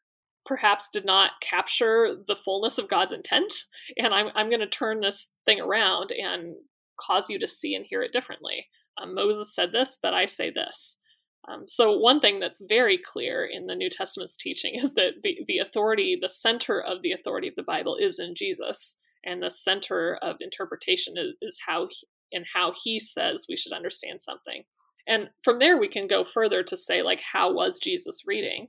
perhaps 0.44 0.90
did 0.90 1.04
not 1.04 1.40
capture 1.40 2.10
the 2.26 2.36
fullness 2.36 2.78
of 2.78 2.90
God's 2.90 3.12
intent, 3.12 3.52
and 3.96 4.12
I'm, 4.12 4.28
I'm 4.34 4.50
going 4.50 4.60
to 4.60 4.66
turn 4.66 5.00
this 5.00 5.32
thing 5.46 5.60
around 5.60 6.12
and 6.12 6.56
cause 7.00 7.30
you 7.30 7.38
to 7.38 7.48
see 7.48 7.74
and 7.74 7.86
hear 7.88 8.02
it 8.02 8.12
differently. 8.12 8.66
Um, 9.00 9.14
Moses 9.14 9.54
said 9.54 9.72
this, 9.72 9.98
but 10.00 10.14
I 10.14 10.26
say 10.26 10.50
this. 10.50 11.00
Um, 11.46 11.64
so, 11.66 11.92
one 11.96 12.20
thing 12.20 12.40
that's 12.40 12.64
very 12.66 12.98
clear 12.98 13.44
in 13.44 13.66
the 13.66 13.74
New 13.74 13.90
Testament's 13.90 14.36
teaching 14.36 14.74
is 14.80 14.94
that 14.94 15.22
the, 15.22 15.38
the 15.46 15.58
authority, 15.58 16.16
the 16.20 16.28
center 16.28 16.80
of 16.80 17.02
the 17.02 17.12
authority 17.12 17.48
of 17.48 17.54
the 17.56 17.62
Bible 17.62 17.96
is 18.00 18.18
in 18.18 18.34
Jesus, 18.34 19.00
and 19.24 19.42
the 19.42 19.50
center 19.50 20.18
of 20.22 20.36
interpretation 20.40 21.14
is, 21.16 21.34
is 21.40 21.60
how 21.66 21.88
he, 21.90 22.06
and 22.32 22.46
how 22.54 22.72
he 22.82 22.98
says 22.98 23.46
we 23.48 23.56
should 23.56 23.72
understand 23.72 24.20
something. 24.20 24.64
And 25.06 25.28
from 25.42 25.58
there, 25.58 25.76
we 25.76 25.88
can 25.88 26.06
go 26.06 26.24
further 26.24 26.62
to 26.62 26.76
say, 26.76 27.02
like, 27.02 27.20
how 27.32 27.52
was 27.52 27.78
Jesus 27.78 28.22
reading? 28.26 28.68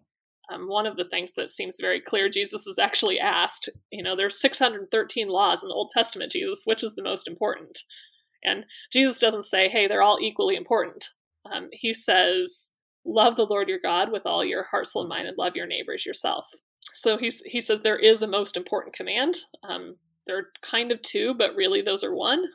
Um, 0.53 0.67
one 0.67 0.85
of 0.85 0.97
the 0.97 1.05
things 1.05 1.33
that 1.33 1.49
seems 1.49 1.79
very 1.81 1.99
clear, 1.99 2.29
Jesus 2.29 2.67
is 2.67 2.77
actually 2.77 3.19
asked, 3.19 3.69
you 3.89 4.03
know, 4.03 4.15
there's 4.15 4.39
613 4.39 5.27
laws 5.27 5.63
in 5.63 5.69
the 5.69 5.75
Old 5.75 5.91
Testament, 5.91 6.33
Jesus, 6.33 6.63
which 6.65 6.83
is 6.83 6.95
the 6.95 7.01
most 7.01 7.27
important? 7.27 7.79
And 8.45 8.65
Jesus 8.91 9.19
doesn't 9.19 9.43
say, 9.43 9.67
hey, 9.67 9.87
they're 9.87 10.01
all 10.01 10.19
equally 10.21 10.55
important. 10.55 11.09
Um, 11.51 11.69
he 11.71 11.93
says, 11.93 12.71
love 13.05 13.35
the 13.35 13.45
Lord 13.45 13.67
your 13.67 13.79
God 13.83 14.11
with 14.11 14.25
all 14.25 14.45
your 14.45 14.63
heart, 14.63 14.87
soul, 14.87 15.01
and 15.01 15.09
mind, 15.09 15.27
and 15.27 15.37
love 15.37 15.55
your 15.55 15.67
neighbors 15.67 16.05
yourself. 16.05 16.47
So 16.91 17.17
he's, 17.17 17.41
he 17.41 17.59
says 17.59 17.81
there 17.81 17.99
is 17.99 18.21
a 18.21 18.27
most 18.27 18.55
important 18.55 18.95
command. 18.95 19.35
Um, 19.63 19.97
there 20.27 20.37
are 20.37 20.47
kind 20.61 20.91
of 20.91 21.01
two, 21.01 21.33
but 21.33 21.55
really 21.55 21.81
those 21.81 22.03
are 22.03 22.15
one. 22.15 22.45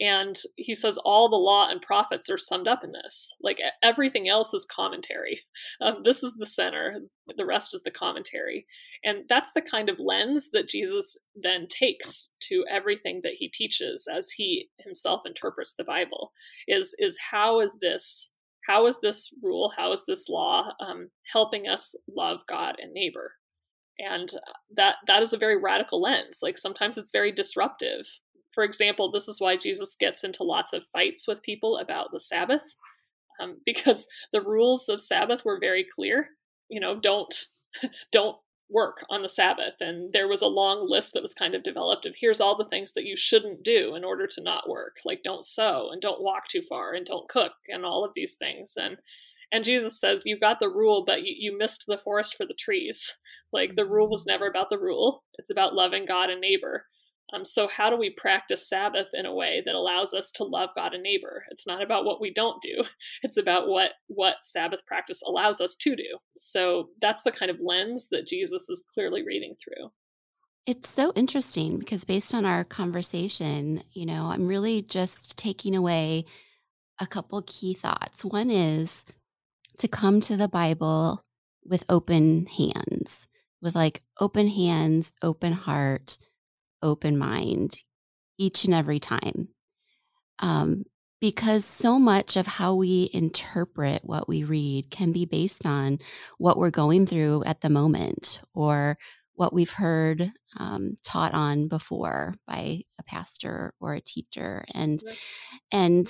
And 0.00 0.36
he 0.56 0.74
says 0.74 0.98
all 0.98 1.28
the 1.28 1.36
law 1.36 1.68
and 1.68 1.80
prophets 1.80 2.28
are 2.28 2.38
summed 2.38 2.66
up 2.66 2.82
in 2.82 2.92
this. 2.92 3.32
Like 3.40 3.60
everything 3.82 4.28
else 4.28 4.52
is 4.52 4.66
commentary. 4.70 5.42
Um, 5.80 6.02
this 6.04 6.22
is 6.22 6.34
the 6.34 6.46
center, 6.46 7.00
the 7.36 7.46
rest 7.46 7.74
is 7.74 7.82
the 7.82 7.90
commentary. 7.90 8.66
And 9.04 9.24
that's 9.28 9.52
the 9.52 9.62
kind 9.62 9.88
of 9.88 10.00
lens 10.00 10.50
that 10.52 10.68
Jesus 10.68 11.18
then 11.34 11.66
takes 11.68 12.32
to 12.48 12.64
everything 12.68 13.20
that 13.22 13.34
he 13.36 13.48
teaches 13.48 14.08
as 14.12 14.32
he 14.32 14.68
himself 14.78 15.22
interprets 15.24 15.74
the 15.74 15.84
Bible. 15.84 16.32
Is 16.66 16.94
is 16.98 17.18
how 17.30 17.60
is 17.60 17.78
this 17.80 18.34
how 18.66 18.86
is 18.86 19.00
this 19.00 19.30
rule, 19.42 19.72
how 19.76 19.92
is 19.92 20.04
this 20.06 20.28
law 20.28 20.70
um, 20.80 21.10
helping 21.32 21.68
us 21.68 21.94
love 22.08 22.38
God 22.48 22.76
and 22.80 22.92
neighbor? 22.92 23.32
And 23.98 24.28
that 24.74 24.96
that 25.06 25.22
is 25.22 25.32
a 25.32 25.38
very 25.38 25.56
radical 25.56 26.00
lens. 26.00 26.40
Like 26.42 26.58
sometimes 26.58 26.98
it's 26.98 27.12
very 27.12 27.30
disruptive 27.30 28.06
for 28.54 28.64
example, 28.64 29.10
this 29.10 29.28
is 29.28 29.40
why 29.40 29.56
Jesus 29.56 29.96
gets 29.98 30.24
into 30.24 30.42
lots 30.42 30.72
of 30.72 30.86
fights 30.92 31.26
with 31.26 31.42
people 31.42 31.76
about 31.76 32.12
the 32.12 32.20
Sabbath, 32.20 32.62
um, 33.40 33.58
because 33.66 34.06
the 34.32 34.42
rules 34.42 34.88
of 34.88 35.02
Sabbath 35.02 35.44
were 35.44 35.58
very 35.58 35.84
clear. 35.84 36.30
You 36.68 36.80
know, 36.80 36.98
don't 36.98 37.34
don't 38.12 38.36
work 38.70 39.04
on 39.10 39.22
the 39.22 39.28
Sabbath, 39.28 39.74
and 39.80 40.12
there 40.12 40.28
was 40.28 40.42
a 40.42 40.46
long 40.46 40.88
list 40.88 41.12
that 41.12 41.22
was 41.22 41.34
kind 41.34 41.54
of 41.54 41.62
developed 41.62 42.06
of 42.06 42.14
here's 42.16 42.40
all 42.40 42.56
the 42.56 42.68
things 42.68 42.94
that 42.94 43.04
you 43.04 43.16
shouldn't 43.16 43.62
do 43.62 43.94
in 43.94 44.04
order 44.04 44.26
to 44.26 44.42
not 44.42 44.68
work, 44.68 44.96
like 45.04 45.22
don't 45.22 45.44
sew 45.44 45.90
and 45.90 46.00
don't 46.00 46.22
walk 46.22 46.48
too 46.48 46.62
far 46.62 46.94
and 46.94 47.04
don't 47.04 47.28
cook 47.28 47.52
and 47.68 47.84
all 47.84 48.04
of 48.04 48.12
these 48.14 48.34
things 48.34 48.76
and. 48.80 48.98
And 49.52 49.62
Jesus 49.62 50.00
says, 50.00 50.26
You 50.26 50.36
got 50.36 50.58
the 50.58 50.68
rule, 50.68 51.04
but 51.06 51.22
you, 51.22 51.32
you 51.38 51.56
missed 51.56 51.84
the 51.86 51.96
forest 51.96 52.34
for 52.34 52.44
the 52.44 52.54
trees. 52.54 53.16
Like, 53.52 53.76
the 53.76 53.86
rule 53.86 54.10
was 54.10 54.26
never 54.26 54.48
about 54.48 54.68
the 54.68 54.80
rule. 54.80 55.22
It's 55.34 55.48
about 55.50 55.76
loving 55.76 56.06
God 56.06 56.28
and 56.28 56.40
neighbor. 56.40 56.86
Um, 57.32 57.44
so, 57.44 57.66
how 57.68 57.90
do 57.90 57.96
we 57.96 58.10
practice 58.10 58.68
Sabbath 58.68 59.08
in 59.14 59.26
a 59.26 59.34
way 59.34 59.62
that 59.64 59.74
allows 59.74 60.12
us 60.12 60.30
to 60.32 60.44
love 60.44 60.70
God 60.76 60.94
and 60.94 61.02
neighbor? 61.02 61.44
It's 61.50 61.66
not 61.66 61.82
about 61.82 62.04
what 62.04 62.20
we 62.20 62.32
don't 62.32 62.60
do; 62.60 62.84
it's 63.22 63.36
about 63.36 63.68
what 63.68 63.92
what 64.08 64.36
Sabbath 64.42 64.84
practice 64.86 65.22
allows 65.22 65.60
us 65.60 65.74
to 65.76 65.96
do. 65.96 66.18
So, 66.36 66.90
that's 67.00 67.22
the 67.22 67.32
kind 67.32 67.50
of 67.50 67.60
lens 67.60 68.08
that 68.10 68.26
Jesus 68.26 68.68
is 68.68 68.86
clearly 68.92 69.24
reading 69.24 69.54
through. 69.62 69.90
It's 70.66 70.88
so 70.88 71.12
interesting 71.14 71.78
because 71.78 72.04
based 72.04 72.34
on 72.34 72.46
our 72.46 72.64
conversation, 72.64 73.82
you 73.92 74.06
know, 74.06 74.26
I'm 74.26 74.46
really 74.46 74.80
just 74.82 75.36
taking 75.36 75.74
away 75.74 76.24
a 77.00 77.06
couple 77.06 77.42
key 77.46 77.74
thoughts. 77.74 78.24
One 78.24 78.50
is 78.50 79.04
to 79.78 79.88
come 79.88 80.20
to 80.20 80.36
the 80.36 80.48
Bible 80.48 81.22
with 81.64 81.84
open 81.88 82.46
hands, 82.46 83.26
with 83.60 83.74
like 83.74 84.02
open 84.20 84.48
hands, 84.48 85.12
open 85.22 85.52
heart 85.52 86.16
open 86.84 87.18
mind 87.18 87.78
each 88.38 88.64
and 88.64 88.74
every 88.74 89.00
time. 89.00 89.48
Um, 90.38 90.84
because 91.20 91.64
so 91.64 91.98
much 91.98 92.36
of 92.36 92.46
how 92.46 92.74
we 92.74 93.08
interpret 93.14 94.04
what 94.04 94.28
we 94.28 94.44
read 94.44 94.90
can 94.90 95.10
be 95.10 95.24
based 95.24 95.64
on 95.64 95.98
what 96.36 96.58
we're 96.58 96.70
going 96.70 97.06
through 97.06 97.42
at 97.44 97.62
the 97.62 97.70
moment 97.70 98.40
or 98.52 98.98
what 99.36 99.52
we've 99.52 99.70
heard 99.70 100.30
um, 100.58 100.96
taught 101.02 101.32
on 101.34 101.66
before 101.66 102.34
by 102.46 102.82
a 102.98 103.02
pastor 103.04 103.72
or 103.80 103.94
a 103.94 104.00
teacher 104.00 104.64
and 104.74 105.00
and 105.72 106.06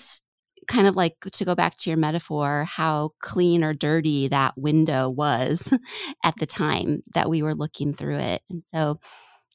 kind 0.66 0.86
of 0.86 0.96
like 0.96 1.14
to 1.32 1.44
go 1.44 1.54
back 1.54 1.76
to 1.76 1.90
your 1.90 1.96
metaphor 1.96 2.64
how 2.64 3.10
clean 3.20 3.62
or 3.62 3.74
dirty 3.74 4.28
that 4.28 4.54
window 4.56 5.08
was 5.08 5.72
at 6.24 6.34
the 6.38 6.46
time 6.46 7.02
that 7.14 7.28
we 7.30 7.42
were 7.42 7.54
looking 7.54 7.94
through 7.94 8.16
it 8.16 8.42
and 8.50 8.64
so 8.66 8.98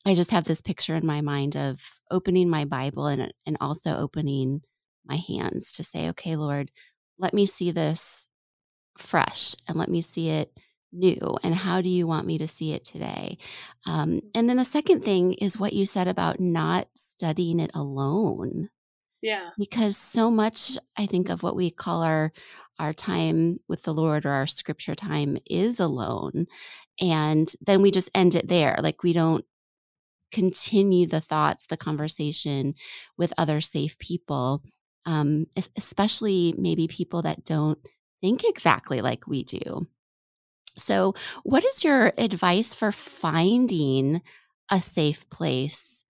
I 0.06 0.16
just 0.16 0.32
have 0.32 0.46
this 0.46 0.62
picture 0.62 0.96
in 0.96 1.06
my 1.06 1.22
mind 1.22 1.56
of 1.56 1.82
opening 2.10 2.50
my 2.50 2.66
Bible 2.66 3.08
and, 3.08 3.34
and 3.46 3.58
also 3.60 3.98
opening 3.98 4.62
my 5.06 5.18
hands 5.18 5.72
to 5.74 5.84
say, 5.84 6.10
okay, 6.10 6.36
Lord, 6.36 6.72
let 7.18 7.34
me 7.34 7.46
see 7.46 7.72
this 7.72 8.26
fresh 8.98 9.56
and 9.68 9.78
let 9.78 9.90
me 9.90 10.02
see 10.02 10.30
it 10.30 10.58
new. 10.92 11.38
And 11.44 11.54
how 11.54 11.82
do 11.82 11.90
you 11.90 12.08
want 12.08 12.28
me 12.28 12.38
to 12.38 12.48
see 12.48 12.74
it 12.74 12.86
today? 12.86 13.38
Um, 13.86 14.22
and 14.34 14.50
then 14.50 14.58
the 14.58 14.66
second 14.66 15.04
thing 15.04 15.34
is 15.34 15.60
what 15.60 15.74
you 15.74 15.86
said 15.86 16.08
about 16.08 16.40
not 16.40 16.88
studying 16.96 17.60
it 17.60 17.72
alone. 17.74 18.70
Yeah. 19.22 19.50
Because 19.58 19.98
so 19.98 20.32
much, 20.32 20.78
I 20.98 21.06
think, 21.06 21.30
of 21.30 21.44
what 21.44 21.56
we 21.56 21.72
call 21.72 22.04
our 22.04 22.32
our 22.80 22.94
time 22.94 23.60
with 23.68 23.84
the 23.84 23.94
Lord 23.94 24.26
or 24.26 24.30
our 24.30 24.48
scripture 24.48 24.96
time 24.96 25.38
is 25.46 25.82
alone. 25.82 26.48
And 27.02 27.54
then 27.60 27.82
we 27.82 27.92
just 27.92 28.10
end 28.16 28.36
it 28.36 28.48
there. 28.48 28.78
Like 28.82 29.04
we 29.04 29.12
don't 29.12 29.44
continue 30.32 31.08
the 31.08 31.22
thoughts, 31.22 31.68
the 31.68 31.78
conversation 31.78 32.76
with 33.18 33.34
other 33.38 33.62
safe 33.62 33.98
people, 34.00 34.64
um, 35.06 35.48
especially 35.78 36.54
maybe 36.58 36.88
people 36.88 37.22
that 37.24 37.46
don't 37.46 37.80
think 38.22 38.44
exactly 38.44 39.02
like 39.02 39.28
we 39.28 39.44
do. 39.44 39.88
So, 40.78 41.14
what 41.44 41.66
is 41.66 41.84
your 41.84 42.14
advice 42.18 42.74
for 42.74 42.92
finding 42.92 44.22
a 44.72 44.80
safe 44.80 45.30
place 45.30 46.04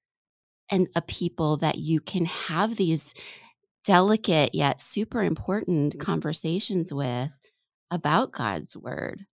and 0.70 0.88
a 0.96 1.02
people 1.02 1.58
that 1.58 1.78
you 1.78 2.00
can 2.00 2.26
have 2.26 2.76
these 2.76 3.14
delicate 3.84 4.54
yet 4.54 4.80
super 4.80 5.24
important 5.24 5.94
mm-hmm. 5.94 6.02
conversations 6.02 6.94
with 6.94 7.32
about 7.90 8.32
God's 8.32 8.78
word? 8.78 9.26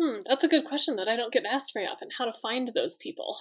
Hmm, 0.00 0.18
that's 0.24 0.44
a 0.44 0.48
good 0.48 0.64
question 0.64 0.96
that 0.96 1.08
I 1.08 1.16
don't 1.16 1.32
get 1.32 1.44
asked 1.44 1.72
very 1.72 1.86
often. 1.86 2.08
How 2.16 2.24
to 2.24 2.32
find 2.32 2.70
those 2.74 2.96
people? 2.96 3.36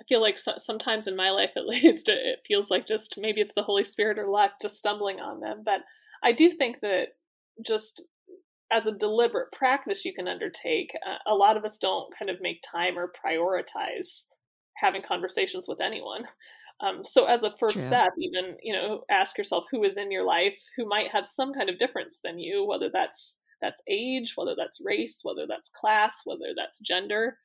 I 0.00 0.04
feel 0.08 0.20
like 0.20 0.38
so, 0.38 0.54
sometimes 0.58 1.06
in 1.06 1.16
my 1.16 1.30
life, 1.30 1.52
at 1.56 1.66
least, 1.66 2.08
it 2.08 2.40
feels 2.46 2.70
like 2.70 2.86
just 2.86 3.18
maybe 3.18 3.40
it's 3.40 3.54
the 3.54 3.62
Holy 3.62 3.84
Spirit 3.84 4.18
or 4.18 4.28
luck 4.28 4.52
just 4.62 4.78
stumbling 4.78 5.20
on 5.20 5.40
them. 5.40 5.62
But 5.64 5.80
I 6.22 6.32
do 6.32 6.50
think 6.52 6.80
that 6.82 7.08
just 7.64 8.02
as 8.70 8.86
a 8.86 8.92
deliberate 8.92 9.50
practice 9.52 10.04
you 10.04 10.12
can 10.12 10.28
undertake, 10.28 10.92
uh, 11.06 11.16
a 11.26 11.34
lot 11.34 11.56
of 11.56 11.64
us 11.64 11.78
don't 11.78 12.12
kind 12.18 12.30
of 12.30 12.40
make 12.40 12.62
time 12.62 12.98
or 12.98 13.12
prioritize 13.24 14.26
having 14.76 15.02
conversations 15.02 15.66
with 15.66 15.80
anyone. 15.80 16.24
Um, 16.80 17.04
so 17.04 17.24
as 17.24 17.42
a 17.42 17.54
first 17.58 17.84
step, 17.84 18.10
even 18.18 18.56
you 18.62 18.72
know, 18.72 19.02
ask 19.10 19.36
yourself 19.36 19.64
who 19.70 19.82
is 19.82 19.96
in 19.96 20.12
your 20.12 20.24
life 20.24 20.60
who 20.76 20.86
might 20.86 21.10
have 21.10 21.26
some 21.26 21.52
kind 21.52 21.68
of 21.68 21.78
difference 21.78 22.20
than 22.22 22.38
you, 22.38 22.64
whether 22.64 22.88
that's 22.92 23.40
that's 23.60 23.82
age, 23.88 24.34
whether 24.36 24.54
that's 24.56 24.80
race, 24.84 25.20
whether 25.24 25.46
that's 25.48 25.70
class, 25.70 26.22
whether 26.24 26.52
that's 26.56 26.78
gender. 26.78 27.38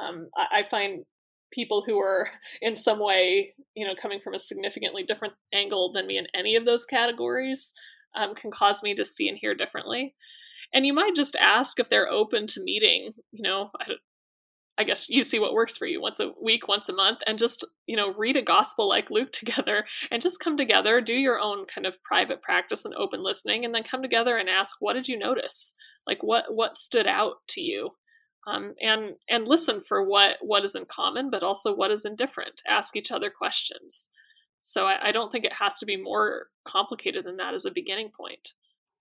Um, 0.00 0.28
I, 0.34 0.60
I 0.60 0.68
find 0.70 1.04
people 1.52 1.82
who 1.86 1.98
are 1.98 2.28
in 2.60 2.74
some 2.74 2.98
way, 2.98 3.54
you 3.74 3.86
know, 3.86 3.94
coming 4.00 4.20
from 4.22 4.34
a 4.34 4.38
significantly 4.38 5.02
different 5.02 5.34
angle 5.52 5.92
than 5.92 6.06
me 6.06 6.18
in 6.18 6.26
any 6.34 6.56
of 6.56 6.64
those 6.64 6.84
categories 6.84 7.72
um, 8.16 8.34
can 8.34 8.50
cause 8.50 8.82
me 8.82 8.94
to 8.94 9.04
see 9.04 9.28
and 9.28 9.38
hear 9.38 9.54
differently. 9.54 10.14
And 10.72 10.86
you 10.86 10.92
might 10.92 11.14
just 11.14 11.36
ask 11.36 11.80
if 11.80 11.88
they're 11.88 12.10
open 12.10 12.46
to 12.48 12.62
meeting, 12.62 13.12
you 13.32 13.42
know, 13.42 13.70
I, 13.80 13.92
I 14.78 14.84
guess 14.84 15.08
you 15.08 15.24
see 15.24 15.38
what 15.38 15.54
works 15.54 15.76
for 15.76 15.86
you 15.86 16.00
once 16.00 16.20
a 16.20 16.32
week, 16.40 16.68
once 16.68 16.88
a 16.88 16.94
month, 16.94 17.18
and 17.26 17.38
just, 17.38 17.66
you 17.86 17.96
know, 17.96 18.14
read 18.14 18.36
a 18.36 18.42
gospel 18.42 18.88
like 18.88 19.10
Luke 19.10 19.32
together 19.32 19.84
and 20.10 20.22
just 20.22 20.40
come 20.40 20.56
together, 20.56 21.00
do 21.00 21.14
your 21.14 21.40
own 21.40 21.66
kind 21.66 21.86
of 21.86 22.02
private 22.02 22.42
practice 22.42 22.84
and 22.84 22.94
open 22.94 23.22
listening, 23.22 23.64
and 23.64 23.74
then 23.74 23.82
come 23.82 24.02
together 24.02 24.36
and 24.36 24.48
ask, 24.48 24.76
what 24.80 24.92
did 24.92 25.08
you 25.08 25.18
notice? 25.18 25.74
Like 26.06 26.22
what 26.22 26.54
what 26.54 26.74
stood 26.74 27.06
out 27.06 27.36
to 27.48 27.60
you? 27.60 27.90
Um, 28.48 28.74
and 28.80 29.16
and 29.28 29.46
listen 29.46 29.80
for 29.80 30.02
what 30.02 30.36
what 30.40 30.64
is 30.64 30.74
in 30.74 30.86
common, 30.86 31.28
but 31.30 31.42
also 31.42 31.74
what 31.74 31.90
is 31.90 32.04
indifferent. 32.04 32.62
Ask 32.66 32.96
each 32.96 33.12
other 33.12 33.30
questions. 33.30 34.10
So 34.60 34.86
I, 34.86 35.08
I 35.08 35.12
don't 35.12 35.30
think 35.30 35.44
it 35.44 35.54
has 35.54 35.78
to 35.78 35.86
be 35.86 35.96
more 35.96 36.46
complicated 36.64 37.24
than 37.24 37.36
that 37.36 37.54
as 37.54 37.64
a 37.64 37.70
beginning 37.70 38.10
point. 38.16 38.54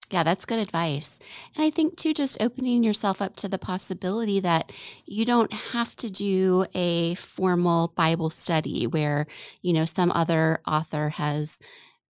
Yeah, 0.10 0.24
that's 0.24 0.46
good 0.46 0.60
advice. 0.60 1.20
And 1.56 1.66
I 1.66 1.70
think, 1.70 1.98
too, 1.98 2.14
just 2.14 2.42
opening 2.42 2.82
yourself 2.82 3.22
up 3.22 3.36
to 3.38 3.50
the 3.50 3.58
possibility 3.58 4.40
that 4.40 4.72
you 5.06 5.26
don't 5.26 5.52
have 5.52 5.98
to 5.98 6.10
do 6.10 6.66
a 6.74 7.16
formal 7.16 7.90
Bible 7.90 8.30
study 8.30 8.88
where, 8.88 9.28
you 9.62 9.74
know, 9.74 9.84
some 9.84 10.12
other 10.12 10.62
author 10.66 11.10
has 11.10 11.60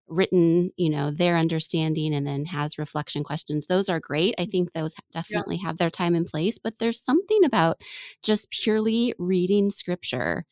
written, 0.07 0.71
you 0.77 0.89
know, 0.89 1.11
their 1.11 1.37
understanding 1.37 2.13
and 2.13 2.25
then 2.25 2.45
has 2.45 2.77
reflection 2.77 3.23
questions. 3.23 3.67
Those 3.67 3.89
are 3.89 3.99
great. 3.99 4.35
I 4.37 4.45
think 4.45 4.73
those 4.73 4.95
definitely 5.11 5.57
yeah. 5.57 5.67
have 5.67 5.77
their 5.77 5.89
time 5.89 6.15
and 6.15 6.25
place, 6.25 6.57
but 6.57 6.79
there's 6.79 7.01
something 7.01 7.43
about 7.43 7.81
just 8.23 8.49
purely 8.49 9.13
reading 9.17 9.69
scripture 9.69 10.45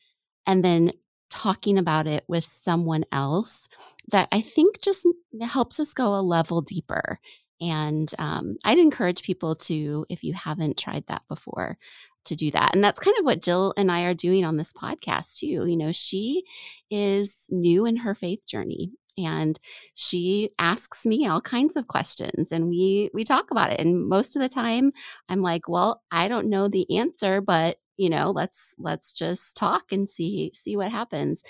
and 0.46 0.64
then 0.64 0.92
talking 1.30 1.78
about 1.78 2.06
it 2.06 2.24
with 2.28 2.44
someone 2.44 3.04
else 3.12 3.68
that 4.10 4.28
I 4.30 4.40
think 4.40 4.80
just 4.80 5.06
helps 5.40 5.80
us 5.80 5.92
go 5.92 6.14
a 6.14 6.22
level 6.22 6.60
deeper. 6.60 7.18
And 7.60 8.12
um, 8.18 8.56
I'd 8.64 8.78
encourage 8.78 9.22
people 9.22 9.56
to, 9.56 10.04
if 10.08 10.22
you 10.22 10.34
haven't 10.34 10.78
tried 10.78 11.04
that 11.08 11.22
before, 11.28 11.78
to 12.26 12.36
do 12.36 12.50
that. 12.50 12.74
And 12.74 12.84
that's 12.84 13.00
kind 13.00 13.16
of 13.18 13.24
what 13.24 13.42
Jill 13.42 13.72
and 13.76 13.90
I 13.90 14.02
are 14.02 14.14
doing 14.14 14.44
on 14.44 14.56
this 14.56 14.72
podcast, 14.72 15.38
too. 15.38 15.66
You 15.66 15.76
know, 15.76 15.92
she 15.92 16.44
is 16.90 17.46
new 17.50 17.86
in 17.86 17.98
her 17.98 18.14
faith 18.14 18.44
journey 18.46 18.92
and 19.18 19.58
she 19.94 20.50
asks 20.58 21.06
me 21.06 21.26
all 21.26 21.40
kinds 21.40 21.76
of 21.76 21.88
questions 21.88 22.52
and 22.52 22.68
we 22.68 23.10
we 23.14 23.24
talk 23.24 23.50
about 23.50 23.72
it 23.72 23.80
and 23.80 24.08
most 24.08 24.36
of 24.36 24.42
the 24.42 24.48
time 24.48 24.92
i'm 25.28 25.42
like 25.42 25.68
well 25.68 26.02
i 26.10 26.28
don't 26.28 26.48
know 26.48 26.68
the 26.68 26.86
answer 26.96 27.40
but 27.40 27.78
you 27.96 28.10
know 28.10 28.30
let's 28.30 28.74
let's 28.78 29.12
just 29.12 29.56
talk 29.56 29.90
and 29.90 30.08
see 30.08 30.50
see 30.54 30.76
what 30.76 30.90
happens. 30.90 31.42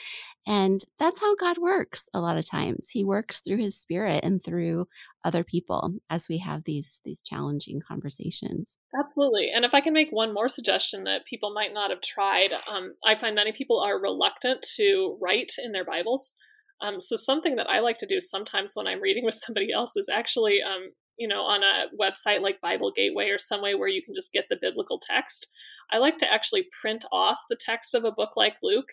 And 0.47 0.81
that's 0.99 1.21
how 1.21 1.35
god 1.35 1.59
works 1.59 2.09
a 2.15 2.21
lot 2.21 2.39
of 2.39 2.49
times. 2.49 2.91
He 2.91 3.05
works 3.05 3.41
through 3.41 3.59
his 3.59 3.77
spirit 3.77 4.21
and 4.23 4.43
through 4.43 4.87
other 5.25 5.43
people 5.43 5.95
as 6.09 6.29
we 6.29 6.39
have 6.39 6.65
these 6.65 7.01
these 7.05 7.21
challenging 7.21 7.81
conversations. 7.87 8.79
Absolutely 8.99 9.51
and 9.55 9.65
if 9.65 9.75
i 9.75 9.81
can 9.81 9.93
make 9.93 10.11
one 10.11 10.33
more 10.33 10.49
suggestion 10.49 11.05
that 11.05 11.27
people 11.27 11.53
might 11.53 11.75
not 11.75 11.91
have 11.91 12.01
tried 12.01 12.51
um, 12.71 12.95
i 13.05 13.15
find 13.15 13.35
many 13.35 13.53
people 13.53 13.81
are 13.81 14.01
reluctant 14.01 14.65
to 14.77 15.19
write 15.21 15.53
in 15.63 15.73
their 15.73 15.85
bibles 15.85 16.37
um, 16.81 17.01
so 17.01 17.17
something 17.17 17.57
that 17.57 17.69
I 17.69 17.81
like 17.81 17.99
to 17.99 18.07
do 18.07 18.21
sometimes 18.21 18.73
when 18.75 18.87
I'm 18.87 19.01
reading 19.01 19.25
with 19.27 19.35
somebody 19.35 19.73
else 19.73 19.97
is 19.97 20.09
actually, 20.13 20.63
um, 20.63 20.91
you 21.19 21.27
know, 21.27 21.43
on 21.43 21.63
a 21.63 21.87
website 21.99 22.41
like 22.41 22.61
Bible 22.61 22.93
Gateway 22.95 23.31
or 23.31 23.39
some 23.39 23.63
way 23.63 23.75
where 23.75 23.89
you 23.89 24.03
can 24.03 24.15
just 24.15 24.33
get 24.33 24.47
the 24.51 24.59
biblical 24.61 24.99
text. 24.99 25.49
I 25.91 25.99
like 25.99 26.19
to 26.19 26.33
actually 26.33 26.67
print 26.81 27.05
off 27.13 27.39
the 27.49 27.57
text 27.59 27.95
of 27.95 28.05
a 28.05 28.11
book 28.11 28.31
like 28.37 28.57
Luke 28.63 28.89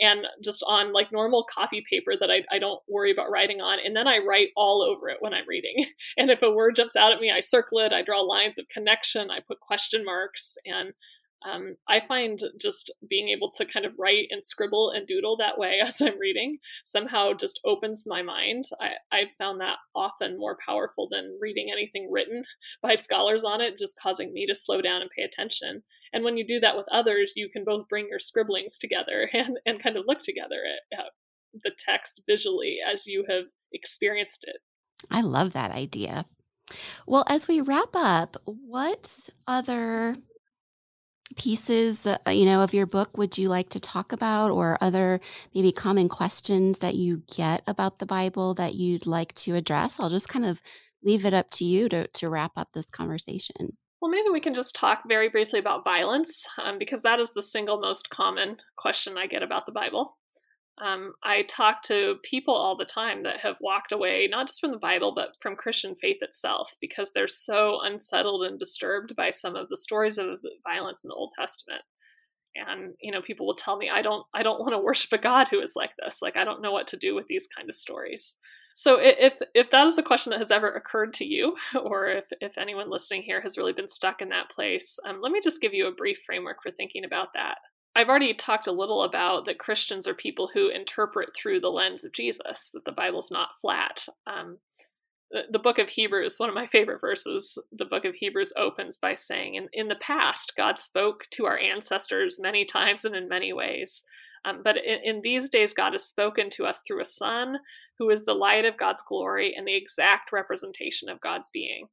and 0.00 0.26
just 0.44 0.64
on 0.66 0.92
like 0.92 1.10
normal 1.10 1.44
copy 1.52 1.84
paper 1.90 2.12
that 2.18 2.30
I, 2.30 2.44
I 2.50 2.58
don't 2.58 2.80
worry 2.88 3.10
about 3.10 3.30
writing 3.30 3.60
on. 3.60 3.78
And 3.84 3.96
then 3.96 4.06
I 4.06 4.18
write 4.18 4.50
all 4.56 4.82
over 4.82 5.08
it 5.08 5.18
when 5.20 5.34
I'm 5.34 5.48
reading. 5.48 5.86
And 6.18 6.30
if 6.30 6.42
a 6.42 6.50
word 6.50 6.76
jumps 6.76 6.96
out 6.96 7.12
at 7.12 7.20
me, 7.20 7.30
I 7.30 7.40
circle 7.40 7.78
it, 7.78 7.92
I 7.92 8.02
draw 8.02 8.20
lines 8.20 8.58
of 8.58 8.68
connection, 8.68 9.30
I 9.30 9.40
put 9.40 9.60
question 9.60 10.04
marks, 10.04 10.56
and 10.64 10.92
um, 11.44 11.76
I 11.88 12.00
find 12.00 12.38
just 12.60 12.92
being 13.08 13.28
able 13.28 13.50
to 13.56 13.64
kind 13.64 13.84
of 13.84 13.92
write 13.98 14.28
and 14.30 14.42
scribble 14.42 14.90
and 14.90 15.06
doodle 15.06 15.36
that 15.36 15.58
way 15.58 15.80
as 15.84 16.00
I'm 16.00 16.18
reading 16.18 16.58
somehow 16.84 17.32
just 17.34 17.60
opens 17.64 18.04
my 18.06 18.22
mind. 18.22 18.64
I, 18.80 18.92
I 19.12 19.24
found 19.38 19.60
that 19.60 19.76
often 19.94 20.38
more 20.38 20.56
powerful 20.64 21.08
than 21.10 21.38
reading 21.40 21.68
anything 21.70 22.10
written 22.10 22.44
by 22.82 22.94
scholars 22.94 23.44
on 23.44 23.60
it, 23.60 23.78
just 23.78 24.00
causing 24.00 24.32
me 24.32 24.46
to 24.46 24.54
slow 24.54 24.80
down 24.80 25.02
and 25.02 25.10
pay 25.16 25.22
attention. 25.22 25.82
And 26.12 26.24
when 26.24 26.36
you 26.36 26.46
do 26.46 26.60
that 26.60 26.76
with 26.76 26.86
others, 26.90 27.34
you 27.36 27.48
can 27.48 27.64
both 27.64 27.88
bring 27.88 28.08
your 28.08 28.18
scribblings 28.18 28.78
together 28.78 29.28
and, 29.34 29.58
and 29.66 29.82
kind 29.82 29.96
of 29.96 30.04
look 30.06 30.20
together 30.20 30.60
at, 30.92 30.98
at 30.98 31.06
the 31.64 31.72
text 31.76 32.22
visually 32.28 32.78
as 32.86 33.06
you 33.06 33.24
have 33.28 33.44
experienced 33.72 34.44
it. 34.48 34.56
I 35.10 35.20
love 35.20 35.52
that 35.52 35.70
idea. 35.70 36.24
Well, 37.06 37.24
as 37.28 37.46
we 37.46 37.60
wrap 37.60 37.90
up, 37.94 38.36
what 38.44 39.28
other 39.46 40.16
pieces 41.36 42.06
uh, 42.06 42.18
you 42.28 42.44
know 42.44 42.62
of 42.62 42.74
your 42.74 42.86
book 42.86 43.16
would 43.16 43.38
you 43.38 43.48
like 43.48 43.68
to 43.70 43.80
talk 43.80 44.12
about 44.12 44.50
or 44.50 44.78
other 44.80 45.20
maybe 45.54 45.72
common 45.72 46.08
questions 46.08 46.78
that 46.78 46.94
you 46.94 47.22
get 47.34 47.62
about 47.66 47.98
the 47.98 48.06
bible 48.06 48.54
that 48.54 48.74
you'd 48.74 49.06
like 49.06 49.34
to 49.34 49.54
address? 49.54 50.00
I'll 50.00 50.10
just 50.10 50.28
kind 50.28 50.44
of 50.44 50.62
leave 51.02 51.24
it 51.24 51.34
up 51.34 51.50
to 51.50 51.64
you 51.64 51.88
to, 51.88 52.06
to 52.08 52.28
wrap 52.28 52.52
up 52.56 52.72
this 52.72 52.86
conversation. 52.86 53.76
Well 54.00 54.10
maybe 54.10 54.30
we 54.30 54.40
can 54.40 54.54
just 54.54 54.74
talk 54.74 55.02
very 55.08 55.28
briefly 55.28 55.58
about 55.58 55.84
violence 55.84 56.46
um, 56.62 56.78
because 56.78 57.02
that 57.02 57.20
is 57.20 57.32
the 57.32 57.42
single 57.42 57.80
most 57.80 58.10
common 58.10 58.58
question 58.76 59.16
i 59.18 59.26
get 59.26 59.42
about 59.42 59.66
the 59.66 59.72
bible 59.72 60.16
um, 60.78 61.14
I 61.22 61.42
talk 61.42 61.82
to 61.84 62.16
people 62.22 62.54
all 62.54 62.76
the 62.76 62.84
time 62.84 63.22
that 63.22 63.40
have 63.40 63.56
walked 63.60 63.92
away, 63.92 64.28
not 64.30 64.46
just 64.46 64.60
from 64.60 64.72
the 64.72 64.78
Bible, 64.78 65.12
but 65.14 65.36
from 65.40 65.56
Christian 65.56 65.94
faith 65.94 66.18
itself, 66.20 66.74
because 66.80 67.12
they're 67.12 67.26
so 67.26 67.80
unsettled 67.82 68.44
and 68.44 68.58
disturbed 68.58 69.16
by 69.16 69.30
some 69.30 69.56
of 69.56 69.68
the 69.68 69.76
stories 69.76 70.18
of 70.18 70.40
violence 70.66 71.02
in 71.02 71.08
the 71.08 71.14
Old 71.14 71.32
Testament. 71.36 71.82
And 72.54 72.94
you 73.00 73.10
know, 73.10 73.22
people 73.22 73.46
will 73.46 73.54
tell 73.54 73.76
me, 73.76 73.90
"I 73.90 74.02
don't, 74.02 74.26
I 74.34 74.42
don't 74.42 74.60
want 74.60 74.72
to 74.72 74.78
worship 74.78 75.12
a 75.12 75.18
God 75.18 75.48
who 75.48 75.60
is 75.60 75.76
like 75.76 75.92
this. 75.98 76.20
Like, 76.22 76.36
I 76.36 76.44
don't 76.44 76.62
know 76.62 76.72
what 76.72 76.86
to 76.88 76.96
do 76.96 77.14
with 77.14 77.26
these 77.26 77.46
kind 77.46 77.68
of 77.68 77.74
stories." 77.74 78.38
So, 78.74 78.98
if 79.00 79.38
if 79.54 79.70
that 79.70 79.86
is 79.86 79.96
a 79.96 80.02
question 80.02 80.30
that 80.30 80.38
has 80.38 80.50
ever 80.50 80.70
occurred 80.70 81.14
to 81.14 81.24
you, 81.24 81.56
or 81.82 82.08
if 82.08 82.24
if 82.42 82.58
anyone 82.58 82.90
listening 82.90 83.22
here 83.22 83.40
has 83.40 83.56
really 83.56 83.72
been 83.72 83.88
stuck 83.88 84.20
in 84.20 84.28
that 84.30 84.50
place, 84.50 84.98
um, 85.06 85.20
let 85.22 85.32
me 85.32 85.40
just 85.42 85.62
give 85.62 85.72
you 85.72 85.86
a 85.86 85.92
brief 85.92 86.18
framework 86.26 86.62
for 86.62 86.70
thinking 86.70 87.04
about 87.04 87.28
that. 87.34 87.56
I've 87.96 88.10
already 88.10 88.34
talked 88.34 88.66
a 88.66 88.72
little 88.72 89.02
about 89.02 89.46
that 89.46 89.58
Christians 89.58 90.06
are 90.06 90.14
people 90.14 90.50
who 90.52 90.68
interpret 90.68 91.34
through 91.34 91.60
the 91.60 91.70
lens 91.70 92.04
of 92.04 92.12
Jesus, 92.12 92.70
that 92.74 92.84
the 92.84 92.92
Bible's 92.92 93.30
not 93.30 93.58
flat. 93.58 94.06
Um, 94.26 94.58
the, 95.30 95.44
the 95.50 95.58
book 95.58 95.78
of 95.78 95.88
Hebrews, 95.88 96.36
one 96.36 96.50
of 96.50 96.54
my 96.54 96.66
favorite 96.66 97.00
verses, 97.00 97.58
the 97.72 97.86
book 97.86 98.04
of 98.04 98.16
Hebrews 98.16 98.52
opens 98.54 98.98
by 98.98 99.14
saying, 99.14 99.54
in, 99.54 99.68
in 99.72 99.88
the 99.88 99.96
past, 99.96 100.52
God 100.58 100.78
spoke 100.78 101.24
to 101.30 101.46
our 101.46 101.58
ancestors 101.58 102.38
many 102.38 102.66
times 102.66 103.06
and 103.06 103.16
in 103.16 103.30
many 103.30 103.54
ways. 103.54 104.04
Um, 104.44 104.60
but 104.62 104.76
in, 104.76 105.00
in 105.02 105.20
these 105.22 105.48
days, 105.48 105.72
God 105.72 105.92
has 105.92 106.04
spoken 106.04 106.50
to 106.50 106.66
us 106.66 106.82
through 106.86 107.00
a 107.00 107.06
Son 107.06 107.60
who 107.98 108.10
is 108.10 108.26
the 108.26 108.34
light 108.34 108.66
of 108.66 108.76
God's 108.76 109.02
glory 109.08 109.54
and 109.56 109.66
the 109.66 109.74
exact 109.74 110.32
representation 110.32 111.08
of 111.08 111.22
God's 111.22 111.48
being 111.48 111.88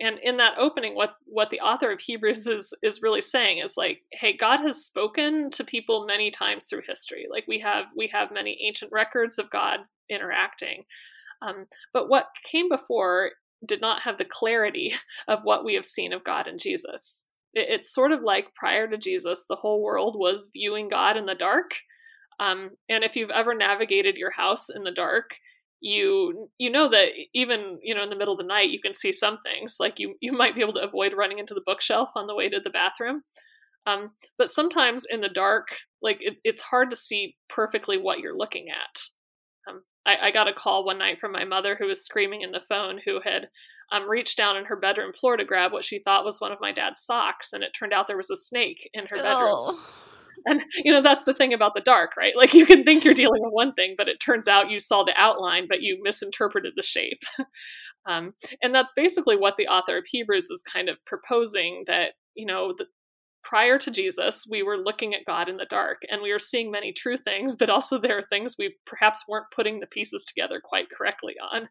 and 0.00 0.18
in 0.22 0.36
that 0.38 0.54
opening 0.58 0.94
what 0.94 1.14
what 1.26 1.50
the 1.50 1.60
author 1.60 1.90
of 1.90 2.00
hebrews 2.00 2.46
is 2.46 2.74
is 2.82 3.02
really 3.02 3.20
saying 3.20 3.58
is 3.58 3.76
like 3.76 4.02
hey 4.12 4.36
god 4.36 4.60
has 4.60 4.84
spoken 4.84 5.50
to 5.50 5.64
people 5.64 6.06
many 6.06 6.30
times 6.30 6.66
through 6.66 6.82
history. 6.86 7.26
Like 7.30 7.44
we 7.46 7.60
have 7.60 7.86
we 7.96 8.08
have 8.12 8.32
many 8.32 8.58
ancient 8.66 8.92
records 8.92 9.38
of 9.38 9.50
god 9.50 9.80
interacting. 10.10 10.84
Um, 11.40 11.66
but 11.92 12.08
what 12.08 12.26
came 12.50 12.68
before 12.68 13.30
did 13.66 13.80
not 13.80 14.02
have 14.02 14.18
the 14.18 14.24
clarity 14.24 14.94
of 15.28 15.40
what 15.42 15.64
we 15.64 15.74
have 15.74 15.84
seen 15.84 16.12
of 16.12 16.24
god 16.24 16.46
in 16.46 16.58
jesus. 16.58 17.26
It, 17.54 17.66
it's 17.68 17.94
sort 17.94 18.12
of 18.12 18.22
like 18.22 18.54
prior 18.54 18.88
to 18.88 18.98
jesus 18.98 19.44
the 19.48 19.56
whole 19.56 19.82
world 19.82 20.16
was 20.18 20.50
viewing 20.52 20.88
god 20.88 21.16
in 21.16 21.26
the 21.26 21.34
dark. 21.34 21.72
Um, 22.40 22.70
and 22.88 23.02
if 23.02 23.16
you've 23.16 23.30
ever 23.30 23.52
navigated 23.52 24.16
your 24.16 24.30
house 24.30 24.68
in 24.70 24.84
the 24.84 24.92
dark 24.92 25.36
you 25.80 26.50
you 26.58 26.70
know 26.70 26.88
that 26.88 27.10
even 27.34 27.78
you 27.82 27.94
know 27.94 28.02
in 28.02 28.10
the 28.10 28.16
middle 28.16 28.34
of 28.34 28.38
the 28.38 28.44
night 28.44 28.70
you 28.70 28.80
can 28.80 28.92
see 28.92 29.12
some 29.12 29.38
things 29.38 29.76
like 29.78 29.98
you 29.98 30.14
you 30.20 30.32
might 30.32 30.54
be 30.54 30.60
able 30.60 30.72
to 30.72 30.82
avoid 30.82 31.14
running 31.14 31.38
into 31.38 31.54
the 31.54 31.62
bookshelf 31.64 32.10
on 32.16 32.26
the 32.26 32.34
way 32.34 32.48
to 32.48 32.60
the 32.60 32.70
bathroom. 32.70 33.22
Um, 33.86 34.10
but 34.36 34.50
sometimes 34.50 35.06
in 35.08 35.22
the 35.22 35.30
dark 35.30 35.68
like 36.02 36.18
it, 36.20 36.36
it's 36.44 36.62
hard 36.62 36.90
to 36.90 36.96
see 36.96 37.36
perfectly 37.48 37.96
what 37.96 38.18
you're 38.18 38.36
looking 38.36 38.66
at. 38.68 39.00
Um, 39.68 39.82
I, 40.04 40.28
I, 40.28 40.30
got 40.30 40.48
a 40.48 40.52
call 40.52 40.84
one 40.84 40.98
night 40.98 41.18
from 41.18 41.32
my 41.32 41.44
mother 41.44 41.74
who 41.74 41.86
was 41.86 42.04
screaming 42.04 42.42
in 42.42 42.50
the 42.50 42.60
phone 42.60 43.00
who 43.04 43.20
had 43.22 43.48
um, 43.90 44.08
reached 44.08 44.36
down 44.36 44.58
in 44.58 44.66
her 44.66 44.76
bedroom 44.76 45.12
floor 45.14 45.38
to 45.38 45.44
grab 45.44 45.72
what 45.72 45.84
she 45.84 46.00
thought 46.00 46.24
was 46.24 46.40
one 46.40 46.52
of 46.52 46.60
my 46.60 46.70
dad's 46.70 47.00
socks 47.00 47.54
and 47.54 47.64
it 47.64 47.72
turned 47.72 47.94
out 47.94 48.06
there 48.06 48.16
was 48.16 48.30
a 48.30 48.36
snake 48.36 48.90
in 48.92 49.06
her 49.08 49.16
bedroom. 49.16 49.48
Oh 49.48 50.07
and 50.46 50.62
you 50.84 50.92
know 50.92 51.02
that's 51.02 51.24
the 51.24 51.34
thing 51.34 51.52
about 51.52 51.74
the 51.74 51.80
dark 51.80 52.16
right? 52.16 52.36
Like 52.36 52.54
you 52.54 52.66
can 52.66 52.84
think 52.84 53.04
you're 53.04 53.14
dealing 53.22 53.42
with 53.42 53.52
one 53.52 53.72
thing 53.74 53.94
but 53.96 54.08
it 54.08 54.20
turns 54.20 54.48
out 54.48 54.70
you 54.70 54.80
saw 54.80 55.04
the 55.04 55.14
outline 55.16 55.66
but 55.68 55.82
you 55.82 55.98
misinterpreted 56.02 56.74
the 56.76 56.82
shape. 56.82 57.22
Um, 58.08 58.32
and 58.62 58.74
that's 58.74 58.92
basically 58.94 59.36
what 59.36 59.56
the 59.56 59.66
author 59.66 59.98
of 59.98 60.06
Hebrews 60.06 60.50
is 60.50 60.62
kind 60.62 60.88
of 60.88 60.96
proposing 61.04 61.84
that, 61.86 62.12
you 62.34 62.46
know, 62.46 62.72
the, 62.76 62.86
prior 63.42 63.78
to 63.78 63.90
Jesus, 63.90 64.46
we 64.50 64.62
were 64.62 64.76
looking 64.76 65.14
at 65.14 65.24
God 65.26 65.48
in 65.48 65.56
the 65.56 65.66
dark 65.66 66.02
and 66.10 66.22
we 66.22 66.32
were 66.32 66.38
seeing 66.38 66.70
many 66.70 66.92
true 66.92 67.16
things, 67.16 67.56
but 67.56 67.70
also 67.70 67.98
there 67.98 68.18
are 68.18 68.26
things 68.28 68.56
we 68.58 68.76
perhaps 68.86 69.24
weren't 69.28 69.50
putting 69.54 69.80
the 69.80 69.86
pieces 69.86 70.24
together 70.24 70.60
quite 70.62 70.90
correctly 70.90 71.34
on. 71.52 71.68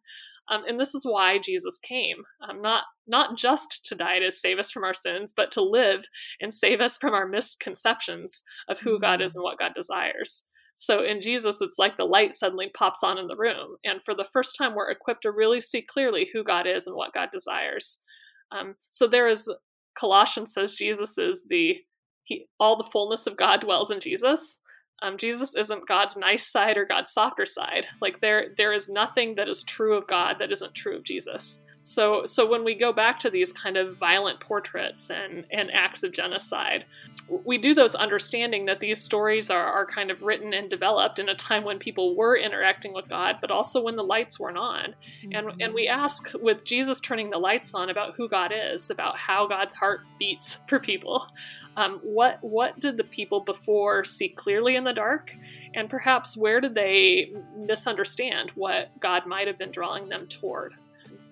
Um, 0.49 0.63
and 0.67 0.79
this 0.79 0.95
is 0.95 1.05
why 1.05 1.39
Jesus 1.39 1.77
came, 1.79 2.23
um, 2.47 2.61
not 2.61 2.83
not 3.05 3.37
just 3.37 3.85
to 3.85 3.95
die 3.95 4.19
to 4.19 4.31
save 4.31 4.59
us 4.59 4.71
from 4.71 4.83
our 4.83 4.93
sins, 4.93 5.33
but 5.35 5.51
to 5.51 5.61
live 5.61 6.05
and 6.39 6.51
save 6.51 6.79
us 6.79 6.97
from 6.97 7.13
our 7.13 7.27
misconceptions 7.27 8.43
of 8.69 8.79
who 8.79 8.93
mm-hmm. 8.93 9.01
God 9.01 9.21
is 9.21 9.33
mm. 9.33 9.37
and 9.37 9.43
what 9.43 9.59
God 9.59 9.73
desires. 9.75 10.45
So 10.73 11.03
in 11.03 11.21
Jesus, 11.21 11.59
it's 11.61 11.79
like 11.79 11.97
the 11.97 12.05
light 12.05 12.33
suddenly 12.33 12.69
pops 12.69 13.03
on 13.03 13.17
in 13.17 13.27
the 13.27 13.35
room, 13.35 13.77
and 13.83 14.01
for 14.03 14.15
the 14.15 14.27
first 14.31 14.55
time, 14.57 14.75
we're 14.75 14.91
equipped 14.91 15.23
to 15.23 15.31
really 15.31 15.59
see 15.59 15.81
clearly 15.81 16.29
who 16.31 16.43
God 16.43 16.67
is 16.67 16.87
and 16.87 16.95
what 16.95 17.13
God 17.13 17.29
desires. 17.31 18.03
Um, 18.51 18.75
so 18.89 19.07
there 19.07 19.27
is 19.27 19.53
Colossians 19.97 20.53
says 20.53 20.73
Jesus 20.73 21.17
is 21.17 21.45
the 21.49 21.83
he 22.23 22.47
all 22.59 22.75
the 22.75 22.83
fullness 22.83 23.25
of 23.25 23.37
God 23.37 23.61
dwells 23.61 23.89
in 23.89 23.99
Jesus. 23.99 24.61
Um, 25.01 25.17
Jesus 25.17 25.55
isn't 25.55 25.87
God's 25.87 26.17
nice 26.17 26.45
side 26.47 26.75
or 26.75 26.85
God's 26.85 27.11
softer 27.11 27.45
side. 27.45 27.87
Like 28.01 28.19
there 28.19 28.53
there 28.57 28.73
is 28.73 28.89
nothing 28.89 29.35
that 29.35 29.47
is 29.47 29.63
true 29.63 29.95
of 29.95 30.07
God 30.07 30.37
that 30.39 30.51
isn't 30.51 30.75
true 30.75 30.95
of 30.95 31.03
Jesus. 31.03 31.63
So 31.79 32.25
so 32.25 32.49
when 32.49 32.63
we 32.63 32.75
go 32.75 32.91
back 32.91 33.19
to 33.19 33.29
these 33.29 33.53
kind 33.53 33.77
of 33.77 33.97
violent 33.97 34.39
portraits 34.39 35.09
and, 35.09 35.45
and 35.51 35.71
acts 35.71 36.03
of 36.03 36.11
genocide, 36.11 36.85
we 37.29 37.57
do 37.57 37.73
those 37.73 37.93
understanding 37.95 38.65
that 38.65 38.79
these 38.79 39.01
stories 39.01 39.49
are, 39.49 39.65
are 39.65 39.85
kind 39.85 40.11
of 40.11 40.23
written 40.23 40.53
and 40.53 40.69
developed 40.69 41.19
in 41.19 41.27
a 41.29 41.35
time 41.35 41.63
when 41.63 41.77
people 41.77 42.15
were 42.15 42.37
interacting 42.37 42.93
with 42.93 43.09
God, 43.09 43.37
but 43.41 43.51
also 43.51 43.81
when 43.83 43.95
the 43.95 44.03
lights 44.03 44.39
weren't 44.39 44.57
on. 44.57 44.95
Mm-hmm. 45.23 45.31
And 45.33 45.61
and 45.61 45.73
we 45.73 45.87
ask 45.87 46.31
with 46.41 46.63
Jesus 46.63 46.99
turning 46.99 47.29
the 47.29 47.37
lights 47.37 47.73
on 47.73 47.89
about 47.89 48.15
who 48.15 48.29
God 48.29 48.53
is, 48.55 48.89
about 48.89 49.17
how 49.17 49.47
God's 49.47 49.75
heart 49.75 50.01
beats 50.17 50.61
for 50.67 50.79
people. 50.79 51.27
Um, 51.75 51.99
what 52.01 52.39
what 52.41 52.79
did 52.79 52.97
the 52.97 53.03
people 53.03 53.41
before 53.41 54.05
see 54.05 54.29
clearly 54.29 54.75
in 54.75 54.83
the 54.83 54.93
dark, 54.93 55.35
and 55.73 55.89
perhaps 55.89 56.37
where 56.37 56.61
did 56.61 56.75
they 56.75 57.33
misunderstand 57.57 58.51
what 58.51 58.97
God 58.99 59.25
might 59.27 59.47
have 59.47 59.57
been 59.57 59.71
drawing 59.71 60.09
them 60.09 60.27
toward? 60.27 60.73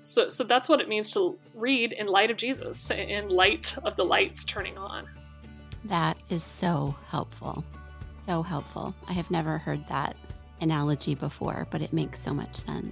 So, 0.01 0.29
so 0.29 0.43
that's 0.43 0.69
what 0.69 0.81
it 0.81 0.87
means 0.87 1.11
to 1.13 1.35
read 1.55 1.93
in 1.93 2.05
light 2.05 2.29
of 2.29 2.37
Jesus, 2.37 2.91
in 2.91 3.29
light 3.29 3.75
of 3.83 3.95
the 3.95 4.05
lights 4.05 4.45
turning 4.45 4.77
on. 4.77 5.07
That 5.85 6.17
is 6.29 6.43
so 6.43 6.95
helpful. 7.09 7.63
So 8.17 8.41
helpful. 8.41 8.95
I 9.07 9.13
have 9.13 9.29
never 9.29 9.59
heard 9.59 9.87
that 9.87 10.15
analogy 10.59 11.13
before, 11.13 11.67
but 11.69 11.81
it 11.81 11.93
makes 11.93 12.19
so 12.19 12.33
much 12.33 12.55
sense. 12.55 12.91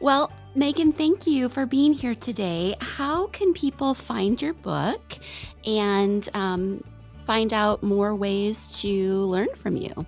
Well, 0.00 0.32
Meghan, 0.56 0.94
thank 0.94 1.26
you 1.26 1.48
for 1.48 1.66
being 1.66 1.92
here 1.92 2.14
today. 2.14 2.74
How 2.80 3.26
can 3.28 3.52
people 3.52 3.94
find 3.94 4.40
your 4.40 4.54
book 4.54 5.18
and 5.66 6.26
um, 6.34 6.82
find 7.26 7.52
out 7.52 7.82
more 7.82 8.14
ways 8.14 8.80
to 8.80 9.20
learn 9.26 9.48
from 9.54 9.76
you? 9.76 10.06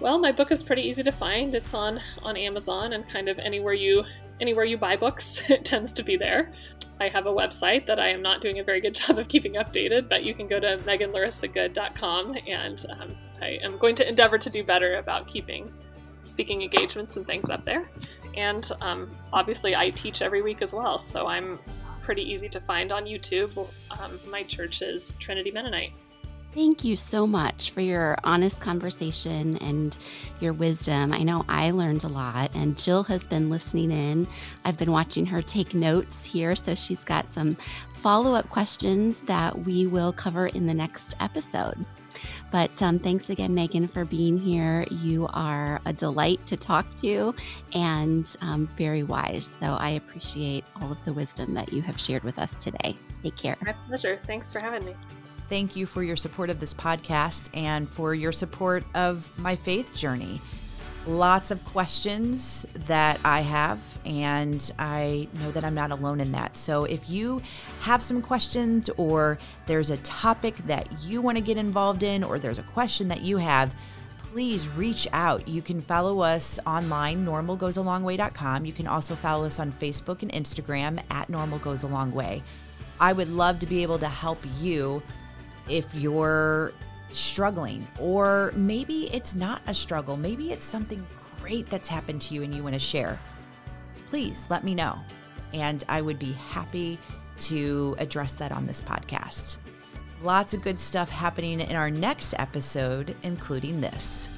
Well, 0.00 0.18
my 0.18 0.32
book 0.32 0.50
is 0.50 0.62
pretty 0.64 0.82
easy 0.82 1.04
to 1.04 1.12
find. 1.12 1.54
It's 1.54 1.74
on 1.74 2.00
on 2.22 2.36
Amazon 2.36 2.94
and 2.94 3.08
kind 3.08 3.28
of 3.28 3.38
anywhere 3.38 3.74
you 3.74 4.04
anywhere 4.42 4.64
you 4.64 4.76
buy 4.76 4.96
books, 4.96 5.42
it 5.48 5.64
tends 5.64 5.94
to 5.94 6.02
be 6.02 6.16
there. 6.18 6.52
I 7.00 7.08
have 7.08 7.26
a 7.26 7.32
website 7.32 7.86
that 7.86 7.98
I 7.98 8.08
am 8.10 8.20
not 8.20 8.42
doing 8.42 8.58
a 8.58 8.64
very 8.64 8.80
good 8.80 8.94
job 9.00 9.18
of 9.18 9.28
keeping 9.28 9.54
updated, 9.54 10.10
but 10.10 10.24
you 10.24 10.34
can 10.34 10.46
go 10.48 10.60
to 10.60 10.76
meghanlarissagood.com 10.78 12.36
and 12.46 12.84
um, 12.90 13.16
I 13.40 13.58
am 13.62 13.78
going 13.78 13.94
to 13.96 14.08
endeavor 14.08 14.36
to 14.36 14.50
do 14.50 14.62
better 14.62 14.98
about 14.98 15.26
keeping 15.26 15.72
speaking 16.20 16.62
engagements 16.62 17.16
and 17.16 17.26
things 17.26 17.50
up 17.50 17.64
there. 17.64 17.84
And 18.36 18.70
um, 18.80 19.10
obviously, 19.32 19.74
I 19.74 19.90
teach 19.90 20.22
every 20.22 20.42
week 20.42 20.62
as 20.62 20.72
well, 20.72 20.98
so 20.98 21.26
I'm 21.26 21.58
pretty 22.02 22.22
easy 22.22 22.48
to 22.50 22.60
find 22.60 22.92
on 22.92 23.04
YouTube. 23.04 23.56
Um, 23.90 24.20
my 24.28 24.42
church 24.42 24.82
is 24.82 25.16
Trinity 25.16 25.50
Mennonite. 25.50 25.92
Thank 26.54 26.84
you 26.84 26.96
so 26.96 27.26
much 27.26 27.70
for 27.70 27.80
your 27.80 28.16
honest 28.24 28.60
conversation 28.60 29.56
and 29.58 29.96
your 30.38 30.52
wisdom. 30.52 31.14
I 31.14 31.22
know 31.22 31.46
I 31.48 31.70
learned 31.70 32.04
a 32.04 32.08
lot, 32.08 32.54
and 32.54 32.76
Jill 32.76 33.04
has 33.04 33.26
been 33.26 33.48
listening 33.48 33.90
in. 33.90 34.28
I've 34.66 34.76
been 34.76 34.92
watching 34.92 35.24
her 35.26 35.40
take 35.40 35.72
notes 35.72 36.26
here, 36.26 36.54
so 36.54 36.74
she's 36.74 37.04
got 37.04 37.26
some 37.26 37.56
follow 37.94 38.34
up 38.34 38.50
questions 38.50 39.20
that 39.22 39.60
we 39.60 39.86
will 39.86 40.12
cover 40.12 40.48
in 40.48 40.66
the 40.66 40.74
next 40.74 41.14
episode. 41.20 41.86
But 42.50 42.82
um, 42.82 42.98
thanks 42.98 43.30
again, 43.30 43.56
Meghan, 43.56 43.90
for 43.90 44.04
being 44.04 44.36
here. 44.36 44.84
You 44.90 45.28
are 45.32 45.80
a 45.86 45.92
delight 45.94 46.44
to 46.46 46.58
talk 46.58 46.84
to 46.96 47.34
and 47.74 48.36
um, 48.42 48.68
very 48.76 49.04
wise. 49.04 49.54
So 49.58 49.76
I 49.80 49.90
appreciate 49.90 50.64
all 50.80 50.92
of 50.92 51.02
the 51.06 51.14
wisdom 51.14 51.54
that 51.54 51.72
you 51.72 51.80
have 51.80 51.98
shared 51.98 52.24
with 52.24 52.38
us 52.38 52.58
today. 52.58 52.94
Take 53.22 53.36
care. 53.36 53.56
My 53.62 53.72
pleasure. 53.88 54.20
Thanks 54.26 54.52
for 54.52 54.60
having 54.60 54.84
me. 54.84 54.94
Thank 55.52 55.76
you 55.76 55.84
for 55.84 56.02
your 56.02 56.16
support 56.16 56.48
of 56.48 56.60
this 56.60 56.72
podcast 56.72 57.50
and 57.52 57.86
for 57.86 58.14
your 58.14 58.32
support 58.32 58.84
of 58.94 59.30
my 59.38 59.54
faith 59.54 59.94
journey. 59.94 60.40
Lots 61.06 61.50
of 61.50 61.62
questions 61.66 62.64
that 62.86 63.20
I 63.22 63.42
have, 63.42 63.78
and 64.06 64.72
I 64.78 65.28
know 65.40 65.50
that 65.50 65.62
I'm 65.62 65.74
not 65.74 65.90
alone 65.90 66.22
in 66.22 66.32
that. 66.32 66.56
So, 66.56 66.84
if 66.84 67.10
you 67.10 67.42
have 67.80 68.02
some 68.02 68.22
questions, 68.22 68.88
or 68.96 69.36
there's 69.66 69.90
a 69.90 69.98
topic 69.98 70.56
that 70.68 70.90
you 71.02 71.20
want 71.20 71.36
to 71.36 71.44
get 71.44 71.58
involved 71.58 72.02
in, 72.02 72.24
or 72.24 72.38
there's 72.38 72.58
a 72.58 72.62
question 72.62 73.08
that 73.08 73.20
you 73.20 73.36
have, 73.36 73.74
please 74.30 74.68
reach 74.68 75.06
out. 75.12 75.46
You 75.46 75.60
can 75.60 75.82
follow 75.82 76.20
us 76.20 76.60
online, 76.66 77.26
normalgoesalongway.com. 77.26 78.64
You 78.64 78.72
can 78.72 78.86
also 78.86 79.14
follow 79.14 79.44
us 79.44 79.60
on 79.60 79.70
Facebook 79.70 80.22
and 80.22 80.32
Instagram 80.32 80.98
at 81.10 81.28
normalgoesalongway. 81.28 82.40
I 82.98 83.12
would 83.12 83.28
love 83.28 83.58
to 83.58 83.66
be 83.66 83.82
able 83.82 83.98
to 83.98 84.08
help 84.08 84.38
you 84.58 85.02
if 85.68 85.94
you're 85.94 86.72
struggling, 87.12 87.86
or 87.98 88.52
maybe 88.54 89.12
it's 89.12 89.34
not 89.34 89.62
a 89.66 89.74
struggle, 89.74 90.16
maybe 90.16 90.52
it's 90.52 90.64
something 90.64 91.04
great 91.40 91.66
that's 91.66 91.88
happened 91.88 92.20
to 92.22 92.34
you 92.34 92.42
and 92.42 92.54
you 92.54 92.62
want 92.62 92.74
to 92.74 92.78
share, 92.78 93.18
please 94.10 94.46
let 94.48 94.64
me 94.64 94.74
know. 94.74 94.98
And 95.52 95.84
I 95.88 96.00
would 96.00 96.18
be 96.18 96.32
happy 96.32 96.98
to 97.40 97.96
address 97.98 98.34
that 98.36 98.52
on 98.52 98.66
this 98.66 98.80
podcast. 98.80 99.56
Lots 100.22 100.54
of 100.54 100.62
good 100.62 100.78
stuff 100.78 101.10
happening 101.10 101.60
in 101.60 101.74
our 101.74 101.90
next 101.90 102.34
episode, 102.38 103.16
including 103.22 103.80
this. 103.80 104.28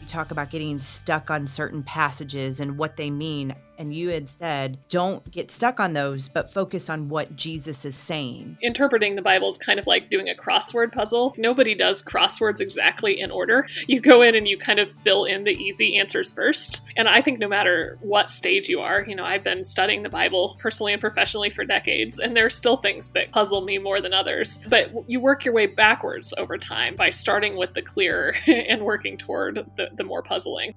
We 0.00 0.06
talk 0.06 0.30
about 0.30 0.50
getting 0.50 0.78
stuck 0.78 1.30
on 1.30 1.46
certain 1.46 1.82
passages 1.82 2.60
and 2.60 2.76
what 2.76 2.96
they 2.96 3.08
mean 3.08 3.54
and 3.78 3.94
you 3.94 4.10
had 4.10 4.28
said 4.28 4.78
don't 4.88 5.30
get 5.30 5.50
stuck 5.50 5.80
on 5.80 5.92
those 5.92 6.28
but 6.28 6.52
focus 6.52 6.88
on 6.88 7.08
what 7.08 7.36
jesus 7.36 7.84
is 7.84 7.96
saying. 7.96 8.56
Interpreting 8.62 9.16
the 9.16 9.22
bible 9.22 9.48
is 9.48 9.58
kind 9.58 9.78
of 9.78 9.86
like 9.86 10.10
doing 10.10 10.28
a 10.28 10.34
crossword 10.34 10.92
puzzle. 10.92 11.34
Nobody 11.36 11.74
does 11.74 12.02
crosswords 12.02 12.60
exactly 12.60 13.18
in 13.20 13.30
order. 13.30 13.66
You 13.86 14.00
go 14.00 14.22
in 14.22 14.34
and 14.34 14.48
you 14.48 14.58
kind 14.58 14.78
of 14.78 14.90
fill 14.90 15.24
in 15.24 15.44
the 15.44 15.52
easy 15.52 15.96
answers 15.96 16.32
first. 16.32 16.82
And 16.96 17.08
i 17.08 17.20
think 17.20 17.38
no 17.38 17.48
matter 17.48 17.98
what 18.00 18.30
stage 18.30 18.68
you 18.68 18.80
are 18.80 19.04
you 19.06 19.14
know 19.14 19.24
i've 19.24 19.44
been 19.44 19.64
studying 19.64 20.02
the 20.02 20.08
bible 20.08 20.56
personally 20.60 20.92
and 20.92 21.00
professionally 21.00 21.50
for 21.50 21.64
decades 21.64 22.18
and 22.18 22.36
there 22.36 22.46
are 22.46 22.50
still 22.50 22.76
things 22.76 23.10
that 23.10 23.32
puzzle 23.32 23.60
me 23.60 23.78
more 23.78 24.00
than 24.00 24.12
others. 24.12 24.64
But 24.68 24.90
you 25.06 25.20
work 25.20 25.44
your 25.44 25.54
way 25.54 25.66
backwards 25.66 26.34
over 26.38 26.56
time 26.58 26.96
by 26.96 27.10
starting 27.10 27.56
with 27.56 27.74
the 27.74 27.82
clearer 27.82 28.34
and 28.46 28.82
working 28.82 29.18
toward 29.18 29.56
the, 29.76 29.88
the 29.96 30.04
more 30.04 30.22
puzzling 30.22 30.74